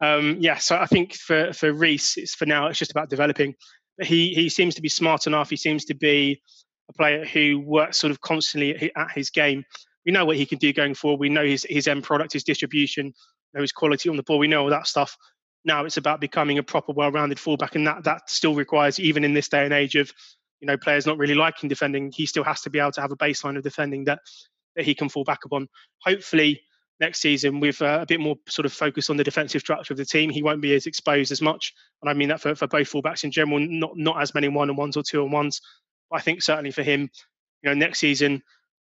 um, 0.00 0.38
yeah. 0.40 0.56
So 0.56 0.76
I 0.76 0.86
think 0.86 1.14
for 1.14 1.52
for 1.52 1.72
Reece, 1.72 2.16
it's 2.16 2.34
for 2.34 2.46
now. 2.46 2.66
It's 2.66 2.78
just 2.78 2.90
about 2.90 3.10
developing. 3.10 3.54
But 3.98 4.06
he 4.06 4.34
he 4.34 4.48
seems 4.48 4.74
to 4.76 4.82
be 4.82 4.88
smart 4.88 5.26
enough. 5.26 5.50
He 5.50 5.56
seems 5.56 5.84
to 5.84 5.94
be 5.94 6.40
a 6.88 6.92
player 6.94 7.24
who 7.24 7.60
works 7.60 7.98
sort 7.98 8.10
of 8.10 8.20
constantly 8.20 8.90
at 8.96 9.12
his 9.14 9.30
game. 9.30 9.64
We 10.06 10.12
know 10.12 10.24
what 10.24 10.36
he 10.36 10.46
can 10.46 10.58
do 10.58 10.72
going 10.72 10.94
forward. 10.94 11.20
We 11.20 11.28
know 11.28 11.44
his 11.44 11.66
his 11.68 11.86
end 11.86 12.04
product, 12.04 12.32
his 12.32 12.44
distribution, 12.44 13.12
know 13.54 13.60
his 13.60 13.72
quality 13.72 14.08
on 14.08 14.16
the 14.16 14.22
ball. 14.22 14.38
We 14.38 14.48
know 14.48 14.62
all 14.62 14.70
that 14.70 14.86
stuff. 14.86 15.16
Now 15.64 15.84
it's 15.84 15.98
about 15.98 16.22
becoming 16.22 16.56
a 16.56 16.62
proper, 16.62 16.92
well-rounded 16.92 17.38
fullback, 17.38 17.74
and 17.74 17.86
that 17.86 18.04
that 18.04 18.30
still 18.30 18.54
requires, 18.54 18.98
even 18.98 19.24
in 19.24 19.34
this 19.34 19.48
day 19.48 19.64
and 19.64 19.74
age 19.74 19.94
of 19.94 20.10
you 20.60 20.66
know 20.66 20.76
players 20.76 21.06
not 21.06 21.18
really 21.18 21.34
liking 21.34 21.68
defending, 21.68 22.12
he 22.12 22.26
still 22.26 22.44
has 22.44 22.62
to 22.62 22.70
be 22.70 22.78
able 22.78 22.92
to 22.92 23.00
have 23.00 23.12
a 23.12 23.16
baseline 23.16 23.56
of 23.56 23.62
defending 23.62 24.04
that 24.04 24.20
that 24.76 24.84
he 24.84 24.94
can 24.94 25.08
fall 25.08 25.24
back 25.24 25.44
upon. 25.44 25.68
Hopefully, 26.04 26.62
next 27.00 27.20
season 27.20 27.60
with 27.60 27.80
uh, 27.82 27.98
a 28.02 28.06
bit 28.06 28.20
more 28.20 28.36
sort 28.48 28.66
of 28.66 28.72
focus 28.72 29.10
on 29.10 29.16
the 29.16 29.24
defensive 29.24 29.60
structure 29.60 29.92
of 29.92 29.98
the 29.98 30.04
team. 30.04 30.30
He 30.30 30.42
won't 30.42 30.60
be 30.60 30.74
as 30.74 30.86
exposed 30.86 31.32
as 31.32 31.42
much, 31.42 31.72
and 32.02 32.10
I 32.10 32.14
mean 32.14 32.28
that 32.28 32.40
for, 32.40 32.54
for 32.54 32.66
both 32.66 32.90
fullbacks 32.90 33.24
in 33.24 33.30
general. 33.30 33.58
Not 33.60 33.92
not 33.96 34.20
as 34.20 34.34
many 34.34 34.48
one 34.48 34.70
on 34.70 34.76
ones 34.76 34.96
or 34.96 35.02
two 35.02 35.22
on 35.22 35.30
ones. 35.30 35.60
I 36.12 36.20
think 36.20 36.42
certainly 36.42 36.72
for 36.72 36.82
him, 36.82 37.08
you 37.62 37.70
know, 37.70 37.74
next 37.74 38.00
season, 38.00 38.42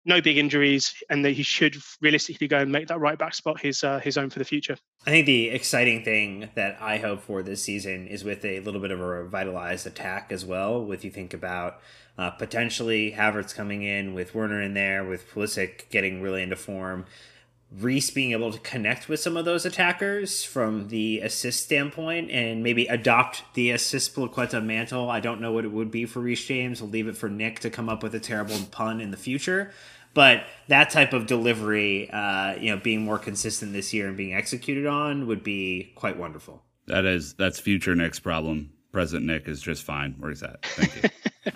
no 0.04 0.20
big 0.20 0.38
injuries, 0.38 0.94
and 1.10 1.24
that 1.24 1.32
he 1.32 1.42
should 1.42 1.76
realistically 2.00 2.48
go 2.48 2.58
and 2.58 2.72
make 2.72 2.88
that 2.88 3.00
right 3.00 3.18
back 3.18 3.34
spot 3.34 3.60
his 3.60 3.84
uh, 3.84 3.98
his 4.00 4.16
own 4.16 4.30
for 4.30 4.38
the 4.38 4.44
future. 4.44 4.76
I 5.06 5.10
think 5.10 5.26
the 5.26 5.48
exciting 5.48 6.04
thing 6.04 6.50
that 6.54 6.80
I 6.80 6.98
hope 6.98 7.22
for 7.22 7.42
this 7.42 7.62
season 7.62 8.06
is 8.06 8.24
with 8.24 8.44
a 8.44 8.60
little 8.60 8.80
bit 8.80 8.90
of 8.90 9.00
a 9.00 9.06
revitalized 9.06 9.86
attack 9.86 10.30
as 10.30 10.44
well. 10.44 10.84
With 10.84 11.04
you 11.04 11.10
think 11.10 11.34
about 11.34 11.80
uh, 12.18 12.30
potentially 12.30 13.12
Havertz 13.12 13.54
coming 13.54 13.82
in 13.82 14.14
with 14.14 14.34
Werner 14.34 14.62
in 14.62 14.74
there, 14.74 15.04
with 15.04 15.30
Pulisic 15.30 15.88
getting 15.90 16.20
really 16.20 16.42
into 16.42 16.56
form. 16.56 17.06
Reece 17.78 18.10
being 18.10 18.32
able 18.32 18.52
to 18.52 18.58
connect 18.58 19.08
with 19.08 19.20
some 19.20 19.36
of 19.36 19.44
those 19.44 19.64
attackers 19.64 20.42
from 20.42 20.88
the 20.88 21.20
assist 21.20 21.62
standpoint 21.62 22.30
and 22.30 22.64
maybe 22.64 22.86
adopt 22.86 23.44
the 23.54 23.70
assist 23.70 24.14
Plaqueta 24.14 24.64
mantle. 24.64 25.08
I 25.08 25.20
don't 25.20 25.40
know 25.40 25.52
what 25.52 25.64
it 25.64 25.70
would 25.70 25.90
be 25.90 26.04
for 26.04 26.18
Reece 26.20 26.44
James. 26.44 26.82
We'll 26.82 26.90
leave 26.90 27.06
it 27.06 27.16
for 27.16 27.28
Nick 27.28 27.60
to 27.60 27.70
come 27.70 27.88
up 27.88 28.02
with 28.02 28.14
a 28.14 28.20
terrible 28.20 28.56
pun 28.72 29.00
in 29.00 29.12
the 29.12 29.16
future. 29.16 29.70
But 30.14 30.44
that 30.66 30.90
type 30.90 31.12
of 31.12 31.26
delivery, 31.26 32.10
uh, 32.10 32.56
you 32.56 32.74
know, 32.74 32.76
being 32.76 33.02
more 33.02 33.18
consistent 33.18 33.72
this 33.72 33.94
year 33.94 34.08
and 34.08 34.16
being 34.16 34.34
executed 34.34 34.86
on 34.86 35.28
would 35.28 35.44
be 35.44 35.92
quite 35.94 36.16
wonderful. 36.16 36.64
That 36.88 37.04
is 37.04 37.34
that's 37.34 37.60
future 37.60 37.94
Nick's 37.94 38.18
problem. 38.18 38.72
Present 38.90 39.24
Nick 39.24 39.46
is 39.46 39.62
just 39.62 39.84
fine 39.84 40.16
where 40.18 40.30
he's 40.30 40.42
at. 40.42 40.64
Thank 40.64 41.02
you. 41.04 41.52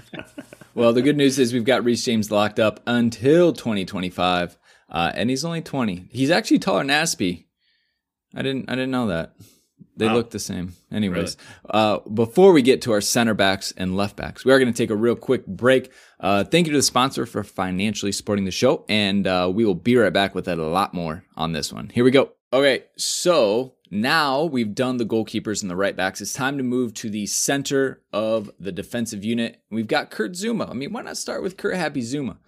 well, 0.74 0.92
the 0.92 1.02
good 1.02 1.16
news 1.16 1.40
is 1.40 1.52
we've 1.52 1.64
got 1.64 1.82
Reece 1.82 2.04
James 2.04 2.30
locked 2.30 2.60
up 2.60 2.78
until 2.86 3.52
2025. 3.52 4.56
Uh, 4.88 5.12
and 5.14 5.30
he's 5.30 5.44
only 5.44 5.62
20. 5.62 6.08
He's 6.10 6.30
actually 6.30 6.58
taller 6.58 6.80
than 6.80 6.88
Azpi. 6.88 7.46
I 8.34 8.42
didn't 8.42 8.68
I 8.68 8.74
didn't 8.74 8.90
know 8.90 9.08
that. 9.08 9.34
They 9.96 10.06
wow. 10.06 10.14
look 10.14 10.30
the 10.30 10.40
same. 10.40 10.74
Anyways, 10.90 11.36
really? 11.36 11.70
uh, 11.70 11.98
before 12.00 12.52
we 12.52 12.62
get 12.62 12.82
to 12.82 12.92
our 12.92 13.00
center 13.00 13.34
backs 13.34 13.72
and 13.76 13.96
left 13.96 14.16
backs, 14.16 14.44
we 14.44 14.52
are 14.52 14.58
going 14.58 14.72
to 14.72 14.76
take 14.76 14.90
a 14.90 14.96
real 14.96 15.14
quick 15.14 15.46
break. 15.46 15.92
Uh, 16.18 16.42
thank 16.42 16.66
you 16.66 16.72
to 16.72 16.78
the 16.78 16.82
sponsor 16.82 17.26
for 17.26 17.44
financially 17.44 18.10
supporting 18.10 18.44
the 18.44 18.50
show, 18.50 18.84
and 18.88 19.26
uh, 19.26 19.50
we 19.52 19.64
will 19.64 19.74
be 19.74 19.96
right 19.96 20.12
back 20.12 20.34
with 20.34 20.48
a 20.48 20.56
lot 20.56 20.94
more 20.94 21.24
on 21.36 21.52
this 21.52 21.72
one. 21.72 21.90
Here 21.90 22.02
we 22.02 22.10
go. 22.10 22.32
Okay, 22.52 22.84
so 22.96 23.74
now 23.90 24.44
we've 24.44 24.74
done 24.74 24.96
the 24.96 25.06
goalkeepers 25.06 25.62
and 25.62 25.70
the 25.70 25.76
right 25.76 25.96
backs. 25.96 26.20
It's 26.20 26.32
time 26.32 26.56
to 26.56 26.64
move 26.64 26.94
to 26.94 27.10
the 27.10 27.26
center 27.26 28.02
of 28.12 28.50
the 28.58 28.72
defensive 28.72 29.24
unit. 29.24 29.60
We've 29.70 29.86
got 29.86 30.10
Kurt 30.10 30.32
Zouma. 30.32 30.68
I 30.68 30.72
mean, 30.72 30.92
why 30.92 31.02
not 31.02 31.16
start 31.16 31.42
with 31.42 31.56
Kurt 31.56 31.76
Happy 31.76 32.00
Zouma? 32.00 32.38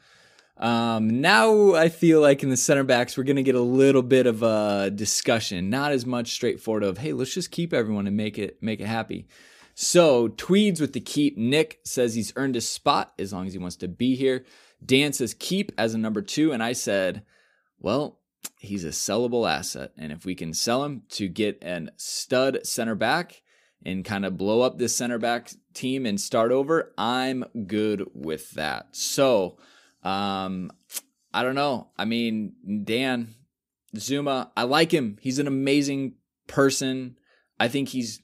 Um, 0.59 1.21
now 1.21 1.75
I 1.75 1.91
feel 1.91 2.21
like 2.21 2.43
in 2.43 2.49
the 2.49 2.57
center 2.57 2.85
backs, 2.85 3.17
we're 3.17 3.25
going 3.25 3.37
to 3.37 3.43
get 3.43 3.55
a 3.55 3.61
little 3.61 4.03
bit 4.03 4.27
of 4.27 4.43
a 4.43 4.91
discussion, 4.95 5.69
not 5.69 5.93
as 5.93 6.07
much 6.07 6.33
straightforward 6.33 6.83
of, 6.83 6.99
hey, 6.99 7.13
let's 7.13 7.35
just 7.35 7.51
keep 7.51 7.75
everyone 7.75 8.07
and 8.07 8.17
make 8.17 8.39
it, 8.39 8.63
make 8.63 8.81
it 8.81 8.87
happy. 8.87 9.27
So 9.75 10.29
Tweeds 10.29 10.81
with 10.81 10.95
the 10.95 11.01
keep. 11.01 11.37
Nick 11.37 11.81
says 11.85 12.15
he's 12.15 12.33
earned 12.37 12.55
his 12.55 12.67
spot 12.69 13.13
as 13.19 13.33
long 13.33 13.47
as 13.47 13.53
he 13.53 13.59
wants 13.59 13.77
to 13.77 13.89
be 13.89 14.17
here. 14.17 14.45
Dan 14.85 15.13
says 15.13 15.35
keep 15.35 15.73
as 15.77 15.93
a 15.93 15.99
number 15.99 16.23
two. 16.23 16.53
And 16.53 16.63
I 16.63 16.73
said, 16.73 17.23
well, 17.79 18.19
he's 18.59 18.85
a 18.85 18.89
sellable 18.89 19.51
asset. 19.51 19.93
And 19.99 20.13
if 20.13 20.25
we 20.25 20.35
can 20.35 20.55
sell 20.55 20.85
him 20.85 21.03
to 21.11 21.29
get 21.29 21.59
an 21.63 21.91
stud 21.99 22.61
center 22.67 22.95
back 22.95 23.43
and 23.85 24.05
kind 24.05 24.25
of 24.25 24.39
blow 24.39 24.63
up 24.63 24.79
this 24.79 24.97
center 24.97 25.19
back 25.19 25.51
team 25.75 26.07
and 26.07 26.19
start 26.19 26.53
over, 26.53 26.95
I'm 26.97 27.45
good 27.67 28.09
with 28.15 28.53
that. 28.53 28.89
So, 28.93 29.59
um, 30.07 30.71
I 31.35 31.43
don't 31.43 31.57
know. 31.57 31.89
I 31.99 32.05
mean, 32.05 32.55
Dan 32.85 33.35
Zouma, 33.97 34.51
I 34.57 34.63
like 34.63 34.93
him. 34.93 35.19
He's 35.21 35.39
an 35.41 35.49
amazing 35.49 36.15
person. 36.47 37.19
I 37.59 37.69
think 37.69 37.89
he's 37.89 38.23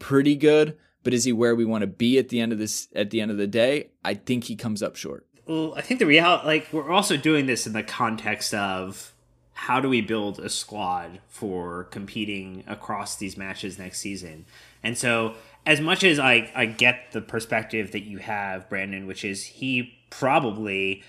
pretty 0.00 0.34
good, 0.34 0.76
but 1.04 1.14
is 1.14 1.24
he 1.24 1.32
where 1.32 1.54
we 1.54 1.64
want 1.64 1.82
to 1.82 1.86
be 1.86 2.18
at 2.18 2.28
the 2.28 2.40
end 2.40 2.52
of 2.52 2.58
this 2.58 2.88
at 2.94 3.10
the 3.10 3.20
end 3.20 3.30
of 3.30 3.36
the 3.36 3.46
day? 3.46 3.90
I 4.04 4.14
think 4.14 4.44
he 4.44 4.56
comes 4.56 4.82
up 4.82 4.96
short. 4.96 5.26
Well, 5.46 5.74
I 5.76 5.80
think 5.80 6.00
the 6.00 6.06
reality 6.06 6.46
like 6.46 6.68
we're 6.72 6.90
also 6.90 7.16
doing 7.16 7.46
this 7.46 7.66
in 7.66 7.72
the 7.72 7.84
context 7.84 8.52
of 8.52 9.14
how 9.52 9.80
do 9.80 9.88
we 9.88 10.00
build 10.00 10.40
a 10.40 10.48
squad 10.48 11.20
for 11.28 11.84
competing 11.84 12.64
across 12.66 13.16
these 13.16 13.36
matches 13.36 13.78
next 13.78 14.00
season? 14.00 14.44
And 14.82 14.98
so 14.98 15.34
as 15.64 15.80
much 15.80 16.04
as 16.04 16.18
I, 16.18 16.50
I 16.54 16.66
get 16.66 17.12
the 17.12 17.20
perspective 17.20 17.92
that 17.92 18.02
you 18.02 18.18
have, 18.18 18.68
Brandon, 18.68 19.06
which 19.06 19.24
is 19.24 19.44
he 19.44 19.94
probably 20.10 21.02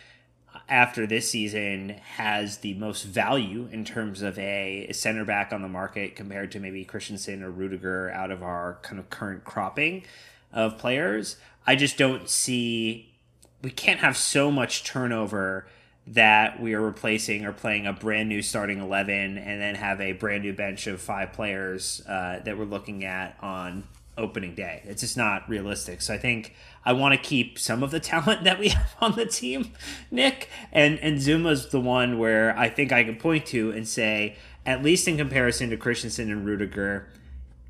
after 0.69 1.05
this 1.05 1.29
season 1.29 1.89
has 1.89 2.59
the 2.59 2.73
most 2.75 3.03
value 3.03 3.67
in 3.71 3.83
terms 3.83 4.21
of 4.21 4.37
a 4.39 4.89
center 4.91 5.25
back 5.25 5.51
on 5.51 5.61
the 5.61 5.67
market 5.67 6.15
compared 6.15 6.51
to 6.51 6.59
maybe 6.59 6.85
Christensen 6.85 7.43
or 7.43 7.49
Rudiger 7.49 8.09
out 8.11 8.31
of 8.31 8.43
our 8.43 8.77
kind 8.81 8.99
of 8.99 9.09
current 9.09 9.43
cropping 9.43 10.03
of 10.51 10.77
players. 10.77 11.37
I 11.65 11.75
just 11.75 11.97
don't 11.97 12.29
see 12.29 13.13
we 13.61 13.71
can't 13.71 14.01
have 14.01 14.17
so 14.17 14.51
much 14.51 14.83
turnover 14.83 15.65
that 16.05 16.61
we 16.61 16.73
are 16.73 16.81
replacing 16.81 17.45
or 17.45 17.53
playing 17.53 17.87
a 17.87 17.93
brand 17.93 18.27
new 18.27 18.41
starting 18.41 18.79
11 18.79 19.37
and 19.37 19.61
then 19.61 19.75
have 19.75 20.01
a 20.01 20.11
brand 20.11 20.43
new 20.43 20.53
bench 20.53 20.85
of 20.85 21.01
five 21.01 21.31
players 21.31 22.01
uh, 22.07 22.39
that 22.43 22.57
we're 22.57 22.65
looking 22.65 23.05
at 23.05 23.37
on 23.41 23.85
opening 24.17 24.55
day. 24.55 24.81
It's 24.85 25.01
just 25.01 25.17
not 25.17 25.47
realistic. 25.49 26.01
So 26.01 26.13
I 26.13 26.17
think 26.17 26.53
I 26.85 26.93
want 26.93 27.13
to 27.13 27.19
keep 27.19 27.57
some 27.57 27.83
of 27.83 27.91
the 27.91 27.99
talent 28.11 28.43
that 28.43 28.59
we 28.59 28.69
have 28.69 28.95
on 29.01 29.15
the 29.15 29.25
team, 29.25 29.71
Nick. 30.11 30.49
And 30.71 30.99
and 30.99 31.17
Zouma's 31.17 31.69
the 31.69 31.79
one 31.79 32.19
where 32.19 32.57
I 32.57 32.69
think 32.69 32.91
I 32.91 33.03
can 33.03 33.15
point 33.15 33.45
to 33.47 33.71
and 33.71 33.87
say, 33.87 34.35
at 34.65 34.83
least 34.83 35.07
in 35.07 35.17
comparison 35.17 35.69
to 35.69 35.77
Christensen 35.77 36.31
and 36.31 36.45
Rudiger, 36.45 37.07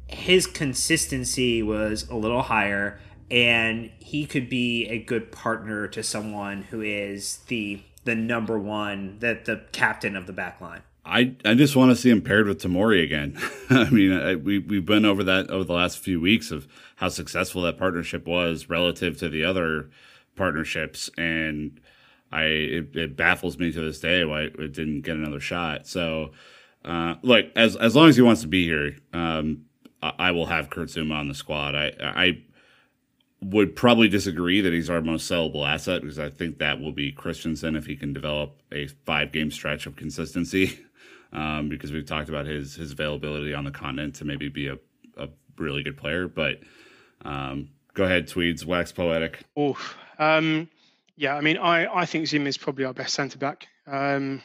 his 0.07 0.45
consistency 0.47 1.63
was 1.63 2.07
a 2.09 2.15
little 2.15 2.43
higher 2.43 2.99
and 3.31 3.89
he 3.99 4.25
could 4.25 4.49
be 4.49 4.87
a 4.87 4.99
good 4.99 5.31
partner 5.31 5.87
to 5.87 6.03
someone 6.03 6.63
who 6.63 6.81
is 6.81 7.37
the 7.47 7.81
the 8.05 8.15
number 8.15 8.59
one, 8.59 9.17
that 9.19 9.45
the 9.45 9.63
captain 9.71 10.15
of 10.15 10.27
the 10.27 10.33
back 10.33 10.59
line. 10.59 10.81
I, 11.05 11.35
I 11.43 11.53
just 11.53 11.75
want 11.75 11.91
to 11.91 11.95
see 11.95 12.09
him 12.09 12.21
paired 12.21 12.47
with 12.47 12.61
Tomori 12.61 13.03
again. 13.03 13.37
I 13.69 13.89
mean, 13.89 14.13
I, 14.13 14.35
we 14.35 14.59
we've 14.59 14.85
been 14.85 15.05
over 15.05 15.23
that 15.25 15.49
over 15.49 15.65
the 15.65 15.73
last 15.73 15.99
few 15.99 16.21
weeks 16.21 16.49
of 16.49 16.67
how 16.95 17.09
successful 17.09 17.61
that 17.63 17.77
partnership 17.77 18.25
was 18.25 18.69
relative 18.69 19.17
to 19.19 19.29
the 19.29 19.43
other 19.43 19.89
partnerships, 20.35 21.09
and 21.17 21.81
I 22.31 22.43
it, 22.43 22.95
it 22.95 23.17
baffles 23.17 23.57
me 23.57 23.71
to 23.71 23.81
this 23.81 23.99
day 23.99 24.23
why 24.23 24.43
it 24.43 24.73
didn't 24.73 25.01
get 25.01 25.17
another 25.17 25.41
shot. 25.41 25.87
So, 25.87 26.31
uh, 26.85 27.15
look, 27.21 27.47
as 27.55 27.75
as 27.75 27.95
long 27.95 28.07
as 28.07 28.15
he 28.15 28.21
wants 28.21 28.41
to 28.41 28.47
be 28.47 28.63
here, 28.65 28.95
um, 29.11 29.65
I, 30.01 30.13
I 30.19 30.31
will 30.31 30.45
have 30.45 30.69
Kurt 30.69 30.87
Zouma 30.87 31.15
on 31.15 31.27
the 31.27 31.35
squad. 31.35 31.75
I 31.75 31.91
I 31.99 32.43
would 33.41 33.75
probably 33.75 34.07
disagree 34.07 34.61
that 34.61 34.71
he's 34.71 34.89
our 34.89 35.01
most 35.01 35.29
sellable 35.29 35.67
asset 35.67 36.01
because 36.01 36.19
I 36.19 36.29
think 36.29 36.59
that 36.59 36.79
will 36.79 36.93
be 36.93 37.11
Christensen 37.11 37.75
if 37.75 37.85
he 37.85 37.97
can 37.97 38.13
develop 38.13 38.61
a 38.71 38.87
five 39.05 39.31
game 39.33 39.51
stretch 39.51 39.85
of 39.85 39.95
consistency. 39.95 40.79
um, 41.33 41.67
because 41.67 41.91
we've 41.91 42.05
talked 42.05 42.29
about 42.29 42.45
his 42.45 42.75
his 42.75 42.91
availability 42.91 43.53
on 43.53 43.65
the 43.65 43.71
continent 43.71 44.15
to 44.15 44.25
maybe 44.25 44.49
be 44.49 44.67
a, 44.67 44.77
a 45.17 45.27
really 45.57 45.83
good 45.83 45.97
player. 45.97 46.27
But 46.27 46.59
um, 47.25 47.69
go 47.93 48.03
ahead, 48.03 48.27
Tweeds, 48.27 48.65
wax 48.65 48.91
poetic. 48.91 49.43
Oh, 49.57 49.77
um, 50.19 50.69
yeah. 51.15 51.35
I 51.35 51.41
mean, 51.41 51.57
I 51.57 51.87
I 51.93 52.05
think 52.05 52.27
Zim 52.27 52.47
is 52.47 52.57
probably 52.57 52.85
our 52.85 52.93
best 52.93 53.13
centre 53.13 53.39
back, 53.39 53.67
um, 53.87 54.41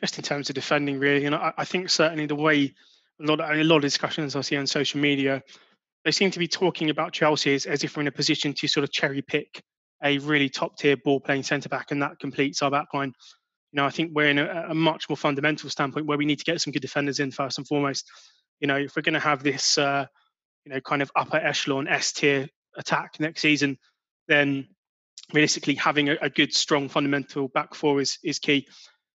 just 0.00 0.18
in 0.18 0.24
terms 0.24 0.50
of 0.50 0.54
defending, 0.54 0.98
really. 0.98 1.24
And 1.24 1.34
I, 1.34 1.52
I 1.56 1.64
think 1.64 1.88
certainly 1.90 2.26
the 2.26 2.34
way 2.34 2.74
a 3.20 3.26
lot 3.26 3.40
of, 3.40 3.50
a 3.50 3.64
lot 3.64 3.76
of 3.76 3.82
discussions 3.82 4.34
I 4.34 4.40
see 4.40 4.56
on 4.56 4.66
social 4.66 5.00
media, 5.00 5.42
they 6.04 6.10
seem 6.10 6.30
to 6.30 6.38
be 6.38 6.48
talking 6.48 6.90
about 6.90 7.12
Chelsea 7.12 7.54
as, 7.54 7.66
as 7.66 7.84
if 7.84 7.96
we're 7.96 8.02
in 8.02 8.08
a 8.08 8.12
position 8.12 8.54
to 8.54 8.66
sort 8.66 8.84
of 8.84 8.90
cherry 8.90 9.22
pick 9.22 9.62
a 10.02 10.18
really 10.18 10.48
top 10.48 10.78
tier 10.78 10.96
ball 10.96 11.20
playing 11.20 11.42
centre 11.42 11.68
back, 11.68 11.90
and 11.90 12.02
that 12.02 12.18
completes 12.18 12.62
our 12.62 12.70
backline 12.70 13.12
you 13.72 13.76
know, 13.76 13.86
I 13.86 13.90
think 13.90 14.12
we're 14.14 14.28
in 14.28 14.38
a, 14.38 14.66
a, 14.70 14.74
much 14.74 15.08
more 15.08 15.16
fundamental 15.16 15.70
standpoint 15.70 16.06
where 16.06 16.18
we 16.18 16.26
need 16.26 16.38
to 16.40 16.44
get 16.44 16.60
some 16.60 16.72
good 16.72 16.82
defenders 16.82 17.20
in 17.20 17.30
first 17.30 17.58
and 17.58 17.66
foremost. 17.66 18.10
You 18.58 18.66
know, 18.66 18.76
if 18.76 18.96
we're 18.96 19.02
going 19.02 19.14
to 19.14 19.20
have 19.20 19.42
this, 19.42 19.78
uh, 19.78 20.06
you 20.64 20.72
know, 20.72 20.80
kind 20.80 21.02
of 21.02 21.12
upper 21.14 21.36
echelon 21.36 21.86
S 21.86 22.12
tier 22.12 22.48
attack 22.76 23.20
next 23.20 23.42
season, 23.42 23.78
then 24.28 24.66
realistically 25.32 25.74
having 25.74 26.08
a, 26.08 26.16
a, 26.20 26.30
good, 26.30 26.52
strong 26.52 26.88
fundamental 26.88 27.48
back 27.48 27.74
four 27.74 28.00
is 28.00 28.18
is 28.24 28.38
key. 28.38 28.66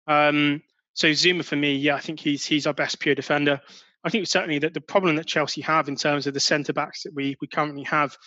Um, 0.07 0.61
so 0.93 1.07
Zouma 1.07 1.45
for 1.45 1.55
me, 1.55 1.75
yeah, 1.75 1.95
I 1.95 1.99
think 1.99 2.19
he's 2.19 2.45
he's 2.45 2.67
our 2.67 2.73
best 2.73 2.99
pure 2.99 3.15
defender. 3.15 3.61
I 4.03 4.09
think 4.09 4.27
certainly 4.27 4.59
that 4.59 4.73
the 4.73 4.81
problem 4.81 5.15
that 5.15 5.27
Chelsea 5.27 5.61
have 5.61 5.87
in 5.87 5.95
terms 5.95 6.27
of 6.27 6.33
the 6.33 6.39
centre 6.39 6.73
backs 6.73 7.03
that 7.03 7.13
we 7.13 7.37
we 7.39 7.47
currently 7.47 7.83
have, 7.83 8.17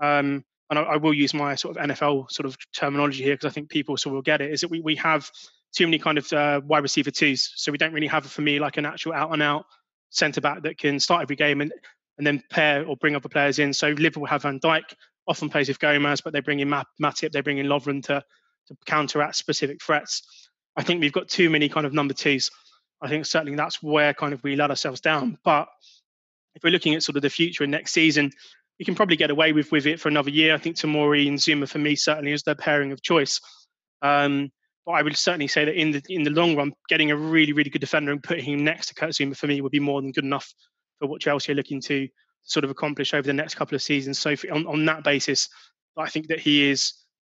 um, 0.00 0.44
and 0.70 0.78
I, 0.78 0.82
I, 0.82 0.96
will 0.96 1.12
use 1.12 1.34
my 1.34 1.54
sort 1.54 1.76
of 1.76 1.82
NFL 1.82 2.30
sort 2.30 2.46
of 2.46 2.56
terminology 2.72 3.24
here 3.24 3.34
because 3.34 3.50
I 3.50 3.52
think 3.52 3.68
people 3.68 3.96
sort 3.96 4.12
of 4.12 4.14
will 4.14 4.22
get 4.22 4.40
it, 4.40 4.52
is 4.52 4.62
that 4.62 4.70
we 4.70 4.80
we 4.80 4.96
have 4.96 5.30
too 5.76 5.86
many 5.86 5.98
kind 5.98 6.18
of 6.18 6.32
uh, 6.32 6.60
wide 6.64 6.82
receiver 6.82 7.10
twos. 7.10 7.52
So 7.56 7.70
we 7.70 7.78
don't 7.78 7.92
really 7.92 8.06
have, 8.06 8.26
for 8.26 8.42
me, 8.42 8.58
like 8.58 8.78
an 8.78 8.86
actual 8.86 9.12
out 9.12 9.32
and 9.32 9.42
out 9.42 9.66
centre 10.10 10.40
back 10.40 10.62
that 10.62 10.78
can 10.78 10.98
start 10.98 11.22
every 11.22 11.36
game 11.36 11.60
and 11.60 11.72
and 12.18 12.26
then 12.26 12.42
pair 12.50 12.86
or 12.86 12.96
bring 12.96 13.14
other 13.14 13.28
players 13.28 13.58
in. 13.58 13.74
So 13.74 13.88
Liverpool 13.88 14.24
have 14.24 14.42
Van 14.42 14.58
Dijk, 14.58 14.94
often 15.28 15.50
plays 15.50 15.68
with 15.68 15.78
Gomez, 15.78 16.22
but 16.22 16.32
they 16.32 16.40
bring 16.40 16.60
in 16.60 16.68
Matip, 16.68 17.32
they 17.32 17.42
bring 17.42 17.58
in 17.58 17.66
Lovren 17.66 18.02
to 18.04 18.22
to 18.68 18.76
counteract 18.86 19.36
specific 19.36 19.82
threats. 19.82 20.22
I 20.76 20.82
think 20.82 21.00
we've 21.00 21.12
got 21.12 21.28
too 21.28 21.50
many 21.50 21.68
kind 21.68 21.86
of 21.86 21.92
number 21.92 22.14
twos. 22.14 22.50
I 23.00 23.08
think 23.08 23.26
certainly 23.26 23.56
that's 23.56 23.82
where 23.82 24.14
kind 24.14 24.32
of 24.32 24.42
we 24.42 24.56
let 24.56 24.70
ourselves 24.70 25.00
down. 25.00 25.38
But 25.44 25.68
if 26.54 26.64
we're 26.64 26.70
looking 26.70 26.94
at 26.94 27.02
sort 27.02 27.16
of 27.16 27.22
the 27.22 27.30
future 27.30 27.64
and 27.64 27.70
next 27.70 27.92
season, 27.92 28.32
we 28.78 28.84
can 28.84 28.94
probably 28.94 29.16
get 29.16 29.30
away 29.30 29.52
with 29.52 29.70
with 29.70 29.86
it 29.86 30.00
for 30.00 30.08
another 30.08 30.30
year. 30.30 30.54
I 30.54 30.58
think 30.58 30.76
Tomori 30.76 31.28
and 31.28 31.38
Zouma 31.38 31.68
for 31.68 31.78
me 31.78 31.96
certainly 31.96 32.32
is 32.32 32.42
their 32.42 32.54
pairing 32.54 32.92
of 32.92 33.02
choice. 33.02 33.40
Um, 34.02 34.50
but 34.86 34.92
I 34.92 35.02
would 35.02 35.16
certainly 35.16 35.48
say 35.48 35.64
that 35.64 35.74
in 35.74 35.90
the 35.90 36.02
in 36.08 36.22
the 36.22 36.30
long 36.30 36.56
run, 36.56 36.72
getting 36.88 37.10
a 37.10 37.16
really 37.16 37.52
really 37.52 37.70
good 37.70 37.80
defender 37.80 38.12
and 38.12 38.22
putting 38.22 38.44
him 38.44 38.64
next 38.64 38.86
to 38.86 38.94
Kurt 38.94 39.10
Zouma 39.10 39.36
for 39.36 39.48
me 39.48 39.60
would 39.60 39.72
be 39.72 39.80
more 39.80 40.00
than 40.00 40.12
good 40.12 40.24
enough 40.24 40.54
for 40.98 41.08
what 41.08 41.20
Chelsea 41.20 41.52
are 41.52 41.56
looking 41.56 41.82
to 41.82 42.08
sort 42.44 42.64
of 42.64 42.70
accomplish 42.70 43.12
over 43.12 43.26
the 43.26 43.32
next 43.32 43.56
couple 43.56 43.74
of 43.74 43.82
seasons. 43.82 44.18
So 44.18 44.34
on 44.52 44.66
on 44.66 44.84
that 44.86 45.04
basis, 45.04 45.48
I 45.96 46.08
think 46.08 46.28
that 46.28 46.40
he 46.40 46.70
is 46.70 46.94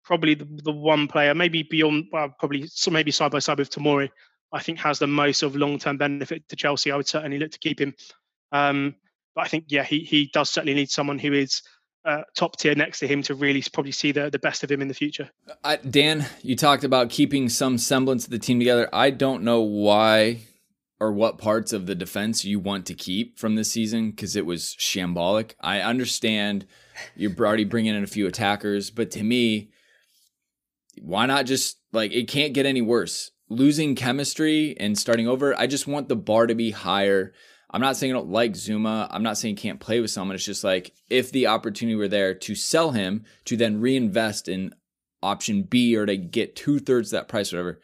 probably 0.04 0.34
the, 0.34 0.46
the 0.62 0.72
one 0.72 1.08
player, 1.08 1.34
maybe 1.34 1.62
beyond, 1.62 2.06
well, 2.12 2.32
probably 2.38 2.66
so 2.66 2.90
maybe 2.90 3.10
side 3.10 3.32
by 3.32 3.40
side 3.40 3.58
with 3.58 3.70
Tomori, 3.70 4.08
I 4.52 4.62
think 4.62 4.78
has 4.78 4.98
the 4.98 5.06
most 5.06 5.42
of 5.42 5.56
long 5.56 5.78
term 5.78 5.98
benefit 5.98 6.48
to 6.48 6.56
Chelsea. 6.56 6.90
I 6.90 6.96
would 6.96 7.08
certainly 7.08 7.38
look 7.38 7.50
to 7.52 7.58
keep 7.58 7.80
him. 7.80 7.94
Um, 8.52 8.94
but 9.34 9.44
I 9.44 9.48
think 9.48 9.64
yeah, 9.68 9.84
he 9.84 10.00
he 10.00 10.30
does 10.32 10.50
certainly 10.50 10.74
need 10.74 10.90
someone 10.90 11.18
who 11.18 11.32
is 11.32 11.62
uh, 12.06 12.22
top 12.34 12.56
tier 12.56 12.74
next 12.74 13.00
to 13.00 13.08
him 13.08 13.22
to 13.22 13.34
really 13.34 13.62
probably 13.72 13.92
see 13.92 14.12
the, 14.12 14.30
the 14.30 14.38
best 14.38 14.62
of 14.62 14.70
him 14.70 14.80
in 14.80 14.88
the 14.88 14.94
future. 14.94 15.28
Dan, 15.90 16.24
you 16.42 16.56
talked 16.56 16.84
about 16.84 17.10
keeping 17.10 17.48
some 17.48 17.76
semblance 17.78 18.24
of 18.24 18.30
the 18.30 18.38
team 18.38 18.58
together. 18.58 18.88
I 18.92 19.10
don't 19.10 19.42
know 19.42 19.60
why 19.60 20.42
or 20.98 21.12
what 21.12 21.36
parts 21.36 21.72
of 21.72 21.86
the 21.86 21.94
defense 21.94 22.44
you 22.44 22.58
want 22.58 22.86
to 22.86 22.94
keep 22.94 23.38
from 23.38 23.54
this 23.54 23.70
season 23.70 24.10
because 24.10 24.36
it 24.36 24.46
was 24.46 24.76
shambolic. 24.78 25.52
I 25.60 25.80
understand 25.80 26.66
you're 27.14 27.32
already 27.38 27.64
bringing 27.64 27.94
in 27.94 28.04
a 28.04 28.06
few 28.08 28.26
attackers, 28.26 28.90
but 28.90 29.10
to 29.10 29.22
me, 29.22 29.70
why 31.02 31.26
not 31.26 31.44
just 31.44 31.78
like 31.92 32.12
it 32.12 32.28
can't 32.28 32.54
get 32.54 32.66
any 32.66 32.80
worse? 32.80 33.32
Losing 33.48 33.94
chemistry 33.94 34.76
and 34.80 34.98
starting 34.98 35.28
over, 35.28 35.58
I 35.58 35.66
just 35.66 35.86
want 35.86 36.08
the 36.08 36.16
bar 36.16 36.46
to 36.46 36.54
be 36.54 36.70
higher 36.70 37.32
I'm 37.76 37.82
not 37.82 37.98
saying 37.98 38.10
I 38.10 38.16
don't 38.16 38.30
like 38.30 38.52
Zouma. 38.52 39.06
I'm 39.10 39.22
not 39.22 39.36
saying 39.36 39.56
can't 39.56 39.78
play 39.78 40.00
with 40.00 40.10
someone. 40.10 40.34
It's 40.34 40.46
just 40.46 40.64
like 40.64 40.94
if 41.10 41.30
the 41.30 41.48
opportunity 41.48 41.94
were 41.94 42.08
there 42.08 42.32
to 42.32 42.54
sell 42.54 42.92
him 42.92 43.26
to 43.44 43.54
then 43.54 43.82
reinvest 43.82 44.48
in 44.48 44.74
option 45.22 45.62
B 45.64 45.94
or 45.94 46.06
to 46.06 46.16
get 46.16 46.56
two 46.56 46.78
thirds 46.78 47.10
that 47.10 47.28
price, 47.28 47.52
whatever. 47.52 47.78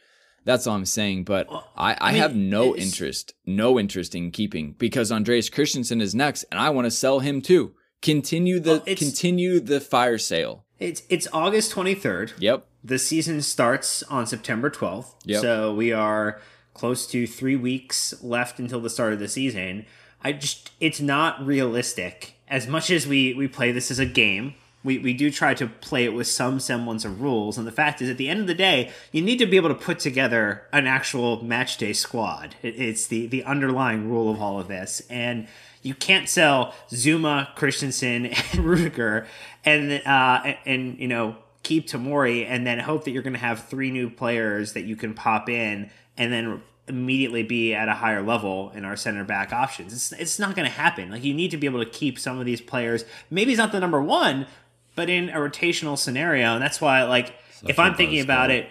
That's 0.47 0.67
all 0.67 0.77
I'm 0.77 0.87
saying. 0.87 1.25
But 1.25 1.51
well, 1.51 1.71
I, 1.77 1.93
I, 1.93 1.97
I 2.01 2.13
mean, 2.13 2.23
have 2.23 2.35
no 2.35 2.75
interest, 2.75 3.35
no 3.45 3.79
interest 3.79 4.15
in 4.15 4.31
keeping 4.31 4.73
because 4.79 5.13
Andreas 5.13 5.51
Christensen 5.51 6.01
is 6.01 6.15
next, 6.15 6.45
and 6.45 6.59
I 6.59 6.71
want 6.71 6.87
to 6.87 6.91
sell 6.91 7.19
him 7.19 7.43
too. 7.43 7.75
Continue 8.01 8.61
the 8.61 8.83
well, 8.87 8.97
continue 8.97 9.61
the 9.61 9.79
fire 9.79 10.17
sale. 10.17 10.65
It's 10.79 11.03
it's 11.11 11.29
August 11.35 11.71
23rd. 11.75 12.33
Yep. 12.39 12.67
The 12.83 12.99
season 12.99 13.43
starts 13.43 14.03
on 14.05 14.27
September 14.27 14.71
12th. 14.71 15.17
Yep. 15.27 15.43
So 15.43 15.75
we 15.75 15.93
are 15.93 16.41
close 16.75 17.07
to 17.09 17.27
three 17.27 17.57
weeks 17.57 18.15
left 18.23 18.59
until 18.59 18.81
the 18.81 18.91
start 18.91 19.13
of 19.13 19.19
the 19.19 19.29
season. 19.29 19.87
I 20.23 20.33
just 20.33 20.71
it's 20.81 21.01
not 21.01 21.45
realistic. 21.45 22.35
As 22.49 22.67
much 22.67 22.91
as 22.91 23.07
we 23.07 23.35
we 23.35 23.49
play 23.49 23.73
this 23.73 23.91
as 23.91 23.99
a 23.99 24.07
game, 24.07 24.55
we, 24.85 24.99
we 24.99 25.13
do 25.13 25.31
try 25.31 25.55
to 25.55 25.67
play 25.67 26.05
it 26.05 26.13
with 26.13 26.27
some 26.27 26.59
semblance 26.59 27.05
of 27.05 27.21
rules. 27.21 27.57
And 27.57 27.67
the 27.67 27.73
fact 27.73 28.03
is, 28.03 28.11
at 28.11 28.17
the 28.17 28.29
end 28.29 28.41
of 28.41 28.47
the 28.47 28.55
day, 28.55 28.91
you 29.13 29.23
need 29.23 29.39
to 29.39 29.47
be 29.47 29.57
able 29.57 29.69
to 29.69 29.75
put 29.75 29.99
together 29.99 30.63
an 30.73 30.87
actual 30.87 31.45
match 31.45 31.77
day 31.77 31.93
squad. 31.93 32.57
It, 32.63 32.81
it's 32.81 33.07
the, 33.07 33.27
the 33.27 33.45
underlying 33.45 34.11
rule 34.11 34.31
of 34.31 34.41
all 34.41 34.59
of 34.59 34.69
this. 34.69 35.03
And 35.09 35.47
you 35.83 35.95
can't 35.95 36.29
sell 36.29 36.75
Zouma, 36.91 37.55
Christensen, 37.55 38.27
and 38.53 38.65
Rudiger 38.65 39.27
and, 39.65 40.03
uh, 40.05 40.55
and, 40.67 40.99
you 40.99 41.09
know, 41.09 41.37
keep 41.63 41.87
Tomori 41.87 42.45
and 42.45 42.67
then 42.67 42.81
hope 42.81 43.05
that 43.05 43.13
you're 43.13 43.23
going 43.23 43.35
to 43.35 43.39
have 43.39 43.69
three 43.69 43.93
new 43.93 44.11
players 44.11 44.73
that 44.73 44.83
you 44.83 44.97
can 44.97 45.15
pop 45.15 45.49
in 45.49 45.91
and 46.17 46.33
then 46.33 46.63
immediately 46.89 47.43
be 47.43 47.75
at 47.75 47.89
a 47.89 47.95
higher 47.95 48.23
level 48.23 48.71
in 48.75 48.85
our 48.85 48.97
center 48.97 49.25
back 49.25 49.53
options. 49.53 49.93
It's, 49.93 50.13
it's 50.13 50.39
not 50.39 50.57
going 50.57 50.67
to 50.67 50.75
happen. 50.75 51.11
Like 51.11 51.25
you 51.25 51.35
need 51.35 51.51
to 51.53 51.57
be 51.57 51.67
able 51.67 51.83
to 51.83 51.91
keep 51.91 52.19
some 52.19 52.39
of 52.39 52.47
these 52.47 52.61
players. 52.61 53.05
Maybe 53.31 53.51
he's 53.51 53.59
not 53.59 53.73
the 53.73 53.81
number 53.81 54.03
one, 54.03 54.47
but 54.95 55.09
in 55.09 55.31
a 55.31 55.37
rotational 55.37 55.97
scenario, 55.97 56.55
and 56.55 56.63
that's 56.63 56.81
why 56.81 57.05
like 57.05 57.35
Such 57.53 57.71
if 57.71 57.79
I'm 57.79 57.95
thinking 57.95 58.21
about 58.21 58.51
it, 58.51 58.69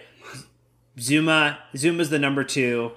Zouma 0.96 1.58
Zouma's 1.74 2.10
the 2.10 2.18
number 2.18 2.44
two. 2.44 2.92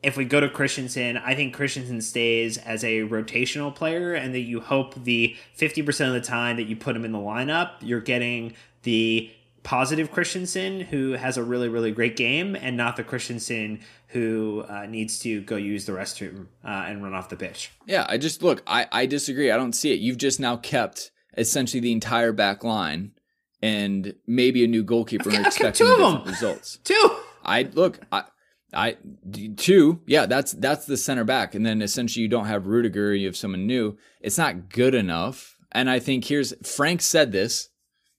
If 0.00 0.16
we 0.16 0.24
go 0.24 0.38
to 0.38 0.48
Christensen, 0.48 1.16
I 1.16 1.34
think 1.34 1.54
Christensen 1.54 2.00
stays 2.02 2.56
as 2.56 2.84
a 2.84 3.00
rotational 3.00 3.74
player, 3.74 4.14
and 4.14 4.32
that 4.32 4.42
you 4.42 4.60
hope 4.60 4.94
the 4.94 5.34
50% 5.58 6.06
of 6.06 6.12
the 6.12 6.20
time 6.20 6.56
that 6.56 6.68
you 6.68 6.76
put 6.76 6.94
him 6.94 7.04
in 7.04 7.10
the 7.10 7.18
lineup, 7.18 7.72
you're 7.80 8.00
getting 8.00 8.54
the 8.84 9.28
positive 9.62 10.10
Christensen 10.10 10.80
who 10.80 11.12
has 11.12 11.36
a 11.36 11.42
really, 11.42 11.68
really 11.68 11.90
great 11.90 12.16
game, 12.16 12.56
and 12.56 12.76
not 12.76 12.96
the 12.96 13.04
Christensen 13.04 13.80
who 14.08 14.64
uh, 14.68 14.86
needs 14.86 15.18
to 15.20 15.42
go 15.42 15.56
use 15.56 15.84
the 15.84 15.92
restroom 15.92 16.46
uh, 16.64 16.84
and 16.86 17.02
run 17.02 17.14
off 17.14 17.28
the 17.28 17.36
pitch. 17.36 17.70
Yeah, 17.86 18.06
I 18.08 18.18
just 18.18 18.42
look, 18.42 18.62
I, 18.66 18.86
I 18.90 19.06
disagree. 19.06 19.50
I 19.50 19.56
don't 19.56 19.74
see 19.74 19.92
it. 19.92 20.00
You've 20.00 20.18
just 20.18 20.40
now 20.40 20.56
kept 20.56 21.10
essentially 21.36 21.80
the 21.80 21.92
entire 21.92 22.32
back 22.32 22.64
line 22.64 23.12
and 23.62 24.14
maybe 24.26 24.64
a 24.64 24.68
new 24.68 24.82
goalkeeper 24.82 25.30
and 25.30 25.46
expecting 25.46 25.86
two 25.86 25.96
different 25.96 26.26
results. 26.26 26.78
Two. 26.84 27.16
I 27.44 27.62
look, 27.62 28.00
I 28.12 28.24
I 28.72 28.96
two, 29.56 30.00
yeah, 30.06 30.26
that's 30.26 30.52
that's 30.52 30.86
the 30.86 30.96
center 30.96 31.24
back, 31.24 31.54
and 31.54 31.64
then 31.64 31.80
essentially 31.80 32.22
you 32.22 32.28
don't 32.28 32.46
have 32.46 32.66
Rudiger, 32.66 33.14
you 33.14 33.26
have 33.26 33.36
someone 33.36 33.66
new. 33.66 33.96
It's 34.20 34.36
not 34.36 34.68
good 34.68 34.94
enough, 34.94 35.56
and 35.72 35.88
I 35.88 35.98
think 35.98 36.24
here's 36.24 36.52
Frank 36.66 37.00
said 37.00 37.32
this, 37.32 37.70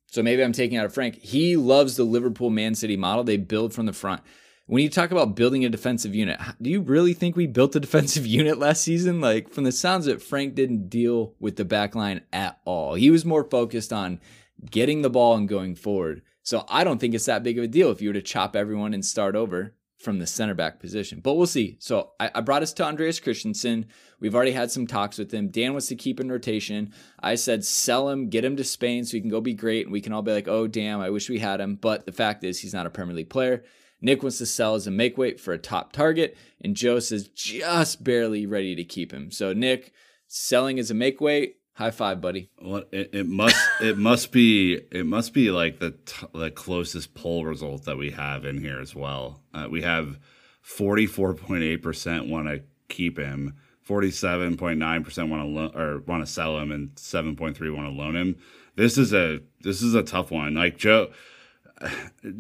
so 0.10 0.24
maybe 0.24 0.44
I'm 0.44 0.54
taking 0.54 0.78
out 0.78 0.86
of 0.86 0.94
Frank. 0.94 1.16
He 1.16 1.56
loves 1.56 1.96
the 1.96 2.04
Liverpool 2.04 2.50
Man 2.50 2.76
City 2.76 2.98
model. 2.98 3.24
They 3.24 3.38
build 3.38 3.74
from 3.74 3.86
the 3.86 3.94
front 3.94 4.22
when 4.70 4.84
you 4.84 4.90
talk 4.90 5.10
about 5.10 5.36
building 5.36 5.66
a 5.66 5.70
defensive 5.70 6.14
unit, 6.14 6.40
do 6.62 6.70
you 6.70 6.82
really 6.82 7.14
think 7.14 7.36
we 7.36 7.48
built 7.48 7.76
a 7.76 7.80
defensive 7.80 8.28
unit 8.28 8.60
last 8.60 8.84
season? 8.84 9.20
Like 9.20 9.50
from 9.50 9.64
the 9.64 9.72
sounds 9.72 10.06
of 10.06 10.18
it, 10.18 10.22
Frank 10.22 10.54
didn't 10.54 10.90
deal 10.90 11.34
with 11.40 11.56
the 11.56 11.66
back 11.66 11.96
line 11.96 12.22
at 12.32 12.60
all. 12.66 12.94
He 12.94 13.10
was 13.10 13.26
more 13.26 13.44
focused 13.44 13.92
on 13.92 14.22
getting 14.70 15.02
the 15.02 15.10
ball 15.10 15.36
and 15.36 15.50
going 15.50 15.74
forward. 15.74 16.22
So 16.44 16.66
I 16.70 16.84
don't 16.84 17.00
think 17.00 17.16
it's 17.16 17.26
that 17.26 17.42
big 17.42 17.58
of 17.58 17.64
a 17.64 17.68
deal 17.68 17.90
if 17.90 18.00
you 18.00 18.10
were 18.10 18.14
to 18.14 18.22
chop 18.22 18.56
everyone 18.56 18.94
and 18.94 19.04
start 19.04 19.36
over 19.36 19.74
from 19.98 20.20
the 20.20 20.28
center 20.28 20.54
back 20.54 20.80
position. 20.80 21.20
But 21.20 21.34
we'll 21.34 21.48
see. 21.48 21.78
So 21.80 22.12
I, 22.20 22.30
I, 22.36 22.42
brought 22.42 22.64
us 22.64 22.72
to 22.74 22.86
Andreas 22.86 23.20
Christensen. 23.20 23.88
We've 24.20 24.36
already 24.36 24.52
had 24.52 24.72
some 24.72 24.88
talks 24.88 25.18
with 25.18 25.32
him. 25.32 25.50
Dan 25.50 25.72
wants 25.72 25.88
to 25.88 25.96
keep 25.96 26.20
in 26.20 26.32
rotation. 26.32 26.94
I 27.20 27.36
said 27.36 27.64
sell 27.64 28.10
him, 28.10 28.30
get 28.30 28.44
him 28.44 28.58
to 28.58 28.64
Spain 28.64 29.06
so 29.06 29.18
he 29.18 29.22
can 29.22 29.30
go 29.30 29.42
be 29.42 29.54
great. 29.54 29.86
And 29.86 29.94
we 29.94 30.02
can 30.02 30.14
all 30.14 30.22
be 30.22 30.34
like, 30.34 30.48
oh, 30.48 30.68
damn, 30.68 31.00
I 31.00 31.10
wish 31.10 31.30
we 31.30 31.40
had 31.40 31.62
him. 31.62 31.76
But 31.76 32.06
the 32.06 32.12
fact 32.12 32.44
is, 32.44 32.60
he's 32.60 32.74
not 32.74 32.86
a 32.86 32.90
Premier 32.90 33.16
League 33.16 33.30
player. 33.30 33.64
Nick 34.02 34.24
wants 34.24 34.38
to 34.38 34.46
sell 34.46 34.76
as 34.76 34.88
a 34.88 34.92
make 34.92 35.18
weight 35.18 35.40
for 35.40 35.54
a 35.54 35.58
top 35.58 35.92
target, 35.92 36.38
and 36.62 36.76
Joe 36.76 37.00
says 37.00 37.28
just 37.28 38.04
barely 38.04 38.46
ready 38.46 38.76
to 38.76 38.84
keep 38.84 39.12
him. 39.12 39.32
So 39.32 39.54
Nick 39.54 39.94
selling 40.28 40.80
as 40.80 40.92
a 40.92 40.94
make 40.94 41.20
weight. 41.20 41.56
High 41.74 41.92
five, 41.92 42.20
buddy. 42.20 42.50
Well, 42.62 42.84
it, 42.92 43.12
it 43.14 43.28
must 43.28 43.56
it 43.82 43.98
must 43.98 44.32
be 44.32 44.80
it 44.92 45.06
must 45.06 45.34
be 45.34 45.50
like 45.52 45.80
the 45.80 45.92
t- 45.92 46.28
the 46.34 46.52
closest 46.52 47.14
poll 47.14 47.46
result 47.46 47.86
that 47.86 47.98
we 47.98 48.12
have 48.12 48.46
in 48.46 48.60
here 48.60 48.80
as 48.80 48.94
well. 48.94 49.44
Uh, 49.54 49.68
we 49.70 49.82
have 49.82 50.20
forty 50.62 51.06
four 51.06 51.34
point 51.34 51.64
eight 51.64 51.82
percent 51.82 52.28
want 52.28 52.48
to 52.48 52.64
keep 52.90 53.18
him, 53.18 53.56
forty 53.90 54.12
seven 54.12 54.56
point 54.56 54.78
nine 54.78 55.04
percent 55.04 55.32
want 55.32 55.42
to 55.42 55.48
lo- 55.48 55.72
or 55.74 56.00
want 56.02 56.24
to 56.24 56.32
sell 56.32 56.60
him, 56.60 56.72
and 56.72 56.92
seven 56.96 57.36
point 57.36 57.58
three 57.58 57.72
want 57.72 57.88
to 57.88 57.92
loan 57.92 58.16
him. 58.16 58.36
This 58.76 59.00
is 59.00 59.16
a 59.16 59.42
this 59.62 59.82
is 59.82 59.96
a 59.96 60.04
tough 60.04 60.30
one. 60.30 60.54
Like 60.54 60.78
Joe 60.78 61.10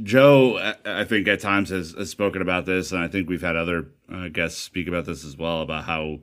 Joe, 0.04 0.74
I 0.86 1.06
think 1.06 1.28
at 1.28 1.39
times 1.39 1.70
has, 1.70 1.93
has, 1.93 2.12
spoken 2.12 2.43
about 2.43 2.68
this, 2.68 2.91
and 2.91 3.02
I 3.02 3.08
think 3.08 3.28
we've 3.28 3.41
had 3.41 3.56
other 3.56 3.88
uh, 4.14 4.28
guests 4.28 4.62
speak 4.62 4.88
about 4.88 5.06
this 5.06 5.26
as 5.26 5.38
well 5.38 5.62
about 5.62 5.86
how 5.86 6.20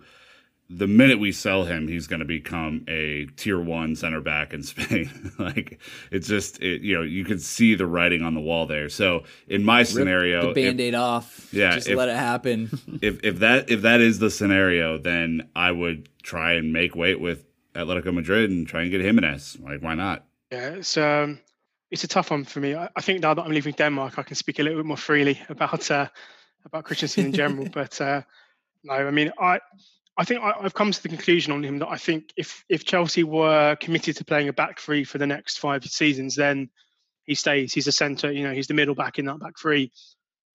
the 0.69 0.87
minute 0.87 1.21
we 1.21 1.31
sell 1.31 1.65
him, 1.65 1.87
he's 1.87 2.07
going 2.07 2.21
to 2.21 2.27
become 2.27 2.85
a 2.89 3.27
tier 3.37 3.61
one 3.61 3.95
center 3.95 4.21
back 4.21 4.53
in 4.53 4.63
Spain. 4.63 5.33
like 5.39 5.81
it's 6.11 6.27
just, 6.27 6.61
it, 6.61 6.83
you 6.83 6.95
know, 6.95 7.03
you 7.03 7.25
can 7.25 7.39
see 7.39 7.75
the 7.75 7.87
writing 7.87 8.23
on 8.23 8.35
the 8.35 8.41
wall 8.41 8.67
there. 8.67 8.89
So 8.89 9.25
in 9.47 9.65
my 9.65 9.81
Rip 9.81 9.89
scenario, 9.89 10.53
the 10.53 10.61
band-aid 10.63 10.95
if, 10.95 11.01
off, 11.01 11.49
yeah, 11.53 11.75
just 11.75 11.89
if, 11.89 11.97
let 11.97 12.09
it 12.09 12.17
happen. 12.17 12.71
if 13.03 13.25
if 13.25 13.39
that 13.41 13.71
if 13.71 13.83
that 13.83 14.01
is 14.01 14.19
the 14.19 14.31
scenario, 14.31 14.99
then 14.99 15.49
I 15.55 15.71
would 15.71 16.09
try 16.23 16.55
and 16.55 16.73
make 16.73 16.97
weight 16.97 17.21
with 17.21 17.45
Atletico 17.75 18.13
Madrid 18.13 18.51
and 18.51 18.67
try 18.67 18.83
and 18.83 18.91
get 18.91 19.01
Giménez. 19.03 19.63
Like 19.63 19.83
why 19.83 19.95
not? 19.95 20.25
Yeah, 20.51 20.71
it's 20.71 20.97
um 20.97 21.39
it's 21.91 22.05
a 22.05 22.09
tough 22.09 22.31
one 22.31 22.45
for 22.45 22.61
me. 22.61 22.75
I, 22.75 22.89
I, 22.97 23.01
think 23.01 23.21
now 23.21 23.35
that 23.35 23.43
I'm 23.43 23.53
leaving 23.53 23.75
Denmark, 23.75 24.19
I 24.19 24.23
can 24.25 24.35
speak 24.35 24.59
a 24.59 24.63
little 24.63 24.79
bit 24.81 24.87
more 24.87 24.97
freely 24.97 25.41
about 25.49 25.89
uh, 25.91 26.09
about 26.65 26.85
Christensen 26.85 27.27
in 27.27 27.33
general. 27.33 27.69
but 27.73 28.01
uh, 28.01 28.23
no, 28.83 28.95
I 28.95 29.11
mean, 29.11 29.33
I 29.39 29.61
I 30.19 30.25
think 30.25 30.43
I, 30.43 30.55
have 30.63 30.75
come 30.75 30.93
to 30.93 31.03
the 31.03 31.09
conclusion 31.09 31.53
on 31.53 31.63
him 31.63 31.79
that 31.79 31.89
I 31.89 31.97
think 31.97 32.33
if 32.37 32.65
if 32.69 32.85
Chelsea 32.85 33.23
were 33.25 33.77
committed 33.77 34.17
to 34.17 34.25
playing 34.25 34.49
a 34.49 34.53
back 34.53 34.81
three 34.81 35.05
for 35.05 35.19
the 35.19 35.27
next 35.27 35.59
five 35.59 35.85
seasons, 35.85 36.35
then 36.37 36.71
he 37.25 37.35
stays. 37.35 37.73
He's 37.75 37.87
a 37.87 37.93
centre. 37.93 38.33
You 38.33 38.45
know, 38.45 38.53
he's 38.53 38.69
the 38.69 38.75
middle 38.75 38.95
back 38.95 39.19
in 39.19 39.27
that 39.27 39.41
back 39.41 39.59
three. 39.61 39.93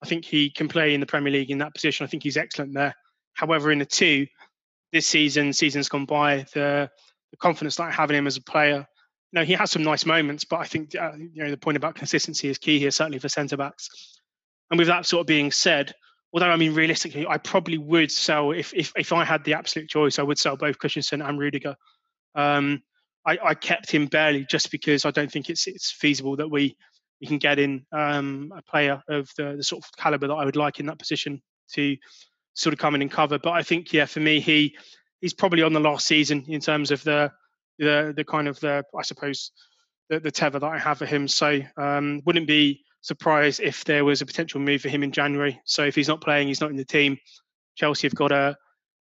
I 0.03 0.07
think 0.07 0.26
he 0.26 0.49
can 0.49 0.68
play 0.68 0.93
in 0.93 0.99
the 0.99 1.05
Premier 1.05 1.32
League 1.32 1.51
in 1.51 1.59
that 1.59 1.76
position. 1.76 2.05
I 2.05 2.07
think 2.07 2.24
he's 2.24 2.38
excellent 2.38 2.74
there. 2.74 2.95
However, 3.34 3.72
in 3.72 3.80
the 3.80 3.86
two, 3.86 4.26
this 4.91 5.05
season, 5.05 5.53
seasons 5.53 5.89
gone 5.89 6.05
by, 6.05 6.45
the 6.53 6.89
the 7.30 7.38
confidence 7.38 7.76
that 7.76 7.84
I 7.84 7.91
have 7.91 8.09
in 8.09 8.16
him 8.16 8.28
as 8.28 8.38
a 8.38 8.41
player 8.41 8.88
no, 9.34 9.43
he 9.43 9.53
has 9.53 9.72
some 9.72 9.84
nice 9.84 10.05
moments, 10.05 10.43
but 10.43 10.57
I 10.57 10.66
think 10.66 10.95
uh, 10.95 11.14
you 11.16 11.43
know 11.43 11.49
the 11.49 11.57
point 11.57 11.78
about 11.78 11.95
consistency 11.95 12.49
is 12.49 12.57
key 12.57 12.80
here, 12.80 12.91
certainly 12.91 13.20
for 13.20 13.30
centre 13.30 13.57
backs. 13.57 13.89
And 14.70 14.78
with 14.78 14.88
that 14.88 15.05
sort 15.05 15.22
of 15.22 15.28
being 15.28 15.51
said, 15.51 15.93
although 16.34 16.50
I 16.50 16.56
mean 16.56 16.74
realistically, 16.74 17.28
I 17.28 17.38
probably 17.38 17.78
would 17.78 18.12
sell 18.12 18.52
if 18.52 18.74
if 18.74 18.92
if 18.96 19.14
I 19.14 19.24
had 19.26 19.44
the 19.44 19.54
absolute 19.54 19.90
choice, 19.90 20.20
I 20.20 20.24
would 20.24 20.40
sell 20.40 20.56
both 20.56 20.78
Christensen 20.78 21.22
and 21.22 21.40
Rudiger. 21.40 21.76
Um, 22.36 22.84
I, 23.26 23.38
I, 23.44 23.54
kept 23.54 23.92
him 23.92 24.08
barely 24.08 24.46
just 24.46 24.72
because 24.72 25.06
I 25.06 25.12
don't 25.12 25.32
think 25.32 25.50
it's 25.50 25.68
it's 25.68 25.92
feasible 25.92 26.38
that 26.38 26.50
we 26.50 26.76
we 27.20 27.28
can 27.28 27.38
get 27.38 27.60
in 27.60 27.86
um, 27.92 28.52
a 28.56 28.62
player 28.64 29.04
of 29.08 29.30
the, 29.38 29.56
the 29.58 29.64
sort 29.64 29.84
of 29.84 29.92
caliber 29.98 30.28
that 30.28 30.34
I 30.34 30.46
would 30.46 30.56
like 30.56 30.80
in 30.80 30.88
that 30.88 30.98
position 30.98 31.42
to 31.74 31.98
sort 32.54 32.74
of 32.74 32.80
come 32.80 32.96
in 32.96 33.02
and 33.02 33.12
cover. 33.12 33.38
But 33.38 33.52
I 33.52 33.64
think 33.64 33.94
yeah, 33.94 34.06
for 34.06 34.22
me, 34.22 34.40
he 34.40 34.76
he's 35.20 35.34
probably 35.34 35.62
on 35.62 35.74
the 35.74 35.80
last 35.80 36.08
season 36.08 36.46
in 36.48 36.62
terms 36.62 36.90
of 36.92 37.04
the 37.04 37.32
the 37.78 38.14
the 38.16 38.24
kind 38.24 38.48
of 38.48 38.60
the 38.60 38.84
I 38.98 39.02
suppose 39.04 39.52
the, 40.10 40.20
the 40.20 40.32
tether 40.32 40.60
that 40.60 40.68
I 40.68 40.80
have 40.80 40.98
for 40.98 41.06
him. 41.06 41.28
So 41.28 41.60
um, 41.78 42.22
wouldn't 42.26 42.48
be 42.48 42.84
surprised 43.02 43.60
if 43.60 43.84
there 43.86 44.06
was 44.06 44.22
a 44.22 44.26
potential 44.26 44.60
move 44.60 44.82
for 44.82 44.89
him 44.89 45.04
in 45.04 45.12
January. 45.12 45.60
So 45.66 45.84
if 45.84 45.95
he's 45.95 46.08
not 46.08 46.22
playing, 46.22 46.47
he's 46.47 46.62
not 46.62 46.70
in 46.70 46.78
the 46.78 46.86
team. 46.86 47.18
Chelsea 47.76 48.08
have 48.08 48.16
got 48.16 48.32
a 48.32 48.58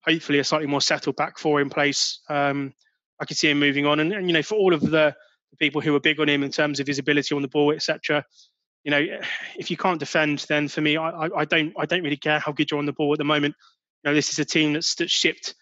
hopefully 0.06 0.40
a 0.40 0.44
slightly 0.44 0.68
more 0.68 0.82
settled 0.82 1.16
back 1.16 1.38
four 1.38 1.62
in 1.62 1.70
place. 1.70 2.20
Um, 2.30 2.74
I 3.20 3.26
could 3.26 3.38
see 3.38 3.50
him 3.50 3.60
moving 3.60 3.86
on, 3.86 4.00
and, 4.00 4.14
and 4.14 4.28
you 4.28 4.34
know 4.34 4.44
for 4.44 4.56
all 4.56 4.74
of 4.74 4.82
the 4.82 5.16
people 5.60 5.82
who 5.82 5.96
are 5.96 6.00
big 6.00 6.20
on 6.20 6.30
him 6.30 6.44
in 6.44 6.52
terms 6.52 6.80
of 6.80 6.88
his 6.88 7.00
ability 7.00 7.36
on 7.36 7.42
the 7.42 7.48
ball, 7.48 7.74
etc. 7.74 8.24
You 8.84 8.92
know, 8.92 9.06
if 9.58 9.70
you 9.70 9.76
can't 9.76 10.00
defend, 10.00 10.46
then 10.48 10.70
for 10.70 10.80
me, 10.80 10.96
I, 10.96 11.28
I, 11.36 11.44
don't 11.44 11.74
I 11.78 11.86
don't 11.86 12.04
really 12.04 12.16
care 12.18 12.40
how 12.40 12.54
good 12.54 12.72
you're 12.72 12.80
on 12.80 12.86
the 12.86 12.94
ball 12.94 13.12
at 13.12 13.18
the 13.18 13.26
moment. 13.26 13.56
You 14.04 14.12
know, 14.12 14.16
this 14.16 14.32
is 14.32 14.40
a 14.40 14.46
team 14.46 14.72
that's, 14.74 14.96
that's 14.96 15.12
shipped 15.12 15.54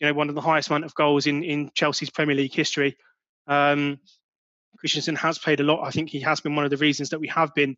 you 0.00 0.06
know, 0.06 0.14
one 0.14 0.28
of 0.28 0.34
the 0.34 0.40
highest 0.40 0.70
amount 0.70 0.84
of 0.84 0.94
goals 0.94 1.26
in, 1.26 1.44
in 1.44 1.70
Chelsea's 1.74 2.10
Premier 2.10 2.34
League 2.34 2.54
history. 2.54 2.96
Um, 3.46 4.00
Christensen 4.80 5.16
has 5.16 5.38
played 5.38 5.60
a 5.60 5.64
lot. 5.64 5.86
I 5.86 5.90
think 5.90 6.10
he 6.10 6.20
has 6.20 6.40
been 6.40 6.56
one 6.56 6.64
of 6.64 6.70
the 6.70 6.76
reasons 6.76 7.10
that 7.10 7.20
we 7.20 7.28
have 7.28 7.54
been 7.54 7.76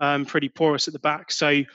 um, 0.00 0.26
pretty 0.26 0.48
porous 0.48 0.86
at 0.86 0.92
the 0.92 1.00
back. 1.00 1.32
So, 1.32 1.48
you 1.48 1.66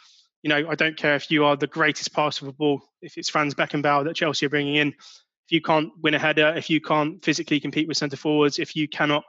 know, 0.46 0.70
I 0.70 0.76
don't 0.76 0.98
care 0.98 1.16
if 1.16 1.30
you 1.32 1.46
are 1.46 1.56
the 1.56 1.68
greatest 1.68 2.14
passer 2.14 2.46
of 2.46 2.50
a 2.50 2.54
ball, 2.54 2.82
if 3.02 3.18
it's 3.18 3.30
Franz 3.30 3.56
Beckenbauer 3.56 4.06
that 4.06 4.16
Chelsea 4.16 4.46
are 4.46 4.50
bringing 4.50 4.76
in, 4.76 4.90
if 4.90 5.52
you 5.52 5.62
can't 5.62 5.92
win 6.02 6.14
a 6.14 6.20
header, 6.20 6.54
if 6.56 6.70
you 6.70 6.80
can't 6.80 7.24
physically 7.24 7.60
compete 7.60 7.88
with 7.88 7.98
centre 7.98 8.18
forwards, 8.18 8.60
if 8.60 8.76
you 8.76 8.88
cannot, 8.88 9.24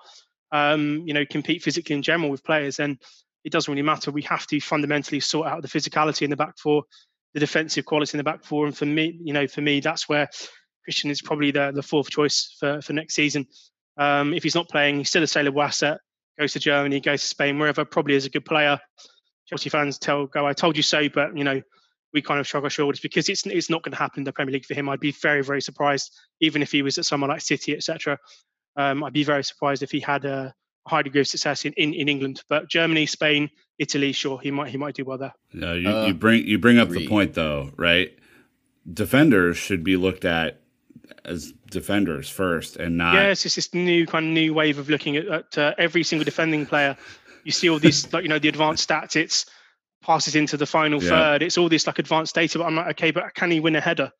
um, 0.53 1.03
you 1.07 1.14
know, 1.14 1.24
compete 1.24 1.62
physically 1.62 1.97
in 1.97 2.03
general 2.03 2.30
with 2.30 2.45
players, 2.45 2.76
then 2.76 2.99
it 3.43 3.53
doesn't 3.53 3.72
really 3.72 3.82
matter. 3.82 4.11
We 4.11 4.22
have 4.22 4.47
to 4.49 4.61
fundamentally 4.61 5.20
sort 5.20 5.49
out 5.49 5.62
the 5.62 5.68
physicality 5.68 6.22
in 6.22 6.30
the 6.30 6.36
back 6.36 6.59
four 6.59 6.84
the 7.34 7.41
defensive 7.41 7.84
quality 7.84 8.16
in 8.16 8.18
the 8.18 8.24
back 8.24 8.45
four. 8.45 8.66
And 8.66 8.76
for 8.76 8.86
me, 8.86 9.18
you 9.22 9.32
know, 9.32 9.47
for 9.47 9.61
me, 9.61 9.80
that's 9.80 10.09
where 10.09 10.28
Christian 10.84 11.11
is 11.11 11.22
probably 11.22 11.51
the, 11.51 11.72
the 11.72 11.82
fourth 11.82 12.11
choice 12.11 12.57
for, 12.59 12.80
for 12.80 12.93
next 12.93 13.14
season. 13.14 13.47
Um, 13.97 14.34
if 14.34 14.43
he's 14.43 14.55
not 14.55 14.68
playing, 14.68 14.99
he's 14.99 15.09
still 15.09 15.22
a 15.22 15.26
saleable 15.26 15.62
asset. 15.62 15.99
Goes 16.38 16.53
to 16.55 16.61
Germany, 16.61 17.01
goes 17.01 17.20
to 17.20 17.26
Spain, 17.26 17.59
wherever. 17.59 17.84
Probably 17.84 18.14
is 18.14 18.24
a 18.26 18.30
good 18.30 18.45
player. 18.45 18.78
Chelsea 19.47 19.68
fans 19.68 19.99
tell 19.99 20.26
go, 20.26 20.47
I 20.47 20.53
told 20.53 20.76
you 20.76 20.82
so, 20.82 21.09
but 21.09 21.36
you 21.36 21.45
know, 21.45 21.61
we 22.12 22.22
kind 22.22 22.41
of 22.41 22.47
shrug 22.47 22.64
our 22.64 22.70
shoulders 22.70 23.01
because 23.01 23.28
it's 23.28 23.47
it's 23.47 23.68
not 23.70 23.82
going 23.82 23.93
to 23.93 23.99
happen 23.99 24.20
in 24.20 24.24
the 24.24 24.32
Premier 24.32 24.53
League 24.53 24.64
for 24.64 24.74
him. 24.74 24.88
I'd 24.88 25.01
be 25.01 25.12
very 25.12 25.43
very 25.43 25.61
surprised, 25.61 26.11
even 26.41 26.62
if 26.62 26.72
he 26.72 26.82
was 26.82 26.99
at 26.99 27.05
someone 27.05 27.30
like 27.30 27.41
City, 27.41 27.74
etc. 27.74 28.18
Um, 28.76 29.05
I'd 29.05 29.12
be 29.12 29.24
very 29.24 29.45
surprised 29.45 29.82
if 29.82 29.91
he 29.91 30.01
had 30.01 30.24
a 30.24 30.55
a 30.86 30.88
high 30.88 31.03
degree 31.03 31.20
of 31.20 31.26
success 31.28 31.66
in, 31.66 31.74
in, 31.74 31.93
in 31.93 32.09
England. 32.09 32.43
But 32.49 32.70
Germany, 32.70 33.05
Spain, 33.05 33.51
Italy, 33.78 34.12
sure, 34.12 34.41
he 34.41 34.51
might 34.51 34.70
he 34.70 34.78
might 34.78 34.95
do 34.95 35.05
well 35.05 35.18
there. 35.18 35.34
No, 35.53 35.74
you, 35.74 35.91
Uh, 35.91 36.07
you 36.07 36.14
bring 36.14 36.47
you 36.47 36.59
bring 36.59 36.78
up 36.78 36.88
agreed. 36.88 37.03
the 37.03 37.09
point 37.09 37.34
though, 37.34 37.72
right? 37.76 38.16
Defenders 38.91 39.57
should 39.59 39.84
be 39.84 39.97
looked 39.97 40.24
at 40.24 40.61
as 41.24 41.52
defenders 41.70 42.28
first, 42.28 42.76
and 42.76 42.96
not 42.98 43.14
yeah, 43.14 43.28
it's 43.28 43.42
just 43.42 43.56
this 43.56 43.74
new 43.74 44.06
kind 44.06 44.26
of 44.26 44.32
new 44.32 44.54
wave 44.54 44.78
of 44.78 44.88
looking 44.88 45.16
at, 45.16 45.26
at 45.26 45.58
uh, 45.58 45.74
every 45.78 46.02
single 46.02 46.24
defending 46.24 46.66
player. 46.66 46.96
You 47.44 47.52
see 47.52 47.68
all 47.70 47.78
these 47.78 48.11
like 48.12 48.22
you 48.22 48.28
know 48.28 48.38
the 48.38 48.48
advanced 48.48 48.88
stats. 48.88 49.16
It's 49.16 49.46
passes 50.02 50.34
into 50.34 50.56
the 50.56 50.66
final 50.66 51.02
Yeah. 51.02 51.11
third. 51.11 51.42
It's 51.42 51.58
all 51.58 51.68
this 51.68 51.86
like 51.86 51.98
advanced 51.98 52.34
data. 52.34 52.58
But 52.58 52.64
I'm 52.64 52.76
like, 52.76 52.88
okay, 52.92 53.11
but 53.11 53.34
can 53.34 53.50
he 53.50 53.61
win 53.61 53.76
a 53.76 53.80
header? 53.80 54.11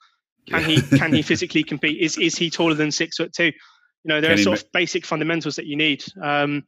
Can 0.49 0.65
he 0.65 0.81
can 0.83 1.13
he 1.13 1.23
physically 1.31 1.63
compete? 1.65 2.01
Is 2.01 2.19
is 2.19 2.37
he 2.37 2.51
taller 2.51 2.75
than 2.75 2.91
six 2.93 3.17
foot 3.17 3.33
two? 3.33 3.47
You 3.47 3.53
know, 4.05 4.21
there 4.21 4.31
Can 4.31 4.41
are 4.41 4.43
sort 4.43 4.59
ma- 4.59 4.67
of 4.67 4.73
basic 4.73 5.05
fundamentals 5.05 5.57
that 5.57 5.67
you 5.67 5.77
need. 5.77 6.05
Um, 6.21 6.65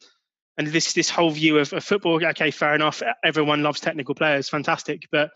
and 0.59 0.67
this 0.67 0.93
this 0.93 1.09
whole 1.09 1.31
view 1.31 1.59
of, 1.59 1.73
of 1.73 1.83
football, 1.83 2.25
okay, 2.27 2.51
fair 2.51 2.75
enough. 2.75 3.03
Everyone 3.25 3.63
loves 3.63 3.81
technical 3.81 4.15
players, 4.15 4.49
fantastic. 4.51 5.09
But 5.11 5.31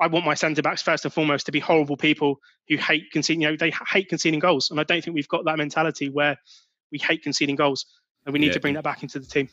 I 0.00 0.08
want 0.08 0.24
my 0.26 0.34
centre 0.34 0.62
backs 0.62 0.82
first 0.82 1.04
and 1.04 1.12
foremost 1.14 1.46
to 1.46 1.52
be 1.52 1.60
horrible 1.60 1.96
people 1.96 2.40
who 2.68 2.76
hate 2.76 3.10
conceding. 3.12 3.42
You 3.42 3.50
know, 3.50 3.56
they 3.56 3.72
hate 3.90 4.08
conceding 4.08 4.40
goals, 4.40 4.70
and 4.70 4.78
I 4.78 4.84
don't 4.84 5.02
think 5.02 5.14
we've 5.14 5.28
got 5.28 5.44
that 5.46 5.56
mentality 5.58 6.08
where 6.08 6.36
we 6.92 6.98
hate 6.98 7.22
conceding 7.22 7.56
goals, 7.56 7.86
and 8.24 8.32
we 8.32 8.38
need 8.38 8.48
Yeah. 8.48 8.52
to 8.54 8.60
bring 8.60 8.74
that 8.74 8.84
back 8.84 9.02
into 9.02 9.18
the 9.18 9.26
team. 9.26 9.48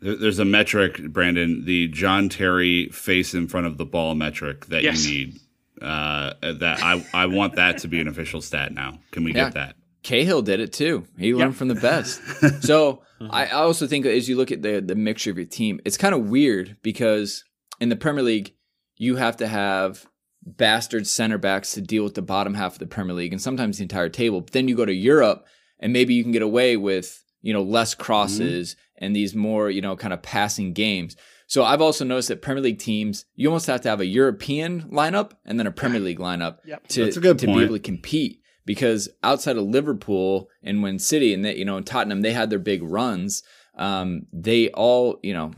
There's 0.00 0.38
a 0.38 0.44
metric, 0.44 1.00
Brandon, 1.08 1.64
the 1.64 1.88
John 1.88 2.28
Terry 2.28 2.88
face 2.90 3.32
in 3.32 3.48
front 3.48 3.66
of 3.66 3.78
the 3.78 3.86
ball 3.86 4.14
metric 4.14 4.66
that 4.66 4.82
Yes. 4.82 5.06
you 5.06 5.26
need. 5.26 5.40
Uh, 5.80 6.32
that 6.40 6.82
I 6.82 7.04
I 7.12 7.26
want 7.26 7.56
that 7.56 7.78
to 7.78 7.88
be 7.88 8.00
an 8.00 8.08
official 8.08 8.40
stat 8.40 8.72
now. 8.72 8.98
Can 9.10 9.24
we 9.24 9.32
Yeah. 9.34 9.44
get 9.44 9.54
that? 9.54 9.76
Cahill 10.02 10.40
did 10.42 10.60
it 10.60 10.72
too. 10.72 11.06
He 11.18 11.34
learned 11.34 11.56
from 11.56 11.68
the 11.68 11.74
best. 11.74 12.20
So 12.62 13.02
I 13.20 13.46
I 13.46 13.50
also 13.50 13.86
think 13.86 14.06
as 14.06 14.28
you 14.28 14.36
look 14.36 14.50
at 14.52 14.62
the 14.62 14.80
the 14.80 14.94
mixture 14.94 15.30
of 15.30 15.36
your 15.36 15.46
team, 15.46 15.80
it's 15.84 15.96
kind 15.98 16.14
of 16.14 16.28
weird 16.30 16.76
because 16.82 17.44
in 17.80 17.88
the 17.90 17.96
Premier 17.96 18.22
League, 18.22 18.54
you 18.96 19.16
have 19.16 19.36
to 19.38 19.46
have 19.46 20.06
bastard 20.44 21.06
center 21.06 21.38
backs 21.38 21.72
to 21.72 21.80
deal 21.80 22.04
with 22.04 22.14
the 22.14 22.22
bottom 22.22 22.54
half 22.54 22.74
of 22.74 22.78
the 22.78 22.86
Premier 22.86 23.14
League 23.14 23.32
and 23.32 23.42
sometimes 23.42 23.78
the 23.78 23.82
entire 23.82 24.08
table. 24.08 24.40
But 24.40 24.52
then 24.52 24.68
you 24.68 24.76
go 24.76 24.84
to 24.84 24.92
Europe 24.94 25.46
and 25.80 25.92
maybe 25.92 26.14
you 26.14 26.22
can 26.22 26.32
get 26.32 26.42
away 26.42 26.76
with, 26.76 27.22
you 27.42 27.52
know, 27.52 27.62
less 27.62 27.94
crosses 27.94 28.76
and 28.96 29.14
these 29.14 29.34
more, 29.34 29.70
you 29.70 29.80
know, 29.82 29.96
kind 29.96 30.12
of 30.14 30.22
passing 30.22 30.72
games. 30.72 31.16
So 31.48 31.64
I've 31.64 31.80
also 31.80 32.04
noticed 32.04 32.28
that 32.28 32.42
Premier 32.42 32.62
League 32.62 32.78
teams, 32.78 33.24
you 33.34 33.48
almost 33.48 33.66
have 33.66 33.80
to 33.82 33.88
have 33.88 34.00
a 34.00 34.06
European 34.06 34.82
lineup 34.90 35.32
and 35.44 35.58
then 35.58 35.66
a 35.66 35.72
Premier 35.72 36.00
League 36.00 36.18
lineup 36.18 36.58
Yep. 36.64 36.86
to, 36.88 37.04
That's 37.04 37.16
a 37.16 37.20
good 37.20 37.38
to 37.40 37.46
point. 37.46 37.58
be 37.58 37.64
able 37.64 37.74
to 37.76 37.80
compete. 37.80 38.40
Because 38.64 39.08
outside 39.22 39.56
of 39.56 39.64
Liverpool 39.64 40.48
and 40.62 40.82
when 40.82 40.98
City 40.98 41.32
and 41.32 41.44
that 41.44 41.56
you 41.56 41.64
know 41.64 41.76
and 41.76 41.86
Tottenham 41.86 42.22
they 42.22 42.32
had 42.32 42.50
their 42.50 42.58
big 42.58 42.82
runs, 42.82 43.44
um, 43.76 44.22
they 44.32 44.70
all 44.70 45.20
you 45.22 45.32
know 45.32 45.52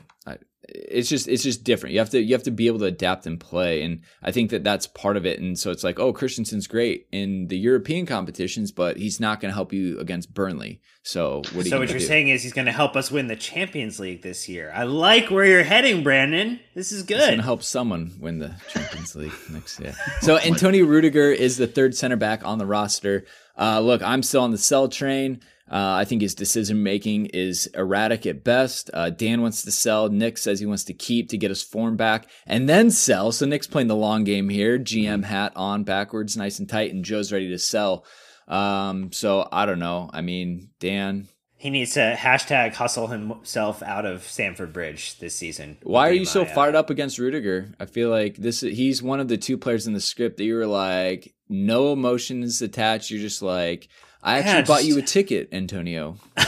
it's 0.69 1.09
just 1.09 1.29
it's 1.29 1.43
just 1.43 1.65
different. 1.65 1.95
You 1.95 1.99
have 2.01 2.11
to 2.11 2.21
you 2.21 2.35
have 2.35 2.43
to 2.45 2.51
be 2.51 2.67
able 2.67 2.79
to 2.81 2.85
adapt 2.85 3.27
and 3.27 3.41
play, 3.41 3.83
and 3.83 4.03
I 4.23 4.33
think 4.33 4.51
that 4.51 4.65
that's 4.65 4.87
part 4.87 5.17
of 5.17 5.25
it. 5.25 5.41
And 5.41 5.59
so 5.59 5.71
it's 5.71 5.83
like, 5.83 5.99
oh, 5.99 6.13
Christensen's 6.13 6.67
great 6.67 7.07
in 7.11 7.49
the 7.49 7.57
European 7.59 8.05
competitions, 8.07 8.71
but 8.73 8.97
he's 8.99 9.19
not 9.21 9.41
going 9.41 9.51
to 9.51 9.55
help 9.55 9.73
you 9.73 9.99
against 9.99 10.35
Burnley. 10.35 10.81
So 11.03 11.39
what 11.39 11.55
are 11.55 11.57
you? 11.59 11.63
So 11.65 11.71
gonna 11.71 11.81
what 11.81 11.89
you're 11.91 11.99
do? 12.01 12.05
saying 12.05 12.29
is 12.29 12.43
he's 12.43 12.53
going 12.53 12.67
to 12.67 12.73
help 12.73 12.97
us 12.97 13.11
win 13.11 13.29
the 13.29 13.37
Champions 13.37 13.99
League 13.99 14.23
this 14.23 14.49
year. 14.49 14.71
I 14.75 14.83
like 14.83 15.31
where 15.31 15.47
you're 15.47 15.63
heading, 15.63 16.03
Brandon. 16.03 16.61
This 16.75 16.93
is 16.93 17.01
It's 17.01 17.09
going 17.09 17.21
good. 17.31 17.37
to 17.37 17.43
help 17.43 17.63
someone 17.63 18.13
win 18.21 18.39
the 18.39 18.55
Champions 18.69 19.17
League 19.17 19.33
next 19.51 19.81
year. 19.81 19.95
So 20.21 20.39
Antonio 20.39 20.85
Rudiger 20.85 21.31
is 21.33 21.57
the 21.57 21.67
third 21.67 21.95
center 21.97 22.17
back 22.17 22.45
on 22.45 22.59
the 22.59 22.67
roster. 22.67 23.25
Uh, 23.59 23.81
look, 23.81 24.03
I'm 24.03 24.23
still 24.23 24.43
on 24.43 24.51
the 24.51 24.59
sell 24.59 24.89
train. 24.89 25.41
Uh, 25.71 25.95
I 26.01 26.05
think 26.05 26.23
his 26.23 26.35
decision 26.35 26.83
making 26.83 27.27
is 27.27 27.67
erratic 27.75 28.27
at 28.27 28.45
best. 28.45 28.91
Uh, 28.95 29.11
Dan 29.11 29.43
wants 29.43 29.63
to 29.63 29.71
sell. 29.71 30.09
Nick 30.09 30.39
says 30.39 30.61
he 30.61 30.67
wants 30.67 30.85
to 30.85 30.95
keep 30.95 31.29
to 31.31 31.39
get 31.39 31.51
his 31.51 31.63
form 31.63 31.97
back 31.97 32.27
and 32.47 32.69
then 32.69 32.91
sell. 32.91 33.33
So 33.33 33.47
Nick's 33.47 33.67
playing 33.67 33.89
the 33.89 33.97
long 33.97 34.25
game 34.25 34.49
here. 34.49 34.79
GM 34.79 35.25
hat 35.25 35.53
on 35.57 35.85
backwards, 35.85 36.37
nice 36.37 36.59
and 36.59 36.69
tight, 36.69 36.93
and 36.93 37.05
Joe's 37.05 37.33
ready 37.33 37.49
to 37.51 37.59
sell. 37.59 38.05
Um, 38.47 39.13
so 39.13 39.47
I 39.53 39.67
don't 39.67 39.79
know. 39.79 40.09
I 40.13 40.23
mean, 40.23 40.71
Dan, 40.81 41.29
He 41.57 41.69
needs 41.69 41.93
to 41.95 42.17
hashtag 42.19 42.75
hustle 42.75 43.09
himself 43.09 43.83
out 43.83 44.07
of 44.07 44.23
Stamford 44.23 44.73
Bridge 44.73 45.19
this 45.19 45.35
season. 45.35 45.77
Why 45.83 46.09
are 46.09 46.13
you 46.13 46.25
so 46.25 46.43
uh, 46.43 46.47
fired 46.47 46.75
up 46.75 46.89
against 46.89 47.19
Rudiger? 47.19 47.75
I 47.79 47.85
feel 47.85 48.09
like 48.09 48.37
this 48.37 48.61
he's 48.61 49.03
one 49.03 49.21
of 49.21 49.29
the 49.29 49.37
two 49.37 49.59
players 49.59 49.87
in 49.87 49.93
the 49.93 50.01
script 50.01 50.39
that 50.39 50.45
you 50.45 50.55
were 50.55 50.67
like 50.67 51.35
no 51.49 51.93
emotions 51.93 52.63
attached. 52.63 53.11
You're 53.11 53.21
just 53.21 53.43
like 53.43 53.89
I 54.23 54.39
actually 54.39 54.53
Yeah, 54.53 54.63
bought 54.63 54.77
just- 54.79 54.89
you 54.89 54.99
a 54.99 55.03
ticket, 55.03 55.49
Antonio. 55.53 56.17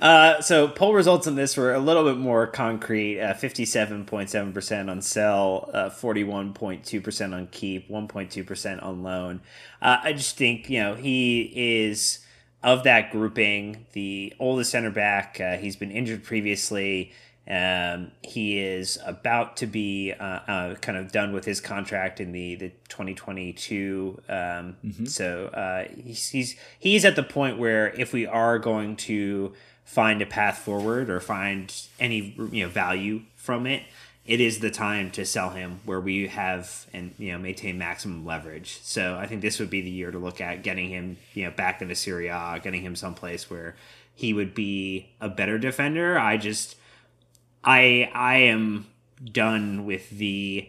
Uh, 0.00 0.40
so 0.40 0.68
poll 0.68 0.94
results 0.94 1.26
on 1.26 1.34
this 1.34 1.56
were 1.56 1.74
a 1.74 1.78
little 1.80 2.04
bit 2.04 2.16
more 2.16 2.46
concrete: 2.46 3.20
uh, 3.20 3.34
fifty-seven 3.34 4.04
point 4.04 4.30
seven 4.30 4.52
percent 4.52 4.88
on 4.88 5.02
sell, 5.02 5.68
uh, 5.74 5.90
forty-one 5.90 6.52
point 6.54 6.84
two 6.84 7.00
percent 7.00 7.34
on 7.34 7.48
keep, 7.48 7.90
one 7.90 8.06
point 8.08 8.30
two 8.30 8.44
percent 8.44 8.80
on 8.82 9.02
loan. 9.02 9.40
Uh, 9.82 9.98
I 10.02 10.12
just 10.12 10.36
think 10.36 10.70
you 10.70 10.80
know 10.80 10.94
he 10.94 11.52
is 11.82 12.20
of 12.62 12.84
that 12.84 13.10
grouping 13.10 13.86
the 13.92 14.32
oldest 14.38 14.70
center 14.70 14.90
back. 14.90 15.40
Uh, 15.40 15.56
he's 15.56 15.76
been 15.76 15.90
injured 15.90 16.22
previously. 16.24 17.12
Um, 17.50 18.12
he 18.22 18.58
is 18.60 18.98
about 19.06 19.56
to 19.58 19.66
be 19.66 20.12
uh, 20.12 20.22
uh, 20.24 20.74
kind 20.76 20.98
of 20.98 21.10
done 21.12 21.32
with 21.32 21.46
his 21.46 21.60
contract 21.60 22.20
in 22.20 22.32
the 22.32 22.56
the 22.56 22.68
2022. 22.88 24.20
Um, 24.28 24.76
So 25.06 25.46
uh, 25.46 25.84
he's, 26.04 26.28
he's 26.28 26.56
he's 26.78 27.04
at 27.04 27.16
the 27.16 27.22
point 27.22 27.58
where 27.58 27.88
if 27.94 28.12
we 28.12 28.26
are 28.26 28.58
going 28.58 28.96
to 28.96 29.54
find 29.84 30.20
a 30.20 30.26
path 30.26 30.58
forward 30.58 31.08
or 31.08 31.20
find 31.20 31.74
any 31.98 32.34
you 32.52 32.64
know 32.64 32.68
value 32.68 33.22
from 33.36 33.66
it, 33.66 33.84
it 34.26 34.42
is 34.42 34.58
the 34.58 34.70
time 34.70 35.10
to 35.12 35.24
sell 35.24 35.50
him 35.50 35.80
where 35.86 36.00
we 36.00 36.26
have 36.26 36.86
and 36.92 37.14
you 37.18 37.32
know 37.32 37.38
maintain 37.38 37.78
maximum 37.78 38.26
leverage. 38.26 38.78
So 38.82 39.16
I 39.16 39.26
think 39.26 39.40
this 39.40 39.58
would 39.58 39.70
be 39.70 39.80
the 39.80 39.90
year 39.90 40.10
to 40.10 40.18
look 40.18 40.42
at 40.42 40.62
getting 40.62 40.90
him 40.90 41.16
you 41.32 41.44
know 41.44 41.50
back 41.50 41.80
into 41.80 41.94
Serie 41.94 42.28
A, 42.28 42.60
getting 42.62 42.82
him 42.82 42.94
someplace 42.94 43.48
where 43.48 43.74
he 44.14 44.34
would 44.34 44.54
be 44.54 45.08
a 45.18 45.30
better 45.30 45.58
defender. 45.58 46.18
I 46.18 46.36
just 46.36 46.76
I 47.64 48.10
I 48.14 48.36
am 48.36 48.86
done 49.32 49.84
with 49.84 50.10
the 50.10 50.68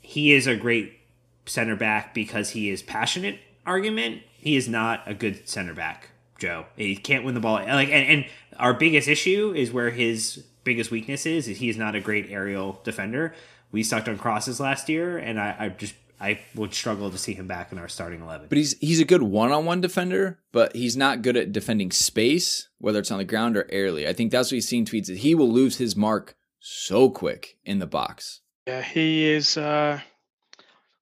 he 0.00 0.32
is 0.32 0.46
a 0.46 0.56
great 0.56 0.98
center 1.46 1.76
back 1.76 2.14
because 2.14 2.50
he 2.50 2.70
is 2.70 2.82
passionate 2.82 3.40
argument. 3.66 4.22
He 4.38 4.56
is 4.56 4.68
not 4.68 5.02
a 5.06 5.14
good 5.14 5.48
center 5.48 5.74
back, 5.74 6.10
Joe. 6.38 6.66
He 6.76 6.96
can't 6.96 7.24
win 7.24 7.34
the 7.34 7.40
ball. 7.40 7.54
Like 7.54 7.88
and, 7.88 8.08
and 8.08 8.24
our 8.58 8.74
biggest 8.74 9.08
issue 9.08 9.52
is 9.54 9.72
where 9.72 9.90
his 9.90 10.44
biggest 10.64 10.90
weakness 10.90 11.26
is, 11.26 11.48
is 11.48 11.58
he 11.58 11.68
is 11.68 11.76
not 11.76 11.94
a 11.94 12.00
great 12.00 12.30
aerial 12.30 12.80
defender. 12.84 13.34
We 13.70 13.82
sucked 13.82 14.08
on 14.08 14.18
crosses 14.18 14.60
last 14.60 14.88
year 14.88 15.18
and 15.18 15.40
I, 15.40 15.56
I 15.58 15.68
just 15.70 15.94
I 16.20 16.40
would 16.54 16.74
struggle 16.74 17.10
to 17.10 17.18
see 17.18 17.34
him 17.34 17.46
back 17.46 17.70
in 17.70 17.78
our 17.78 17.88
starting 17.88 18.22
eleven. 18.22 18.48
But 18.48 18.58
he's 18.58 18.76
he's 18.78 19.00
a 19.00 19.04
good 19.04 19.22
one-on-one 19.22 19.80
defender, 19.80 20.40
but 20.52 20.74
he's 20.74 20.96
not 20.96 21.22
good 21.22 21.36
at 21.36 21.52
defending 21.52 21.90
space, 21.92 22.68
whether 22.78 22.98
it's 22.98 23.10
on 23.10 23.18
the 23.18 23.24
ground 23.24 23.56
or 23.56 23.66
airly. 23.70 24.08
I 24.08 24.12
think 24.12 24.32
that's 24.32 24.50
what 24.50 24.56
he's 24.56 24.68
seen 24.68 24.84
tweets 24.84 25.06
that 25.06 25.18
he 25.18 25.34
will 25.34 25.50
lose 25.50 25.78
his 25.78 25.94
mark 25.94 26.36
so 26.60 27.08
quick 27.08 27.56
in 27.64 27.78
the 27.78 27.86
box. 27.86 28.40
Yeah, 28.66 28.82
he 28.82 29.26
is. 29.26 29.56
Uh, 29.56 30.00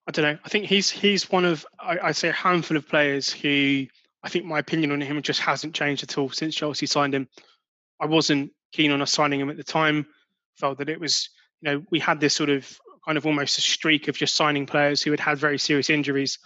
I 0.07 0.11
don't 0.13 0.25
know. 0.25 0.39
I 0.45 0.49
think 0.49 0.67
he's 0.67 0.91
he's 0.91 1.31
one 1.31 1.45
of 1.45 1.67
I, 1.81 1.99
I'd 2.03 2.17
say 2.17 2.29
a 2.29 2.33
handful 2.33 2.77
of 2.77 2.89
players 2.89 3.33
who 3.33 3.87
I 4.23 4.29
think 4.29 4.45
my 4.45 4.59
opinion 4.59 4.93
on 4.93 5.01
him 5.01 5.21
just 5.23 5.41
hasn't 5.41 5.75
changed 5.75 6.03
at 6.03 6.17
all 6.19 6.31
since 6.31 6.55
Chelsea 6.55 6.87
signed 6.87 7.15
him. 7.15 7.29
I 8.01 8.07
wasn't 8.07 8.53
keen 8.73 8.93
on 8.93 9.03
us 9.03 9.13
signing 9.13 9.41
him 9.41 9.51
at 9.51 9.57
the 9.57 9.65
time. 9.65 10.07
Felt 10.57 10.79
that 10.79 10.89
it 10.89 11.01
was 11.01 11.29
you 11.61 11.71
know 11.71 11.83
we 11.91 11.99
had 11.99 12.21
this 12.21 12.35
sort 12.35 12.51
of 12.51 12.79
kind 13.07 13.17
of 13.17 13.27
almost 13.27 13.59
a 13.59 13.61
streak 13.61 14.09
of 14.09 14.17
just 14.17 14.35
signing 14.35 14.67
players 14.67 15.01
who 15.03 15.11
had 15.13 15.21
had 15.21 15.39
very 15.39 15.59
serious 15.59 15.91
injuries. 15.91 16.39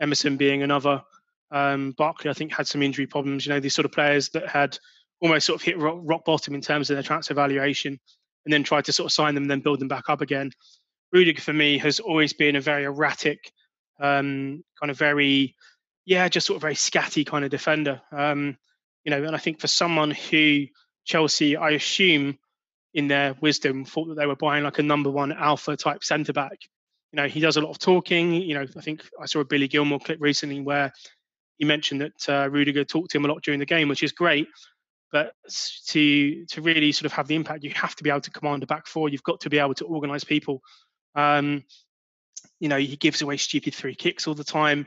Emerson 0.00 0.36
being 0.36 0.62
another. 0.62 1.02
Um, 1.50 1.92
Barkley, 1.92 2.30
I 2.30 2.34
think, 2.34 2.52
had 2.52 2.66
some 2.66 2.82
injury 2.82 3.06
problems. 3.06 3.46
You 3.46 3.52
know, 3.52 3.60
these 3.60 3.74
sort 3.74 3.86
of 3.86 3.92
players 3.92 4.30
that 4.30 4.48
had 4.48 4.78
almost 5.20 5.46
sort 5.46 5.60
of 5.60 5.64
hit 5.64 5.78
rock, 5.78 5.98
rock 6.02 6.24
bottom 6.24 6.54
in 6.54 6.60
terms 6.60 6.90
of 6.90 6.96
their 6.96 7.02
transfer 7.02 7.34
valuation, 7.34 7.98
and 8.44 8.52
then 8.52 8.64
tried 8.64 8.86
to 8.86 8.92
sort 8.92 9.06
of 9.06 9.12
sign 9.12 9.34
them, 9.34 9.44
and 9.44 9.50
then 9.50 9.60
build 9.60 9.80
them 9.80 9.88
back 9.88 10.08
up 10.08 10.20
again. 10.20 10.50
Rudiger 11.12 11.40
for 11.40 11.52
me 11.52 11.78
has 11.78 12.00
always 12.00 12.32
been 12.32 12.56
a 12.56 12.60
very 12.60 12.84
erratic, 12.84 13.52
um, 14.00 14.64
kind 14.80 14.90
of 14.90 14.98
very, 14.98 15.54
yeah, 16.04 16.28
just 16.28 16.46
sort 16.46 16.56
of 16.56 16.62
very 16.62 16.74
scatty 16.74 17.24
kind 17.24 17.44
of 17.44 17.50
defender. 17.50 18.00
Um, 18.10 18.56
you 19.04 19.10
know, 19.10 19.22
and 19.22 19.34
I 19.34 19.38
think 19.38 19.60
for 19.60 19.68
someone 19.68 20.10
who 20.10 20.66
Chelsea, 21.04 21.56
I 21.56 21.70
assume, 21.70 22.38
in 22.94 23.08
their 23.08 23.34
wisdom, 23.40 23.84
thought 23.84 24.08
that 24.08 24.16
they 24.16 24.26
were 24.26 24.36
buying 24.36 24.64
like 24.64 24.78
a 24.78 24.82
number 24.82 25.10
one 25.10 25.32
alpha 25.32 25.76
type 25.76 26.04
centre 26.04 26.32
back. 26.32 26.58
You 27.12 27.18
know, 27.18 27.28
he 27.28 27.40
does 27.40 27.56
a 27.56 27.60
lot 27.60 27.70
of 27.70 27.78
talking. 27.78 28.34
You 28.34 28.54
know, 28.54 28.66
I 28.76 28.80
think 28.80 29.02
I 29.20 29.26
saw 29.26 29.40
a 29.40 29.44
Billy 29.44 29.68
Gilmour 29.68 29.98
clip 29.98 30.18
recently 30.20 30.60
where 30.60 30.92
he 31.58 31.64
mentioned 31.64 32.00
that 32.00 32.28
uh, 32.28 32.48
Rudiger 32.50 32.84
talked 32.84 33.10
to 33.10 33.18
him 33.18 33.24
a 33.24 33.28
lot 33.28 33.42
during 33.42 33.60
the 33.60 33.66
game, 33.66 33.88
which 33.88 34.02
is 34.02 34.12
great. 34.12 34.48
But 35.10 35.34
to 35.88 36.46
to 36.46 36.62
really 36.62 36.90
sort 36.92 37.06
of 37.06 37.12
have 37.12 37.28
the 37.28 37.34
impact, 37.34 37.64
you 37.64 37.70
have 37.74 37.94
to 37.96 38.02
be 38.02 38.10
able 38.10 38.22
to 38.22 38.30
command 38.30 38.62
a 38.62 38.66
back 38.66 38.86
four. 38.86 39.10
You've 39.10 39.22
got 39.22 39.40
to 39.40 39.50
be 39.50 39.58
able 39.58 39.74
to 39.74 39.84
organise 39.84 40.24
people. 40.24 40.62
Um, 41.14 41.64
you 42.58 42.68
know, 42.68 42.78
he 42.78 42.96
gives 42.96 43.20
away 43.20 43.36
stupid 43.36 43.74
free 43.74 43.94
kicks 43.94 44.26
all 44.26 44.34
the 44.34 44.44
time. 44.44 44.86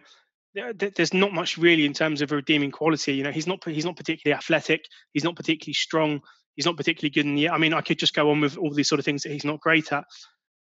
there's 0.54 1.14
not 1.14 1.34
much 1.34 1.58
really 1.58 1.86
in 1.86 1.94
terms 1.94 2.22
of 2.22 2.32
redeeming 2.32 2.72
quality. 2.72 3.14
You 3.14 3.24
know, 3.24 3.32
he's 3.32 3.46
not 3.46 3.64
he's 3.64 3.86
not 3.86 3.98
particularly 3.98 4.36
athletic. 4.36 4.86
He's 5.14 5.24
not 5.24 5.36
particularly 5.36 5.74
strong. 5.74 6.22
He's 6.56 6.66
not 6.66 6.78
particularly 6.78 7.12
good 7.12 7.26
in 7.26 7.36
the. 7.36 7.50
I 7.50 7.58
mean, 7.58 7.74
I 7.74 7.82
could 7.82 8.00
just 8.00 8.14
go 8.14 8.32
on 8.32 8.42
with 8.42 8.58
all 8.58 8.74
these 8.74 8.90
sort 8.90 9.00
of 9.00 9.06
things 9.06 9.24
that 9.24 9.32
he's 9.32 9.46
not 9.46 9.60
great 9.60 9.92
at. 9.92 10.06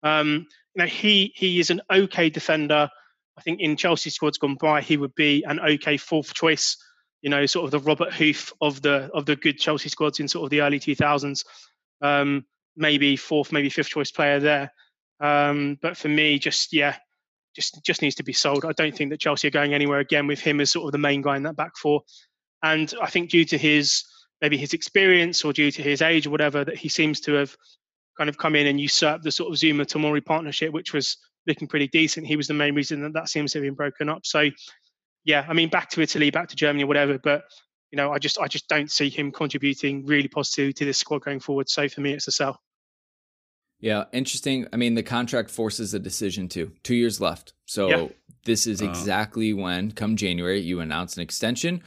Um, 0.03 0.47
you 0.75 0.83
know, 0.83 0.85
he 0.85 1.33
he 1.35 1.59
is 1.59 1.69
an 1.69 1.81
okay 1.91 2.29
defender. 2.29 2.89
I 3.37 3.41
think 3.41 3.59
in 3.59 3.77
Chelsea 3.77 4.09
squads 4.09 4.37
gone 4.37 4.55
by, 4.55 4.81
he 4.81 4.97
would 4.97 5.15
be 5.15 5.43
an 5.43 5.59
okay 5.59 5.97
fourth 5.97 6.33
choice. 6.33 6.77
You 7.21 7.29
know, 7.29 7.45
sort 7.45 7.65
of 7.65 7.71
the 7.71 7.79
Robert 7.79 8.13
Huth 8.13 8.53
of 8.61 8.81
the 8.81 9.09
of 9.13 9.25
the 9.25 9.35
good 9.35 9.59
Chelsea 9.59 9.89
squads 9.89 10.19
in 10.19 10.27
sort 10.27 10.45
of 10.45 10.49
the 10.49 10.61
early 10.61 10.79
2000s. 10.79 11.43
Um, 12.01 12.45
maybe 12.75 13.15
fourth, 13.17 13.51
maybe 13.51 13.69
fifth 13.69 13.89
choice 13.89 14.11
player 14.11 14.39
there. 14.39 14.71
Um, 15.19 15.77
but 15.81 15.97
for 15.97 16.07
me, 16.07 16.39
just 16.39 16.71
yeah, 16.71 16.95
just 17.55 17.83
just 17.83 18.01
needs 18.01 18.15
to 18.15 18.23
be 18.23 18.33
sold. 18.33 18.65
I 18.65 18.71
don't 18.73 18.95
think 18.95 19.09
that 19.09 19.19
Chelsea 19.19 19.47
are 19.47 19.51
going 19.51 19.73
anywhere 19.73 19.99
again 19.99 20.27
with 20.27 20.39
him 20.39 20.61
as 20.61 20.71
sort 20.71 20.85
of 20.85 20.91
the 20.91 20.97
main 20.97 21.21
guy 21.21 21.35
in 21.35 21.43
that 21.43 21.57
back 21.57 21.75
four. 21.77 22.01
And 22.63 22.93
I 23.01 23.09
think 23.09 23.29
due 23.29 23.45
to 23.45 23.57
his 23.57 24.03
maybe 24.41 24.57
his 24.57 24.73
experience 24.73 25.43
or 25.43 25.53
due 25.53 25.71
to 25.71 25.81
his 25.81 26.01
age 26.01 26.27
or 26.27 26.29
whatever, 26.29 26.63
that 26.63 26.77
he 26.77 26.89
seems 26.89 27.19
to 27.21 27.33
have 27.33 27.55
kind 28.17 28.29
of 28.29 28.37
come 28.37 28.55
in 28.55 28.67
and 28.67 28.79
usurped 28.79 29.23
the 29.23 29.31
sort 29.31 29.51
of 29.51 29.57
Zouma 29.57 29.85
Tomori 29.85 30.23
partnership, 30.23 30.73
which 30.73 30.93
was 30.93 31.17
looking 31.47 31.67
pretty 31.67 31.87
decent. 31.87 32.27
He 32.27 32.35
was 32.35 32.47
the 32.47 32.53
main 32.53 32.75
reason 32.75 33.01
that 33.03 33.13
that 33.13 33.29
seems 33.29 33.53
to 33.53 33.59
have 33.59 33.63
been 33.63 33.75
broken 33.75 34.09
up. 34.09 34.25
So, 34.25 34.49
yeah, 35.23 35.45
I 35.47 35.53
mean, 35.53 35.69
back 35.69 35.89
to 35.91 36.01
Italy, 36.01 36.29
back 36.29 36.49
to 36.49 36.55
Germany, 36.55 36.83
or 36.83 36.87
whatever. 36.87 37.17
But 37.17 37.43
you 37.91 37.97
know, 37.97 38.11
I 38.11 38.19
just 38.19 38.39
I 38.39 38.47
just 38.47 38.67
don't 38.67 38.91
see 38.91 39.09
him 39.09 39.31
contributing 39.31 40.05
really 40.05 40.27
positively 40.27 40.73
to 40.73 40.85
this 40.85 40.97
squad 40.97 41.23
going 41.23 41.39
forward. 41.39 41.69
So 41.69 41.87
for 41.87 42.01
me, 42.01 42.13
it's 42.13 42.27
a 42.27 42.31
sell. 42.31 42.59
Yeah, 43.79 44.05
interesting. 44.11 44.67
I 44.73 44.77
mean, 44.77 44.95
the 44.95 45.03
contract 45.03 45.49
forces 45.49 45.93
a 45.93 45.99
decision 45.99 46.49
too. 46.49 46.73
Two 46.83 46.95
years 46.95 47.21
left. 47.21 47.53
So 47.65 47.87
yeah. 47.87 48.07
this 48.45 48.67
is 48.67 48.81
uh-huh. 48.81 48.91
exactly 48.91 49.53
uh, 49.53 49.57
when, 49.57 49.91
come 49.91 50.17
January, 50.17 50.59
you 50.59 50.81
announce 50.81 51.15
an 51.15 51.23
extension 51.23 51.81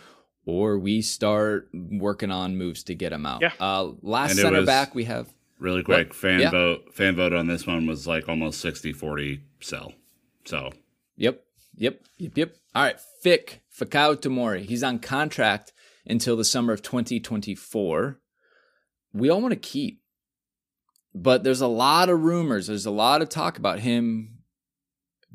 or 0.45 0.79
we 0.79 1.03
start 1.03 1.69
working 1.73 2.31
on 2.31 2.57
moves 2.57 2.83
to 2.85 2.95
get 2.95 3.13
him 3.13 3.27
out. 3.27 3.43
Yeah. 3.43 3.53
Uh, 3.61 3.93
last 4.03 4.37
center 4.37 4.65
back 4.65 4.95
we 4.95 5.05
have. 5.05 5.33
Really 5.59 5.83
quick, 5.83 6.09
what? 6.09 6.17
fan 6.17 6.41
yeah. 6.41 6.51
vote 6.51 6.93
fan 6.93 7.15
vote 7.15 7.33
on 7.33 7.47
this 7.47 7.67
one 7.67 7.87
was 7.87 8.07
like 8.07 8.29
almost 8.29 8.61
60 8.61 8.93
40 8.93 9.43
sell. 9.61 9.93
So. 10.45 10.71
Yep. 11.17 11.43
Yep. 11.77 12.03
Yep. 12.19 12.33
Yep. 12.37 12.57
All 12.75 12.83
right. 12.83 13.01
Fick, 13.23 13.63
Fikayo 13.77 14.17
Tomori. 14.17 14.65
He's 14.65 14.83
on 14.83 14.99
contract 14.99 15.73
until 16.05 16.37
the 16.37 16.45
summer 16.45 16.73
of 16.73 16.83
2024. 16.83 18.19
We 19.15 19.31
all 19.31 19.41
want 19.41 19.53
to 19.53 19.57
keep 19.57 20.03
but 21.15 21.45
there's 21.45 21.61
a 21.61 21.67
lot 21.67 22.09
of 22.09 22.23
rumors. 22.23 22.67
There's 22.67 22.87
a 22.87 22.91
lot 22.91 23.23
of 23.23 23.29
talk 23.29 23.59
about 23.59 23.81
him 23.81 24.39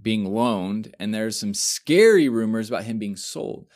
being 0.01 0.25
loaned, 0.25 0.95
and 0.99 1.13
there's 1.13 1.39
some 1.39 1.53
scary 1.53 2.29
rumors 2.29 2.69
about 2.69 2.83
him 2.83 2.97
being 2.97 3.15
sold. 3.15 3.67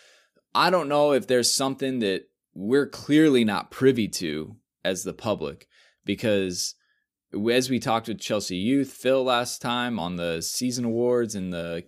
I 0.54 0.70
don't 0.70 0.90
know 0.90 1.14
if 1.14 1.28
there's 1.28 1.52
something 1.52 2.00
that 2.00 2.24
we're 2.54 2.88
clearly 2.88 3.46
not 3.46 3.72
privy 3.72 4.08
to 4.08 4.58
as 4.84 5.04
the 5.04 5.14
public, 5.14 5.68
because 6.04 6.76
as 7.52 7.70
we 7.70 7.80
talked 7.80 8.08
with 8.08 8.20
Chelsea 8.20 8.58
Youth, 8.58 8.92
Phil 8.92 9.24
last 9.24 9.62
time 9.62 10.00
on 10.00 10.18
the 10.18 10.42
season 10.42 10.86
awards 10.86 11.36
and 11.36 11.54
the 11.54 11.86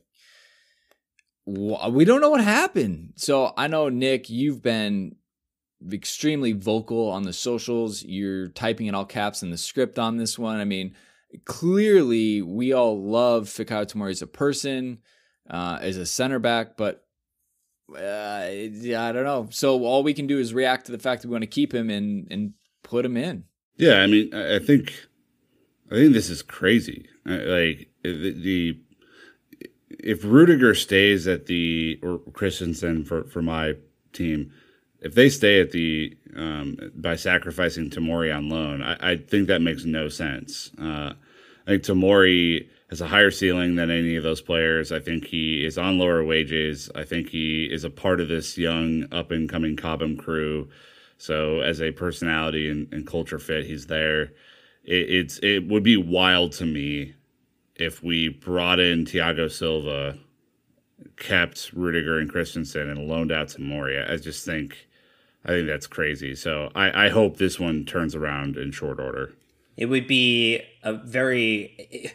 we 1.45 2.05
don't 2.05 2.21
know 2.21 2.29
what 2.29 2.41
happened. 2.41 3.13
So 3.17 3.51
I 3.57 3.67
know 3.67 3.89
Nick, 3.89 4.29
you've 4.29 4.61
been 4.61 5.17
extremely 5.91 6.53
vocal 6.53 7.09
on 7.09 7.23
the 7.23 7.33
socials. 7.33 8.01
You're 8.03 8.47
typing 8.47 8.87
in 8.87 8.95
all 8.95 9.03
caps 9.03 9.43
in 9.43 9.49
the 9.49 9.57
script 9.57 9.99
on 9.99 10.15
this 10.15 10.39
one. 10.39 10.61
I 10.61 10.63
mean, 10.63 10.95
clearly 11.43 12.41
we 12.41 12.71
all 12.71 13.03
love 13.03 13.49
Fikayo 13.49 13.85
Tomori 13.85 14.11
as 14.11 14.21
a 14.21 14.27
person, 14.27 14.99
uh, 15.49 15.79
as 15.81 15.97
a 15.97 16.05
center 16.05 16.39
back, 16.39 16.77
but 16.77 17.05
uh, 17.89 18.47
yeah, 18.49 19.05
I 19.05 19.11
don't 19.11 19.23
know. 19.23 19.47
So 19.51 19.83
all 19.85 20.03
we 20.03 20.13
can 20.13 20.27
do 20.27 20.39
is 20.39 20.53
react 20.53 20.85
to 20.87 20.91
the 20.91 20.99
fact 20.99 21.21
that 21.21 21.27
we 21.27 21.33
want 21.33 21.43
to 21.43 21.47
keep 21.47 21.73
him 21.73 21.89
and 21.89 22.27
and 22.31 22.53
put 22.83 23.05
him 23.05 23.17
in. 23.17 23.45
Yeah, 23.77 24.01
I 24.01 24.07
mean, 24.07 24.33
I 24.33 24.59
think 24.59 24.93
I 25.91 25.95
think 25.95 26.13
this 26.13 26.29
is 26.29 26.41
crazy. 26.41 27.07
Like 27.25 27.89
the, 28.03 28.77
if 29.89 30.23
Rudiger 30.23 30.75
stays 30.75 31.27
at 31.27 31.45
the 31.45 31.99
or 32.03 32.19
Christensen 32.33 33.05
for 33.05 33.23
for 33.25 33.41
my 33.41 33.75
team 34.11 34.51
if 35.03 35.13
they 35.15 35.29
stay 35.29 35.59
at 35.59 35.71
the 35.71 36.17
um, 36.35 36.77
by 36.95 37.15
sacrificing 37.15 37.89
Tomori 37.89 38.35
on 38.35 38.49
loan, 38.49 38.81
I, 38.81 39.11
I, 39.11 39.17
think 39.17 39.47
that 39.47 39.61
makes 39.61 39.83
no 39.83 40.09
sense. 40.09 40.71
Uh, 40.81 41.13
I 41.67 41.71
think 41.71 41.83
Tomori 41.83 42.69
has 42.93 43.01
a 43.01 43.07
higher 43.07 43.31
ceiling 43.31 43.75
than 43.75 43.89
any 43.89 44.15
of 44.15 44.21
those 44.21 44.39
players. 44.39 44.91
I 44.91 44.99
think 44.99 45.25
he 45.25 45.65
is 45.65 45.79
on 45.79 45.97
lower 45.97 46.23
wages. 46.23 46.91
I 46.93 47.03
think 47.03 47.27
he 47.29 47.65
is 47.65 47.83
a 47.83 47.89
part 47.89 48.21
of 48.21 48.27
this 48.27 48.55
young 48.55 49.07
up 49.11 49.31
and 49.31 49.49
coming 49.49 49.75
Cobham 49.75 50.15
crew. 50.15 50.69
So 51.17 51.61
as 51.61 51.81
a 51.81 51.91
personality 51.91 52.69
and, 52.69 52.93
and 52.93 53.07
culture 53.07 53.39
fit, 53.39 53.65
he's 53.65 53.87
there. 53.87 54.33
It, 54.83 55.09
it's 55.09 55.39
it 55.39 55.67
would 55.67 55.81
be 55.81 55.97
wild 55.97 56.51
to 56.53 56.67
me 56.67 57.15
if 57.77 58.03
we 58.03 58.29
brought 58.29 58.79
in 58.79 59.05
Thiago 59.05 59.51
Silva, 59.51 60.15
kept 61.17 61.73
Rudiger 61.73 62.19
and 62.19 62.29
Christensen, 62.29 62.91
and 62.91 63.07
loaned 63.07 63.31
out 63.31 63.47
Tomori. 63.47 64.07
I 64.07 64.17
just 64.17 64.45
think 64.45 64.87
I 65.45 65.47
think 65.47 65.65
that's 65.65 65.87
crazy. 65.87 66.35
So 66.35 66.69
I, 66.75 67.07
I 67.07 67.09
hope 67.09 67.37
this 67.37 67.59
one 67.59 67.85
turns 67.85 68.13
around 68.13 68.55
in 68.55 68.71
short 68.71 68.99
order. 68.99 69.33
It 69.77 69.87
would 69.87 70.05
be 70.05 70.61
a 70.83 70.93
very. 70.93 72.13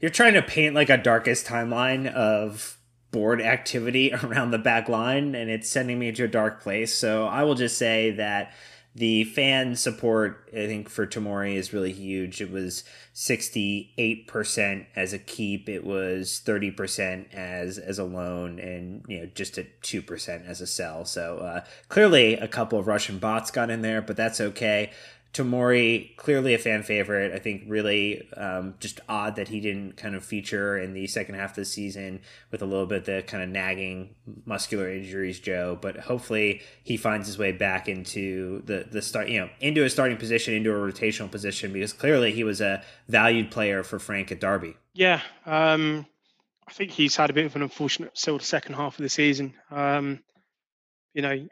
You're 0.00 0.10
trying 0.10 0.34
to 0.34 0.42
paint 0.42 0.74
like 0.74 0.90
a 0.90 0.96
darkest 0.96 1.46
timeline 1.46 2.06
of 2.12 2.76
board 3.10 3.40
activity 3.40 4.12
around 4.22 4.50
the 4.50 4.58
back 4.58 4.88
line, 4.88 5.34
and 5.34 5.50
it's 5.50 5.68
sending 5.68 5.98
me 5.98 6.12
to 6.12 6.24
a 6.24 6.28
dark 6.28 6.62
place. 6.62 6.92
So 6.94 7.26
I 7.26 7.44
will 7.44 7.54
just 7.54 7.78
say 7.78 8.10
that 8.12 8.52
the 8.96 9.24
fan 9.24 9.76
support, 9.76 10.48
I 10.52 10.66
think, 10.66 10.88
for 10.88 11.06
Tomori 11.06 11.56
is 11.56 11.74
really 11.74 11.92
huge. 11.92 12.40
It 12.40 12.50
was 12.50 12.82
68% 13.14 14.86
as 14.96 15.12
a 15.12 15.18
keep, 15.18 15.68
it 15.68 15.84
was 15.84 16.40
30% 16.44 17.34
as 17.34 17.76
as 17.76 17.98
a 17.98 18.04
loan, 18.04 18.58
and 18.58 19.04
you 19.06 19.20
know 19.20 19.26
just 19.34 19.58
a 19.58 19.66
2% 19.82 20.46
as 20.46 20.62
a 20.62 20.66
sell. 20.66 21.04
So 21.04 21.38
uh, 21.38 21.64
clearly, 21.90 22.34
a 22.34 22.48
couple 22.48 22.78
of 22.78 22.86
Russian 22.86 23.18
bots 23.18 23.50
got 23.50 23.68
in 23.68 23.82
there, 23.82 24.00
but 24.00 24.16
that's 24.16 24.40
okay. 24.40 24.92
Tomori, 25.36 26.16
clearly 26.16 26.54
a 26.54 26.58
fan 26.58 26.82
favorite. 26.82 27.34
I 27.34 27.38
think 27.38 27.64
really 27.66 28.26
um, 28.32 28.74
just 28.80 29.00
odd 29.06 29.36
that 29.36 29.48
he 29.48 29.60
didn't 29.60 29.98
kind 29.98 30.14
of 30.14 30.24
feature 30.24 30.78
in 30.78 30.94
the 30.94 31.06
second 31.06 31.34
half 31.34 31.50
of 31.50 31.56
the 31.56 31.64
season 31.66 32.20
with 32.50 32.62
a 32.62 32.64
little 32.64 32.86
bit 32.86 33.00
of 33.00 33.04
the 33.04 33.22
kind 33.22 33.42
of 33.42 33.50
nagging 33.50 34.14
muscular 34.46 34.90
injuries, 34.90 35.38
Joe. 35.38 35.78
But 35.78 35.98
hopefully 35.98 36.62
he 36.82 36.96
finds 36.96 37.26
his 37.26 37.36
way 37.36 37.52
back 37.52 37.86
into 37.86 38.62
the 38.64 38.86
the 38.90 39.02
start, 39.02 39.28
you 39.28 39.40
know, 39.40 39.50
into 39.60 39.84
a 39.84 39.90
starting 39.90 40.16
position, 40.16 40.54
into 40.54 40.70
a 40.70 40.74
rotational 40.74 41.30
position 41.30 41.72
because 41.72 41.92
clearly 41.92 42.32
he 42.32 42.42
was 42.42 42.62
a 42.62 42.82
valued 43.06 43.50
player 43.50 43.82
for 43.82 43.98
Frank 43.98 44.32
at 44.32 44.40
Derby. 44.40 44.74
Yeah, 44.94 45.20
um, 45.44 46.06
I 46.66 46.72
think 46.72 46.92
he's 46.92 47.14
had 47.14 47.28
a 47.28 47.34
bit 47.34 47.44
of 47.44 47.56
an 47.56 47.62
unfortunate 47.62 48.16
sort 48.16 48.40
of 48.40 48.46
second 48.46 48.74
half 48.74 48.98
of 48.98 49.02
the 49.02 49.10
season. 49.10 49.54
Um, 49.70 50.20
you 51.12 51.20
know, 51.20 51.46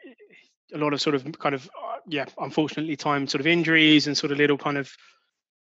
a 0.73 0.77
lot 0.77 0.93
of 0.93 1.01
sort 1.01 1.15
of 1.15 1.37
kind 1.37 1.53
of 1.53 1.69
yeah, 2.07 2.25
unfortunately 2.37 2.95
time 2.95 3.27
sort 3.27 3.41
of 3.41 3.47
injuries 3.47 4.07
and 4.07 4.17
sort 4.17 4.31
of 4.31 4.37
little 4.37 4.57
kind 4.57 4.77
of 4.77 4.91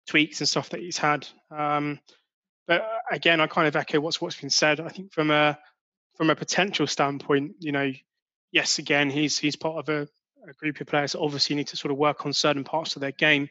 tweaks 0.08 0.42
and 0.42 0.50
stuff 0.50 0.70
that 0.70 0.82
he's 0.82 0.98
had. 0.98 1.28
Um, 1.52 2.00
but 2.68 2.82
uh, 2.82 2.88
again, 3.12 3.42
I 3.42 3.48
kind 3.48 3.68
of 3.68 3.76
echo 3.76 4.00
what's 4.00 4.22
what's 4.22 4.40
been 4.40 4.50
said. 4.50 4.80
I 4.80 4.90
think 4.90 5.14
from 5.14 5.32
a 5.32 5.58
from 6.16 6.30
a 6.30 6.36
potential 6.36 6.88
standpoint, 6.88 7.56
you 7.60 7.72
know, 7.72 7.92
yes, 8.52 8.80
again, 8.80 9.10
he's 9.10 9.38
he's 9.38 9.56
part 9.56 9.78
of 9.78 9.90
a, 9.90 10.08
a 10.48 10.54
group 10.54 10.80
of 10.80 10.88
players 10.88 11.14
that 11.14 11.20
obviously 11.20 11.56
need 11.56 11.68
to 11.68 11.78
sort 11.78 11.92
of 11.92 11.98
work 11.98 12.26
on 12.26 12.34
certain 12.34 12.64
parts 12.64 12.96
of 12.96 13.02
their 13.02 13.12
game. 13.12 13.50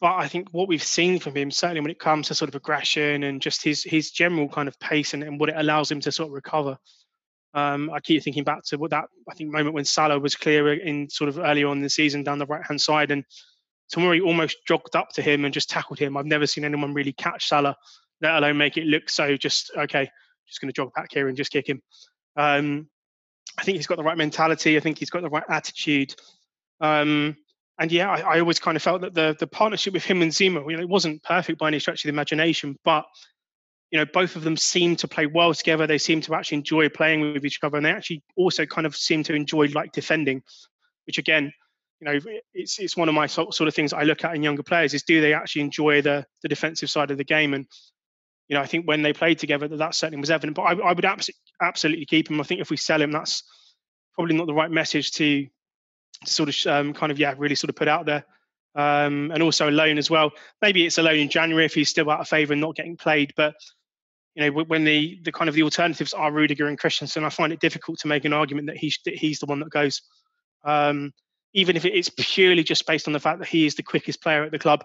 But 0.00 0.16
I 0.16 0.28
think 0.28 0.48
what 0.52 0.66
we've 0.66 0.82
seen 0.82 1.18
from 1.18 1.36
him, 1.36 1.50
certainly 1.50 1.82
when 1.82 1.90
it 1.90 1.98
comes 1.98 2.28
to 2.28 2.34
sort 2.34 2.48
of 2.48 2.54
aggression 2.54 3.22
and 3.22 3.42
just 3.42 3.62
his 3.62 3.84
his 3.84 4.10
general 4.10 4.48
kind 4.48 4.68
of 4.68 4.78
pace 4.80 5.12
and, 5.12 5.22
and 5.22 5.38
what 5.38 5.50
it 5.50 5.56
allows 5.58 5.90
him 5.90 6.00
to 6.00 6.12
sort 6.12 6.28
of 6.28 6.34
recover, 6.34 6.78
um, 7.54 7.90
I 7.90 8.00
keep 8.00 8.22
thinking 8.22 8.44
back 8.44 8.62
to 8.66 8.76
what 8.76 8.90
that 8.90 9.06
I 9.28 9.34
think 9.34 9.50
moment 9.50 9.74
when 9.74 9.84
Salah 9.84 10.18
was 10.18 10.36
clear 10.36 10.72
in 10.72 11.10
sort 11.10 11.28
of 11.28 11.38
earlier 11.38 11.68
on 11.68 11.78
in 11.78 11.82
the 11.82 11.90
season 11.90 12.22
down 12.22 12.38
the 12.38 12.46
right 12.46 12.64
hand 12.64 12.80
side, 12.80 13.10
and 13.10 13.24
Tomori 13.92 14.24
almost 14.24 14.58
jogged 14.66 14.94
up 14.94 15.10
to 15.14 15.22
him 15.22 15.44
and 15.44 15.52
just 15.52 15.68
tackled 15.68 15.98
him. 15.98 16.16
I've 16.16 16.26
never 16.26 16.46
seen 16.46 16.64
anyone 16.64 16.94
really 16.94 17.12
catch 17.12 17.48
Salah, 17.48 17.76
let 18.20 18.36
alone 18.36 18.56
make 18.56 18.76
it 18.76 18.86
look 18.86 19.08
so 19.10 19.36
just 19.36 19.70
okay. 19.76 20.10
Just 20.46 20.60
going 20.60 20.68
to 20.68 20.76
jog 20.76 20.92
back 20.94 21.10
here 21.12 21.28
and 21.28 21.36
just 21.36 21.52
kick 21.52 21.68
him. 21.68 21.80
Um, 22.36 22.88
I 23.56 23.62
think 23.62 23.76
he's 23.76 23.86
got 23.86 23.98
the 23.98 24.02
right 24.02 24.18
mentality. 24.18 24.76
I 24.76 24.80
think 24.80 24.98
he's 24.98 25.10
got 25.10 25.22
the 25.22 25.28
right 25.28 25.44
attitude. 25.48 26.14
Um, 26.80 27.36
and 27.78 27.92
yeah, 27.92 28.10
I, 28.10 28.36
I, 28.36 28.40
always 28.40 28.58
kind 28.58 28.76
of 28.76 28.82
felt 28.82 29.02
that 29.02 29.14
the 29.14 29.36
the 29.38 29.46
partnership 29.46 29.92
with 29.92 30.04
him 30.04 30.22
and 30.22 30.32
Zouma, 30.32 30.68
you 30.68 30.76
know, 30.76 30.82
it 30.82 30.88
wasn't 30.88 31.22
perfect 31.22 31.58
by 31.58 31.68
any 31.68 31.78
stretch 31.78 32.04
of 32.04 32.08
the 32.08 32.14
imagination, 32.14 32.76
but 32.84 33.04
you 33.90 33.98
know, 33.98 34.06
both 34.06 34.36
of 34.36 34.44
them 34.44 34.56
seem 34.56 34.96
to 34.96 35.08
play 35.08 35.26
well 35.26 35.52
together. 35.52 35.86
They 35.86 35.98
seem 35.98 36.20
to 36.22 36.34
actually 36.34 36.58
enjoy 36.58 36.88
playing 36.88 37.32
with 37.32 37.44
each 37.44 37.58
other, 37.62 37.76
and 37.76 37.84
they 37.84 37.90
actually 37.90 38.22
also 38.36 38.64
kind 38.66 38.86
of 38.86 38.94
seem 38.94 39.24
to 39.24 39.34
enjoy 39.34 39.66
like 39.66 39.92
defending, 39.92 40.42
which 41.06 41.18
again, 41.18 41.52
you 42.00 42.06
know, 42.06 42.18
it's 42.54 42.78
it's 42.78 42.96
one 42.96 43.08
of 43.08 43.14
my 43.14 43.26
sort 43.26 43.60
of 43.60 43.74
things 43.74 43.92
I 43.92 44.04
look 44.04 44.24
at 44.24 44.34
in 44.34 44.42
younger 44.42 44.62
players 44.62 44.94
is 44.94 45.02
do 45.02 45.20
they 45.20 45.34
actually 45.34 45.62
enjoy 45.62 46.02
the 46.02 46.24
the 46.42 46.48
defensive 46.48 46.88
side 46.88 47.10
of 47.10 47.18
the 47.18 47.24
game? 47.24 47.52
And 47.52 47.66
you 48.48 48.56
know, 48.56 48.62
I 48.62 48.66
think 48.66 48.86
when 48.86 49.02
they 49.02 49.12
played 49.12 49.38
together, 49.38 49.68
that, 49.68 49.76
that 49.78 49.94
certainly 49.94 50.20
was 50.20 50.30
evident. 50.30 50.56
But 50.56 50.62
I, 50.62 50.72
I 50.72 50.92
would 50.92 51.04
absolutely 51.04 51.40
absolutely 51.60 52.06
keep 52.06 52.30
him. 52.30 52.40
I 52.40 52.44
think 52.44 52.60
if 52.60 52.70
we 52.70 52.76
sell 52.76 53.02
him, 53.02 53.10
that's 53.10 53.42
probably 54.14 54.36
not 54.36 54.46
the 54.46 54.54
right 54.54 54.70
message 54.70 55.10
to, 55.12 55.46
to 56.24 56.30
sort 56.30 56.48
of 56.48 56.72
um, 56.72 56.94
kind 56.94 57.10
of 57.10 57.18
yeah 57.18 57.34
really 57.36 57.56
sort 57.56 57.70
of 57.70 57.76
put 57.76 57.88
out 57.88 58.06
there. 58.06 58.24
Um, 58.76 59.32
and 59.32 59.42
also 59.42 59.68
a 59.68 59.72
loan 59.72 59.98
as 59.98 60.08
well. 60.08 60.30
Maybe 60.62 60.86
it's 60.86 60.98
a 60.98 61.02
loan 61.02 61.16
in 61.16 61.28
January 61.28 61.64
if 61.64 61.74
he's 61.74 61.88
still 61.88 62.08
out 62.08 62.20
of 62.20 62.28
favour 62.28 62.52
and 62.52 62.60
not 62.60 62.76
getting 62.76 62.96
played. 62.96 63.32
But 63.36 63.54
you 64.34 64.42
know 64.50 64.62
when 64.62 64.84
the 64.84 65.18
the 65.22 65.32
kind 65.32 65.48
of 65.48 65.54
the 65.54 65.62
alternatives 65.62 66.12
are 66.12 66.32
Rudiger 66.32 66.66
and 66.66 66.78
Christensen, 66.78 67.24
I 67.24 67.30
find 67.30 67.52
it 67.52 67.60
difficult 67.60 67.98
to 68.00 68.08
make 68.08 68.24
an 68.24 68.32
argument 68.32 68.68
that 68.68 68.76
he 68.76 68.92
that 69.04 69.14
he's 69.14 69.38
the 69.38 69.46
one 69.46 69.60
that 69.60 69.70
goes. 69.70 70.02
Um, 70.64 71.12
even 71.52 71.76
if 71.76 71.84
it's 71.84 72.10
purely 72.16 72.62
just 72.62 72.86
based 72.86 73.08
on 73.08 73.12
the 73.12 73.18
fact 73.18 73.40
that 73.40 73.48
he 73.48 73.66
is 73.66 73.74
the 73.74 73.82
quickest 73.82 74.22
player 74.22 74.44
at 74.44 74.52
the 74.52 74.58
club, 74.58 74.84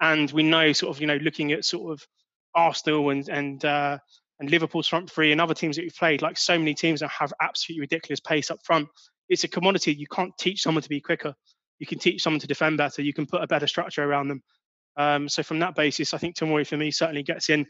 and 0.00 0.30
we 0.32 0.42
know 0.42 0.72
sort 0.72 0.94
of 0.94 1.00
you 1.00 1.06
know 1.06 1.16
looking 1.16 1.52
at 1.52 1.64
sort 1.64 1.92
of 1.92 2.06
Arsenal 2.54 3.10
and 3.10 3.28
and 3.28 3.64
uh, 3.64 3.98
and 4.40 4.50
Liverpool's 4.50 4.88
front 4.88 5.10
three 5.10 5.32
and 5.32 5.40
other 5.40 5.54
teams 5.54 5.76
that 5.76 5.82
we've 5.82 5.96
played, 5.96 6.22
like 6.22 6.36
so 6.36 6.58
many 6.58 6.74
teams 6.74 7.00
that 7.00 7.08
have 7.08 7.32
absolutely 7.40 7.80
ridiculous 7.80 8.20
pace 8.20 8.50
up 8.50 8.58
front. 8.64 8.88
It's 9.28 9.44
a 9.44 9.48
commodity. 9.48 9.94
You 9.94 10.06
can't 10.06 10.36
teach 10.38 10.62
someone 10.62 10.82
to 10.82 10.88
be 10.88 11.00
quicker. 11.00 11.34
You 11.78 11.86
can 11.86 11.98
teach 11.98 12.22
someone 12.22 12.40
to 12.40 12.46
defend 12.46 12.76
better. 12.76 13.02
You 13.02 13.14
can 13.14 13.26
put 13.26 13.42
a 13.42 13.46
better 13.46 13.66
structure 13.66 14.04
around 14.04 14.28
them. 14.28 14.42
Um, 14.96 15.28
so 15.28 15.42
from 15.42 15.58
that 15.60 15.74
basis, 15.74 16.14
I 16.14 16.18
think 16.18 16.36
Tomori 16.36 16.66
for 16.66 16.76
me 16.76 16.90
certainly 16.90 17.22
gets 17.22 17.48
in. 17.48 17.66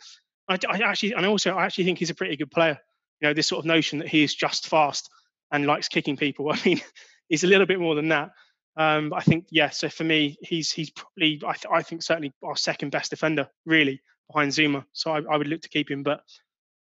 I, 0.49 0.59
I, 0.69 0.79
actually, 0.79 1.13
and 1.13 1.27
also 1.27 1.55
I 1.55 1.65
actually 1.65 1.85
think 1.85 1.99
he's 1.99 2.11
a 2.11 2.15
pretty 2.15 2.37
good 2.37 2.51
player. 2.51 2.79
You 3.21 3.29
know, 3.29 3.35
this 3.35 3.47
sort 3.47 3.61
of 3.61 3.67
notion 3.67 4.01
that 4.01 4.09
he 4.09 4.23
is 4.23 4.35
just 4.35 4.69
fast 4.69 5.09
and 5.51 5.67
likes 5.67 5.89
kicking 5.89 6.17
people. 6.17 6.51
I 6.53 6.61
mean, 6.65 6.81
he's 7.29 7.45
a 7.45 7.49
little 7.49 7.67
bit 7.67 7.81
more 7.81 7.95
than 7.95 8.09
that. 8.09 8.31
Um, 8.77 9.13
I 9.15 9.21
think, 9.21 9.47
yeah. 9.51 9.71
So 9.71 9.89
for 9.89 10.05
me, 10.05 10.37
he's 10.43 10.73
he's 10.73 10.91
probably 10.91 11.41
I, 11.47 11.53
th- 11.53 11.73
I 11.73 11.83
think 11.83 12.03
certainly 12.03 12.33
our 12.43 12.57
second 12.57 12.91
best 12.91 13.11
defender, 13.11 13.49
really 13.65 14.03
behind 14.33 14.53
Zouma. 14.53 14.85
So 14.93 15.13
I, 15.13 15.21
I 15.31 15.37
would 15.37 15.47
look 15.47 15.63
to 15.63 15.69
keep 15.69 15.91
him, 15.91 16.03
but 16.03 16.23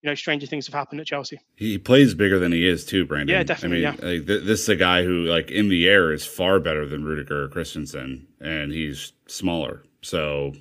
you 0.03 0.11
know, 0.11 0.15
stranger 0.15 0.47
things 0.47 0.67
have 0.67 0.75
happened 0.75 1.01
at 1.01 1.07
Chelsea. 1.07 1.41
He 1.57 1.77
plays 1.77 2.15
bigger 2.15 2.39
than 2.39 2.53
he 2.53 2.67
is 2.67 2.85
too, 2.85 3.05
Brandon. 3.05 3.35
Yeah, 3.35 3.43
definitely. 3.43 3.85
I 3.85 3.91
mean, 3.91 4.01
yeah. 4.01 4.09
like, 4.09 4.27
th- 4.27 4.45
this 4.45 4.63
is 4.63 4.69
a 4.69 4.77
guy 4.77 5.03
who, 5.03 5.25
like, 5.25 5.51
in 5.51 5.69
the 5.69 5.89
air 5.89 6.13
is 6.13 6.25
far 6.25 6.61
better 6.61 6.87
than 6.87 7.05
Rudiger 7.05 7.45
or 7.45 7.49
Christensen, 7.49 8.29
and 8.41 8.71
he's 8.71 9.13
smaller. 9.27 9.83
So, 10.03 10.53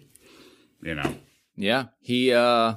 you 0.81 0.95
know. 0.95 1.15
Yeah, 1.55 1.85
he, 1.99 2.33
uh, 2.33 2.75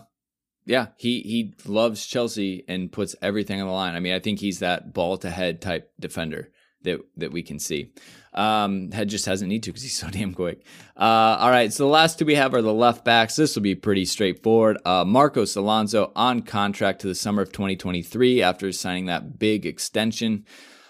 yeah, 0.70 0.86
he 0.96 1.20
he 1.22 1.54
loves 1.66 2.06
Chelsea 2.06 2.64
and 2.68 2.92
puts 2.92 3.16
everything 3.20 3.60
on 3.60 3.66
the 3.66 3.72
line. 3.72 3.96
I 3.96 4.00
mean, 4.00 4.14
I 4.14 4.20
think 4.20 4.38
he's 4.38 4.60
that 4.60 4.94
ball 4.94 5.18
to 5.18 5.28
head 5.28 5.60
type 5.60 5.92
defender 5.98 6.52
that 6.82 7.00
that 7.16 7.32
we 7.32 7.42
can 7.42 7.58
see. 7.58 7.92
Um, 8.32 8.92
Head 8.92 9.08
just 9.08 9.26
hasn't 9.26 9.48
need 9.48 9.64
to 9.64 9.70
because 9.70 9.82
he's 9.82 9.98
so 9.98 10.08
damn 10.12 10.32
quick. 10.32 10.64
Uh, 10.96 11.36
all 11.40 11.50
right, 11.50 11.72
so 11.72 11.82
the 11.82 11.90
last 11.90 12.20
two 12.20 12.24
we 12.24 12.36
have 12.36 12.54
are 12.54 12.62
the 12.62 12.72
left 12.72 13.04
backs. 13.04 13.34
This 13.34 13.56
will 13.56 13.64
be 13.64 13.74
pretty 13.74 14.04
straightforward. 14.04 14.78
Uh, 14.84 15.04
Marcos 15.04 15.56
Alonso 15.56 16.12
on 16.14 16.42
contract 16.42 17.00
to 17.00 17.08
the 17.08 17.16
summer 17.16 17.42
of 17.42 17.50
2023 17.50 18.40
after 18.40 18.70
signing 18.70 19.06
that 19.06 19.40
big 19.40 19.66
extension. 19.66 20.46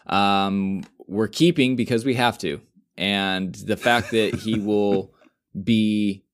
Um, 0.07 0.85
we're 1.07 1.29
keeping 1.29 1.75
because 1.75 2.05
we 2.05 2.17
have 2.17 2.37
to, 2.39 2.61
and 2.99 3.55
the 3.55 3.79
fact 3.79 4.11
that 4.11 4.35
he 4.35 4.59
will 4.59 5.15
be. 5.65 6.25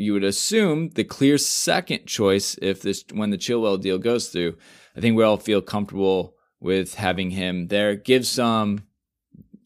You 0.00 0.14
would 0.14 0.24
assume 0.24 0.90
the 0.90 1.04
clear 1.04 1.36
second 1.36 2.06
choice 2.06 2.56
if 2.62 2.80
this 2.80 3.04
when 3.12 3.30
the 3.30 3.38
Chilwell 3.38 3.80
deal 3.80 3.98
goes 3.98 4.28
through. 4.28 4.56
I 4.96 5.00
think 5.00 5.16
we 5.16 5.24
all 5.24 5.36
feel 5.36 5.60
comfortable 5.60 6.34
with 6.58 6.94
having 6.94 7.30
him 7.30 7.68
there. 7.68 7.96
Give 7.96 8.26
some 8.26 8.84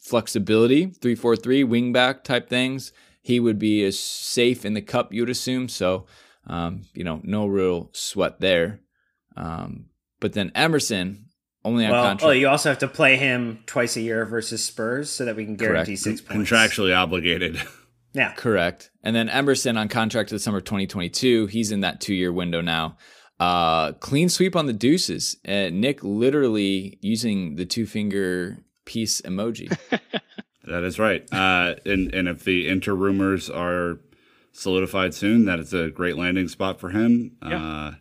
flexibility, 0.02 0.86
three 0.86 1.14
four 1.14 1.36
three 1.36 1.62
wing 1.62 1.92
back 1.92 2.24
type 2.24 2.48
things. 2.48 2.92
He 3.22 3.38
would 3.38 3.58
be 3.58 3.84
as 3.84 3.98
safe 3.98 4.64
in 4.64 4.74
the 4.74 4.82
cup, 4.82 5.12
you'd 5.12 5.30
assume. 5.30 5.68
So, 5.68 6.06
um, 6.46 6.82
you 6.92 7.04
know, 7.04 7.20
no 7.22 7.46
real 7.46 7.90
sweat 7.92 8.40
there. 8.40 8.80
Um, 9.36 9.86
but 10.20 10.32
then 10.32 10.52
Emerson 10.54 11.26
only 11.64 11.86
on 11.86 11.92
well, 11.92 12.02
contract. 12.02 12.28
Oh, 12.28 12.32
you 12.32 12.48
also 12.48 12.68
have 12.68 12.78
to 12.80 12.88
play 12.88 13.16
him 13.16 13.60
twice 13.66 13.96
a 13.96 14.00
year 14.00 14.26
versus 14.26 14.64
Spurs 14.64 15.10
so 15.10 15.24
that 15.24 15.36
we 15.36 15.44
can 15.44 15.56
guarantee 15.56 15.92
Correct. 15.92 16.00
six 16.00 16.20
points. 16.20 16.50
Contractually 16.50 16.94
obligated. 16.94 17.62
Yeah. 18.14 18.32
Correct. 18.34 18.90
And 19.02 19.14
then 19.14 19.28
Emerson 19.28 19.76
on 19.76 19.88
contract 19.88 20.28
to 20.30 20.36
the 20.36 20.38
summer 20.38 20.58
of 20.58 20.64
2022. 20.64 21.46
He's 21.46 21.72
in 21.72 21.80
that 21.80 22.00
two 22.00 22.14
year 22.14 22.32
window 22.32 22.60
now. 22.60 22.96
Uh, 23.40 23.92
clean 23.94 24.28
sweep 24.28 24.54
on 24.54 24.66
the 24.66 24.72
deuces. 24.72 25.36
Uh, 25.46 25.68
Nick 25.72 26.02
literally 26.04 26.98
using 27.02 27.56
the 27.56 27.66
two 27.66 27.84
finger 27.86 28.58
peace 28.84 29.20
emoji. 29.22 29.76
That 30.66 30.82
is 30.82 30.98
right. 30.98 31.30
Uh, 31.30 31.74
and 31.84 32.14
and 32.14 32.26
if 32.26 32.42
the 32.44 32.68
inter 32.68 32.94
rumors 32.94 33.50
are 33.50 33.98
solidified 34.52 35.12
soon, 35.12 35.44
that 35.44 35.58
is 35.58 35.74
a 35.74 35.90
great 35.90 36.16
landing 36.16 36.48
spot 36.48 36.80
for 36.80 36.88
him. 36.88 37.32
Yeah. 37.46 37.62
Uh, 37.62 37.92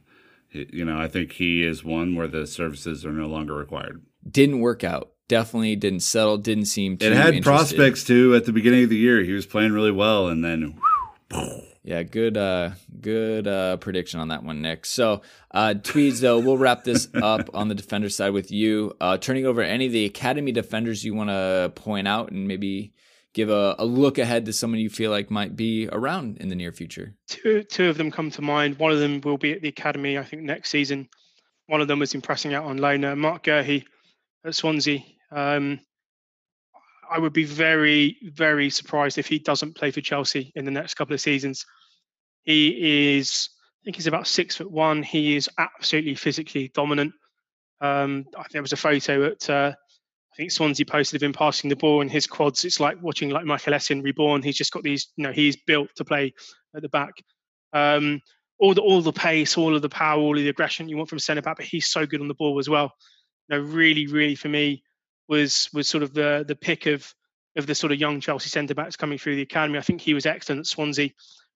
you 0.51 0.85
know, 0.85 0.97
I 0.97 1.09
think 1.09 1.33
he 1.33 1.61
is 1.65 1.83
one 1.83 2.15
where 2.15 2.27
the 2.29 2.47
services 2.47 3.05
are 3.05 3.11
no 3.11 3.27
longer 3.27 3.53
required. 3.53 4.05
didn't 4.29 4.59
work 4.61 4.83
out. 4.83 5.11
Definitely 5.27 5.75
didn't 5.77 6.01
settle. 6.01 6.37
Didn't 6.37 6.65
seem 6.65 6.97
too 6.97 7.05
It 7.07 7.13
had 7.13 7.33
interested. 7.35 7.43
prospects 7.77 8.03
too 8.03 8.35
at 8.35 8.45
the 8.45 8.51
beginning 8.53 8.83
of 8.83 8.89
the 8.89 8.97
year. 8.97 9.23
He 9.23 9.31
was 9.33 9.45
playing 9.45 9.71
really 9.71 9.91
well, 9.91 10.27
and 10.27 10.43
then 10.43 10.79
Yeah, 11.85 12.03
good 12.03 12.37
uh 12.37 12.71
good 13.01 13.45
uh 13.47 13.75
prediction 13.77 14.19
on 14.21 14.29
that 14.29 14.43
one, 14.43 14.61
Nick. 14.61 14.85
So 14.85 15.21
uh 15.51 15.73
tweeds 15.73 16.21
though, 16.21 16.39
we'll 16.39 16.57
wrap 16.57 16.83
this 16.83 17.07
up 17.13 17.49
on 17.53 17.67
the 17.67 17.75
defender 17.75 18.09
side 18.09 18.29
with 18.31 18.51
you. 18.51 18.93
Uh 19.01 19.17
turning 19.17 19.45
over 19.45 19.61
any 19.61 19.87
of 19.87 19.91
the 19.91 20.05
academy 20.05 20.51
defenders 20.53 21.03
you 21.03 21.13
want 21.13 21.29
to 21.29 21.71
point 21.75 22.07
out 22.07 22.31
and 22.31 22.47
maybe 22.47 22.93
give 23.33 23.49
a, 23.49 23.75
a 23.79 23.85
look 23.85 24.17
ahead 24.17 24.45
to 24.45 24.53
someone 24.53 24.79
you 24.79 24.89
feel 24.89 25.11
like 25.11 25.29
might 25.31 25.55
be 25.57 25.89
around 25.91 26.37
in 26.37 26.47
the 26.49 26.55
near 26.55 26.71
future. 26.71 27.15
Two 27.27 27.63
two 27.63 27.89
of 27.89 27.97
them 27.97 28.11
come 28.11 28.29
to 28.31 28.41
mind. 28.41 28.79
One 28.79 28.91
of 28.93 28.99
them 28.99 29.19
will 29.21 29.37
be 29.37 29.51
at 29.51 29.61
the 29.61 29.67
academy, 29.69 30.17
I 30.17 30.23
think, 30.23 30.43
next 30.43 30.69
season. 30.69 31.09
One 31.67 31.81
of 31.81 31.87
them 31.89 31.99
was 31.99 32.13
impressing 32.13 32.53
out 32.53 32.65
on 32.65 32.77
loan. 32.77 33.03
Uh, 33.03 33.15
Marc 33.15 33.43
Guehi 33.43 33.83
at 34.45 34.55
Swansea. 34.55 34.99
Um, 35.31 35.79
I 37.09 37.19
would 37.19 37.33
be 37.33 37.43
very, 37.43 38.17
very 38.23 38.69
surprised 38.69 39.17
if 39.17 39.27
he 39.27 39.39
doesn't 39.39 39.75
play 39.75 39.91
for 39.91 40.01
Chelsea 40.01 40.51
in 40.55 40.65
the 40.65 40.71
next 40.71 40.95
couple 40.95 41.13
of 41.13 41.21
seasons. 41.21 41.65
He 42.43 43.17
is, 43.17 43.49
I 43.81 43.85
think 43.85 43.97
he's 43.97 44.07
about 44.07 44.27
six 44.27 44.55
foot 44.55 44.71
one. 44.71 45.03
He 45.03 45.35
is 45.35 45.49
absolutely 45.57 46.15
physically 46.15 46.71
dominant. 46.73 47.13
Um, 47.81 48.25
I 48.37 48.43
think 48.43 48.53
there 48.53 48.61
was 48.61 48.73
a 48.73 48.77
photo 48.77 49.25
at, 49.25 49.49
uh, 49.49 49.73
I 49.75 50.35
think 50.35 50.51
Swansea 50.51 50.85
posted 50.85 51.21
of 51.21 51.25
him 51.25 51.33
passing 51.33 51.69
the 51.69 51.75
ball 51.75 52.01
and 52.01 52.09
his 52.09 52.25
quads. 52.25 52.65
It's 52.65 52.79
like 52.79 53.01
watching 53.01 53.29
like 53.29 53.45
Michael 53.45 53.73
Essien 53.73 54.03
reborn. 54.03 54.41
He's 54.41 54.57
just 54.57 54.71
got 54.71 54.83
these, 54.83 55.09
you 55.15 55.23
know, 55.23 55.31
he's 55.31 55.55
built 55.55 55.89
to 55.97 56.05
play 56.05 56.33
at 56.75 56.81
the 56.81 56.89
back. 56.89 57.13
Um, 57.73 58.21
all 58.59 58.73
the 58.73 58.81
all 58.81 59.01
the 59.01 59.13
pace, 59.13 59.57
all 59.57 59.75
of 59.75 59.81
the 59.81 59.89
power, 59.89 60.19
all 60.19 60.37
of 60.37 60.43
the 60.43 60.49
aggression 60.49 60.87
you 60.87 60.97
want 60.97 61.09
from 61.09 61.19
centre 61.19 61.41
back, 61.41 61.57
but 61.57 61.65
he's 61.65 61.87
so 61.87 62.05
good 62.05 62.21
on 62.21 62.27
the 62.27 62.33
ball 62.33 62.57
as 62.59 62.69
well. 62.69 62.93
Know, 63.57 63.59
really, 63.63 64.07
really 64.07 64.35
for 64.35 64.49
me 64.49 64.83
was 65.27 65.69
was 65.73 65.87
sort 65.87 66.03
of 66.03 66.13
the 66.13 66.43
the 66.47 66.55
pick 66.55 66.85
of 66.85 67.13
of 67.55 67.67
the 67.67 67.75
sort 67.75 67.91
of 67.91 67.99
young 67.99 68.19
Chelsea 68.19 68.49
centre 68.49 68.73
backs 68.75 68.95
coming 68.95 69.17
through 69.17 69.35
the 69.35 69.41
academy. 69.43 69.77
I 69.77 69.81
think 69.81 70.01
he 70.01 70.13
was 70.13 70.25
excellent 70.25 70.59
at 70.59 70.65
Swansea 70.65 71.09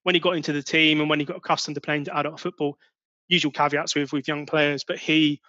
when 0.04 0.16
he 0.16 0.22
got 0.22 0.36
into 0.36 0.54
the 0.54 0.62
team 0.64 1.00
and 1.02 1.10
when 1.10 1.20
he 1.20 1.26
got 1.26 1.38
accustomed 1.38 1.76
to 1.76 1.82
playing 1.82 2.06
to 2.06 2.18
adult 2.18 2.40
football. 2.40 2.78
Usual 3.30 3.52
caveats 3.52 3.96
with 3.96 4.14
with 4.14 4.28
young 4.28 4.46
players, 4.46 4.84
but 4.88 4.98
he, 4.98 5.42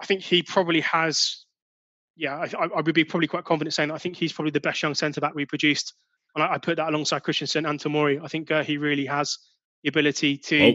I 0.00 0.06
think 0.06 0.22
he 0.22 0.42
probably 0.42 0.80
has. 0.82 1.44
Yeah, 2.16 2.36
I, 2.36 2.66
I 2.76 2.80
would 2.80 2.94
be 2.94 3.04
probably 3.04 3.28
quite 3.28 3.44
confident 3.44 3.74
saying 3.74 3.90
that 3.90 3.94
I 3.94 3.98
think 3.98 4.16
he's 4.16 4.32
probably 4.32 4.50
the 4.52 4.60
best 4.60 4.82
young 4.82 4.94
centre 4.94 5.20
back 5.20 5.34
we 5.34 5.44
produced, 5.44 5.92
and 6.34 6.42
I, 6.42 6.54
I 6.54 6.58
put 6.58 6.76
that 6.76 6.88
alongside 6.88 7.22
Christensen 7.24 7.66
and 7.66 7.78
Tomori. 7.78 8.20
I 8.22 8.26
think 8.28 8.50
uh, 8.50 8.64
he 8.64 8.76
really 8.78 9.06
has 9.06 9.38
the 9.82 9.88
ability 9.90 10.38
to 10.38 10.62
Oh. 10.62 10.74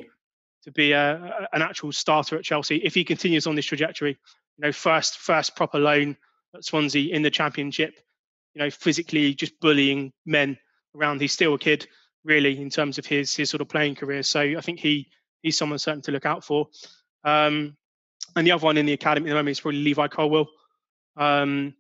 to 0.66 0.72
be 0.72 0.92
a- 0.94 1.48
an 1.52 1.62
actual 1.62 1.92
starter 1.92 2.38
at 2.38 2.44
Chelsea 2.44 2.78
if 2.78 2.94
he 2.94 3.04
continues 3.04 3.48
on 3.48 3.56
this 3.56 3.66
trajectory. 3.66 4.18
You 4.58 4.68
know, 4.68 4.72
first 4.72 5.18
first 5.18 5.56
proper 5.56 5.80
loan 5.80 6.18
at 6.56 6.64
Swansea 6.64 7.14
in 7.14 7.22
the 7.22 7.32
Championship. 7.32 7.96
You 8.54 8.62
know, 8.62 8.70
physically 8.70 9.34
just 9.34 9.60
bullying 9.60 10.14
men 10.26 10.58
around. 10.96 11.22
He's 11.22 11.34
still 11.34 11.56
a 11.56 11.60
kid, 11.60 11.88
really, 12.24 12.62
in 12.62 12.70
terms 12.70 12.98
of 12.98 13.06
his 13.06 13.36
his 13.36 13.50
sort 13.50 13.62
of 13.62 13.70
playing 13.70 13.96
career. 13.96 14.24
So 14.24 14.42
I 14.42 14.62
think 14.62 14.80
he 14.80 15.10
he's 15.42 15.58
someone 15.58 15.80
certain 15.80 16.02
to 16.04 16.12
look 16.12 16.26
out 16.26 16.44
for. 16.44 16.68
Um, 17.24 17.76
and 18.36 18.48
the 18.48 18.52
other 18.52 18.66
one 18.66 18.78
in 18.78 18.86
the 18.86 18.94
academy 18.94 19.30
at 19.30 19.34
the 19.34 19.36
moment 19.36 19.52
is 19.52 19.60
probably 19.60 19.84
Levi 19.84 20.08
Colwill. 20.08 20.48
Um, 21.18 21.76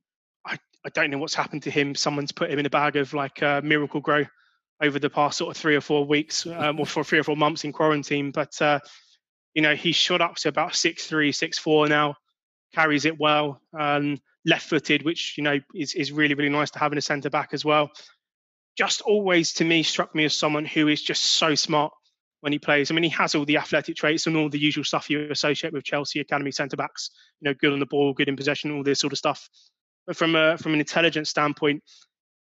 I, 0.45 0.57
I 0.85 0.89
don't 0.89 1.09
know 1.09 1.17
what's 1.17 1.33
happened 1.33 1.63
to 1.63 1.71
him. 1.71 1.95
Someone's 1.95 2.31
put 2.31 2.51
him 2.51 2.59
in 2.59 2.65
a 2.65 2.69
bag 2.69 2.95
of 2.95 3.13
like 3.13 3.41
uh, 3.41 3.61
Miracle 3.63 4.01
Grow 4.01 4.25
over 4.81 4.99
the 4.99 5.09
past 5.09 5.37
sort 5.37 5.55
of 5.55 5.59
three 5.59 5.75
or 5.75 5.81
four 5.81 6.05
weeks, 6.05 6.45
um, 6.45 6.79
or 6.79 6.85
for 6.85 7.03
three 7.03 7.19
or 7.19 7.23
four 7.23 7.37
months 7.37 7.63
in 7.63 7.71
quarantine. 7.71 8.31
But 8.31 8.61
uh, 8.61 8.79
you 9.53 9.61
know, 9.61 9.75
he's 9.75 9.95
shot 9.95 10.21
up 10.21 10.35
to 10.37 10.49
about 10.49 10.75
six 10.75 11.07
three, 11.07 11.31
six 11.31 11.57
four 11.57 11.87
now. 11.87 12.15
Carries 12.73 13.05
it 13.05 13.19
well, 13.19 13.61
um, 13.77 14.19
left-footed, 14.45 15.03
which 15.03 15.35
you 15.37 15.43
know 15.43 15.59
is 15.75 15.93
is 15.93 16.11
really 16.11 16.33
really 16.33 16.49
nice 16.49 16.71
to 16.71 16.79
have 16.79 16.91
in 16.91 16.97
a 16.97 17.01
centre 17.01 17.29
back 17.29 17.49
as 17.53 17.63
well. 17.63 17.91
Just 18.77 19.01
always 19.01 19.53
to 19.53 19.65
me 19.65 19.83
struck 19.83 20.15
me 20.15 20.25
as 20.25 20.35
someone 20.35 20.65
who 20.65 20.87
is 20.87 21.01
just 21.01 21.23
so 21.23 21.53
smart 21.53 21.93
when 22.41 22.51
he 22.51 22.59
plays. 22.59 22.91
I 22.91 22.93
mean, 22.93 23.03
he 23.03 23.09
has 23.11 23.35
all 23.35 23.45
the 23.45 23.57
athletic 23.57 23.95
traits 23.95 24.27
and 24.27 24.35
all 24.35 24.49
the 24.49 24.59
usual 24.59 24.83
stuff 24.83 25.09
you 25.09 25.29
associate 25.29 25.71
with 25.71 25.85
Chelsea 25.85 26.19
academy 26.19 26.51
centre 26.51 26.75
backs. 26.75 27.11
You 27.39 27.49
know, 27.49 27.53
good 27.53 27.71
on 27.71 27.79
the 27.79 27.85
ball, 27.85 28.13
good 28.13 28.27
in 28.27 28.35
possession, 28.35 28.71
all 28.71 28.83
this 28.83 28.99
sort 28.99 29.13
of 29.13 29.19
stuff. 29.19 29.47
But 30.05 30.17
from 30.17 30.35
a 30.35 30.57
from 30.57 30.73
an 30.73 30.79
intelligence 30.79 31.29
standpoint, 31.29 31.83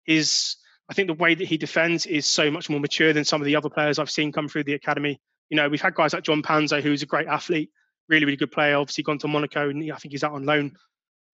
his 0.05 0.55
I 0.89 0.93
think 0.93 1.07
the 1.07 1.13
way 1.13 1.35
that 1.35 1.47
he 1.47 1.57
defends 1.57 2.05
is 2.05 2.25
so 2.25 2.49
much 2.49 2.69
more 2.69 2.79
mature 2.79 3.13
than 3.13 3.25
some 3.25 3.41
of 3.41 3.45
the 3.45 3.55
other 3.55 3.69
players 3.69 3.99
I've 3.99 4.09
seen 4.09 4.31
come 4.31 4.47
through 4.47 4.63
the 4.63 4.73
academy. 4.73 5.21
You 5.49 5.57
know, 5.57 5.69
we've 5.69 5.81
had 5.81 5.93
guys 5.93 6.13
like 6.13 6.23
John 6.23 6.41
Panzo, 6.41 6.81
who's 6.81 7.03
a 7.03 7.05
great 7.05 7.27
athlete, 7.27 7.69
really, 8.09 8.25
really 8.25 8.37
good 8.37 8.51
player. 8.51 8.77
Obviously, 8.77 9.03
gone 9.03 9.19
to 9.19 9.27
Monaco, 9.27 9.69
and 9.69 9.91
I 9.91 9.97
think 9.97 10.11
he's 10.11 10.23
out 10.23 10.33
on 10.33 10.45
loan 10.45 10.75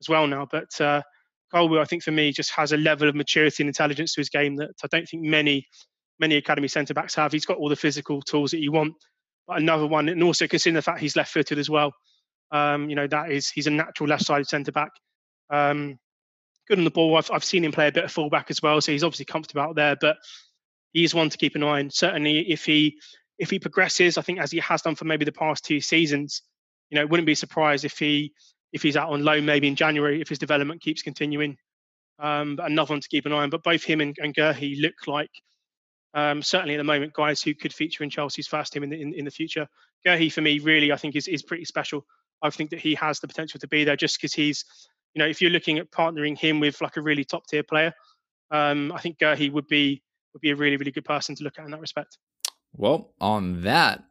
as 0.01 0.09
well 0.09 0.27
now. 0.27 0.47
But 0.49 0.79
uh, 0.79 1.01
I 1.53 1.85
think 1.85 2.03
for 2.03 2.11
me, 2.11 2.31
just 2.31 2.51
has 2.51 2.71
a 2.71 2.77
level 2.77 3.09
of 3.09 3.15
maturity 3.15 3.63
and 3.63 3.69
intelligence 3.69 4.13
to 4.13 4.21
his 4.21 4.29
game 4.29 4.55
that 4.57 4.71
I 4.83 4.87
don't 4.91 5.07
think 5.07 5.23
many 5.23 5.67
many 6.19 6.35
academy 6.35 6.67
centre 6.67 6.93
backs 6.93 7.15
have. 7.15 7.31
He's 7.31 7.45
got 7.45 7.57
all 7.57 7.69
the 7.69 7.75
physical 7.75 8.21
tools 8.21 8.51
that 8.51 8.59
you 8.59 8.71
want. 8.71 8.95
But 9.47 9.57
another 9.57 9.87
one, 9.87 10.09
and 10.09 10.23
also 10.23 10.47
considering 10.47 10.75
the 10.75 10.81
fact 10.81 10.99
he's 10.99 11.15
left 11.15 11.31
footed 11.31 11.57
as 11.57 11.69
well, 11.69 11.93
um, 12.51 12.89
you 12.89 12.95
know, 12.95 13.07
that 13.07 13.31
is 13.31 13.49
he's 13.49 13.67
a 13.67 13.71
natural 13.71 14.09
left 14.09 14.25
sided 14.25 14.47
centre 14.47 14.71
back. 14.71 14.91
Um, 15.49 15.97
good 16.67 16.77
on 16.77 16.83
the 16.83 16.91
ball. 16.91 17.17
I've, 17.17 17.31
I've 17.31 17.43
seen 17.43 17.63
him 17.63 17.71
play 17.71 17.87
a 17.87 17.91
bit 17.91 18.03
of 18.03 18.11
fullback 18.11 18.47
as 18.49 18.61
well, 18.61 18.81
so 18.81 18.91
he's 18.91 19.03
obviously 19.03 19.25
comfortable 19.25 19.61
out 19.61 19.75
there. 19.75 19.95
But 19.99 20.17
he's 20.91 21.15
one 21.15 21.29
to 21.29 21.37
keep 21.37 21.55
an 21.55 21.63
eye 21.63 21.79
on. 21.79 21.89
Certainly, 21.89 22.51
if 22.51 22.65
he 22.65 22.99
if 23.39 23.49
he 23.49 23.59
progresses, 23.59 24.17
I 24.17 24.21
think 24.21 24.39
as 24.39 24.51
he 24.51 24.59
has 24.59 24.81
done 24.81 24.95
for 24.95 25.05
maybe 25.05 25.25
the 25.25 25.31
past 25.31 25.63
two 25.63 25.79
seasons, 25.79 26.41
you 26.89 26.97
know, 26.97 27.05
wouldn't 27.05 27.25
be 27.25 27.35
surprised 27.35 27.85
if 27.85 27.97
he 27.97 28.33
if 28.73 28.81
he's 28.81 28.97
out 28.97 29.09
on 29.09 29.23
loan 29.23 29.45
maybe 29.45 29.67
in 29.67 29.75
January 29.75 30.21
if 30.21 30.29
his 30.29 30.39
development 30.39 30.81
keeps 30.81 31.01
continuing. 31.01 31.57
Um, 32.19 32.59
another 32.61 32.93
one 32.93 33.01
to 33.01 33.07
keep 33.07 33.25
an 33.25 33.33
eye 33.33 33.43
on. 33.43 33.49
But 33.49 33.63
both 33.63 33.83
him 33.83 34.01
and, 34.01 34.15
and 34.19 34.35
Guehi 34.35 34.81
look 34.81 34.95
like 35.05 35.29
um, 36.13 36.41
certainly 36.41 36.73
at 36.73 36.77
the 36.77 36.83
moment 36.83 37.13
guys 37.13 37.41
who 37.41 37.53
could 37.53 37.73
feature 37.73 38.03
in 38.03 38.09
Chelsea's 38.09 38.47
first 38.47 38.73
team 38.73 38.83
in 38.83 38.89
the 38.89 39.01
in, 39.01 39.13
in 39.13 39.25
the 39.25 39.31
future. 39.31 39.67
Guehi 40.05 40.31
for 40.31 40.41
me 40.41 40.59
really 40.59 40.91
I 40.91 40.97
think 40.97 41.15
is 41.15 41.27
is 41.27 41.43
pretty 41.43 41.65
special. 41.65 42.05
I 42.41 42.49
think 42.49 42.69
that 42.71 42.79
he 42.79 42.95
has 42.95 43.19
the 43.19 43.27
potential 43.27 43.59
to 43.59 43.67
be 43.67 43.83
there 43.83 43.95
just 43.95 44.17
because 44.17 44.33
he's 44.33 44.65
you 45.13 45.19
know 45.19 45.27
if 45.27 45.41
you're 45.41 45.51
looking 45.51 45.77
at 45.77 45.91
partnering 45.91 46.37
him 46.37 46.59
with 46.59 46.81
like 46.81 46.97
a 46.97 47.01
really 47.01 47.23
top 47.23 47.47
tier 47.47 47.63
player, 47.63 47.93
um, 48.51 48.91
I 48.91 48.99
think 48.99 49.19
Guehi 49.19 49.51
would 49.51 49.67
be 49.67 50.01
would 50.33 50.41
be 50.41 50.51
a 50.51 50.55
really 50.55 50.77
really 50.77 50.91
good 50.91 51.05
person 51.05 51.35
to 51.35 51.43
look 51.43 51.59
at 51.59 51.65
in 51.65 51.71
that 51.71 51.81
respect. 51.81 52.17
Well, 52.73 53.13
on 53.21 53.61
that 53.61 54.03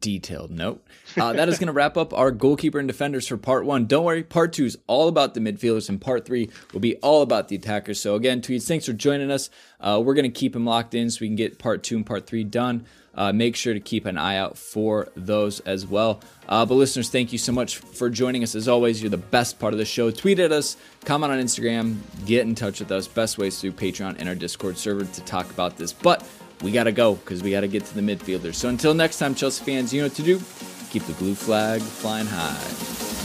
detailed 0.00 0.50
note. 0.50 0.84
Uh, 1.16 1.32
that 1.32 1.48
is 1.48 1.58
going 1.58 1.66
to 1.66 1.72
wrap 1.72 1.96
up 1.96 2.14
our 2.14 2.30
goalkeeper 2.30 2.78
and 2.78 2.86
defenders 2.86 3.26
for 3.26 3.36
part 3.36 3.64
one. 3.64 3.86
Don't 3.86 4.04
worry, 4.04 4.22
part 4.22 4.52
two 4.52 4.64
is 4.64 4.78
all 4.86 5.08
about 5.08 5.34
the 5.34 5.40
midfielders, 5.40 5.88
and 5.88 6.00
part 6.00 6.24
three 6.24 6.50
will 6.72 6.80
be 6.80 6.96
all 6.96 7.22
about 7.22 7.48
the 7.48 7.56
attackers. 7.56 8.00
So, 8.00 8.14
again, 8.14 8.40
Tweeds, 8.42 8.66
thanks 8.66 8.86
for 8.86 8.92
joining 8.92 9.30
us. 9.30 9.50
Uh, 9.80 10.00
we're 10.04 10.14
going 10.14 10.30
to 10.30 10.40
keep 10.40 10.52
them 10.52 10.64
locked 10.64 10.94
in 10.94 11.10
so 11.10 11.18
we 11.20 11.28
can 11.28 11.36
get 11.36 11.58
part 11.58 11.82
two 11.82 11.96
and 11.96 12.06
part 12.06 12.26
three 12.26 12.44
done. 12.44 12.86
Uh, 13.14 13.30
make 13.30 13.54
sure 13.56 13.74
to 13.74 13.80
keep 13.80 14.06
an 14.06 14.16
eye 14.16 14.36
out 14.36 14.56
for 14.56 15.08
those 15.14 15.60
as 15.60 15.86
well. 15.86 16.20
Uh, 16.48 16.64
but, 16.64 16.74
listeners, 16.76 17.10
thank 17.10 17.30
you 17.30 17.38
so 17.38 17.52
much 17.52 17.76
for 17.76 18.08
joining 18.08 18.42
us. 18.42 18.54
As 18.54 18.68
always, 18.68 19.02
you're 19.02 19.10
the 19.10 19.18
best 19.18 19.58
part 19.58 19.74
of 19.74 19.78
the 19.78 19.84
show. 19.84 20.10
Tweet 20.10 20.38
at 20.38 20.50
us, 20.50 20.78
comment 21.04 21.30
on 21.30 21.38
Instagram, 21.38 21.96
get 22.24 22.46
in 22.46 22.54
touch 22.54 22.80
with 22.80 22.90
us. 22.90 23.06
Best 23.08 23.36
ways 23.36 23.60
through 23.60 23.72
Patreon 23.72 24.16
and 24.18 24.28
our 24.28 24.34
Discord 24.34 24.78
server 24.78 25.04
to 25.04 25.20
talk 25.22 25.50
about 25.50 25.76
this. 25.76 25.92
But 25.92 26.26
we 26.62 26.72
got 26.72 26.84
to 26.84 26.92
go 26.92 27.14
because 27.16 27.42
we 27.42 27.50
got 27.50 27.60
to 27.60 27.68
get 27.68 27.84
to 27.86 27.94
the 27.94 28.00
midfielders. 28.00 28.54
So 28.54 28.68
until 28.68 28.94
next 28.94 29.18
time, 29.18 29.34
Chelsea 29.34 29.64
fans, 29.64 29.92
you 29.92 30.00
know 30.00 30.06
what 30.06 30.16
to 30.16 30.22
do. 30.22 30.40
Keep 30.90 31.04
the 31.04 31.14
blue 31.14 31.34
flag 31.34 31.80
flying 31.80 32.26
high. 32.26 33.21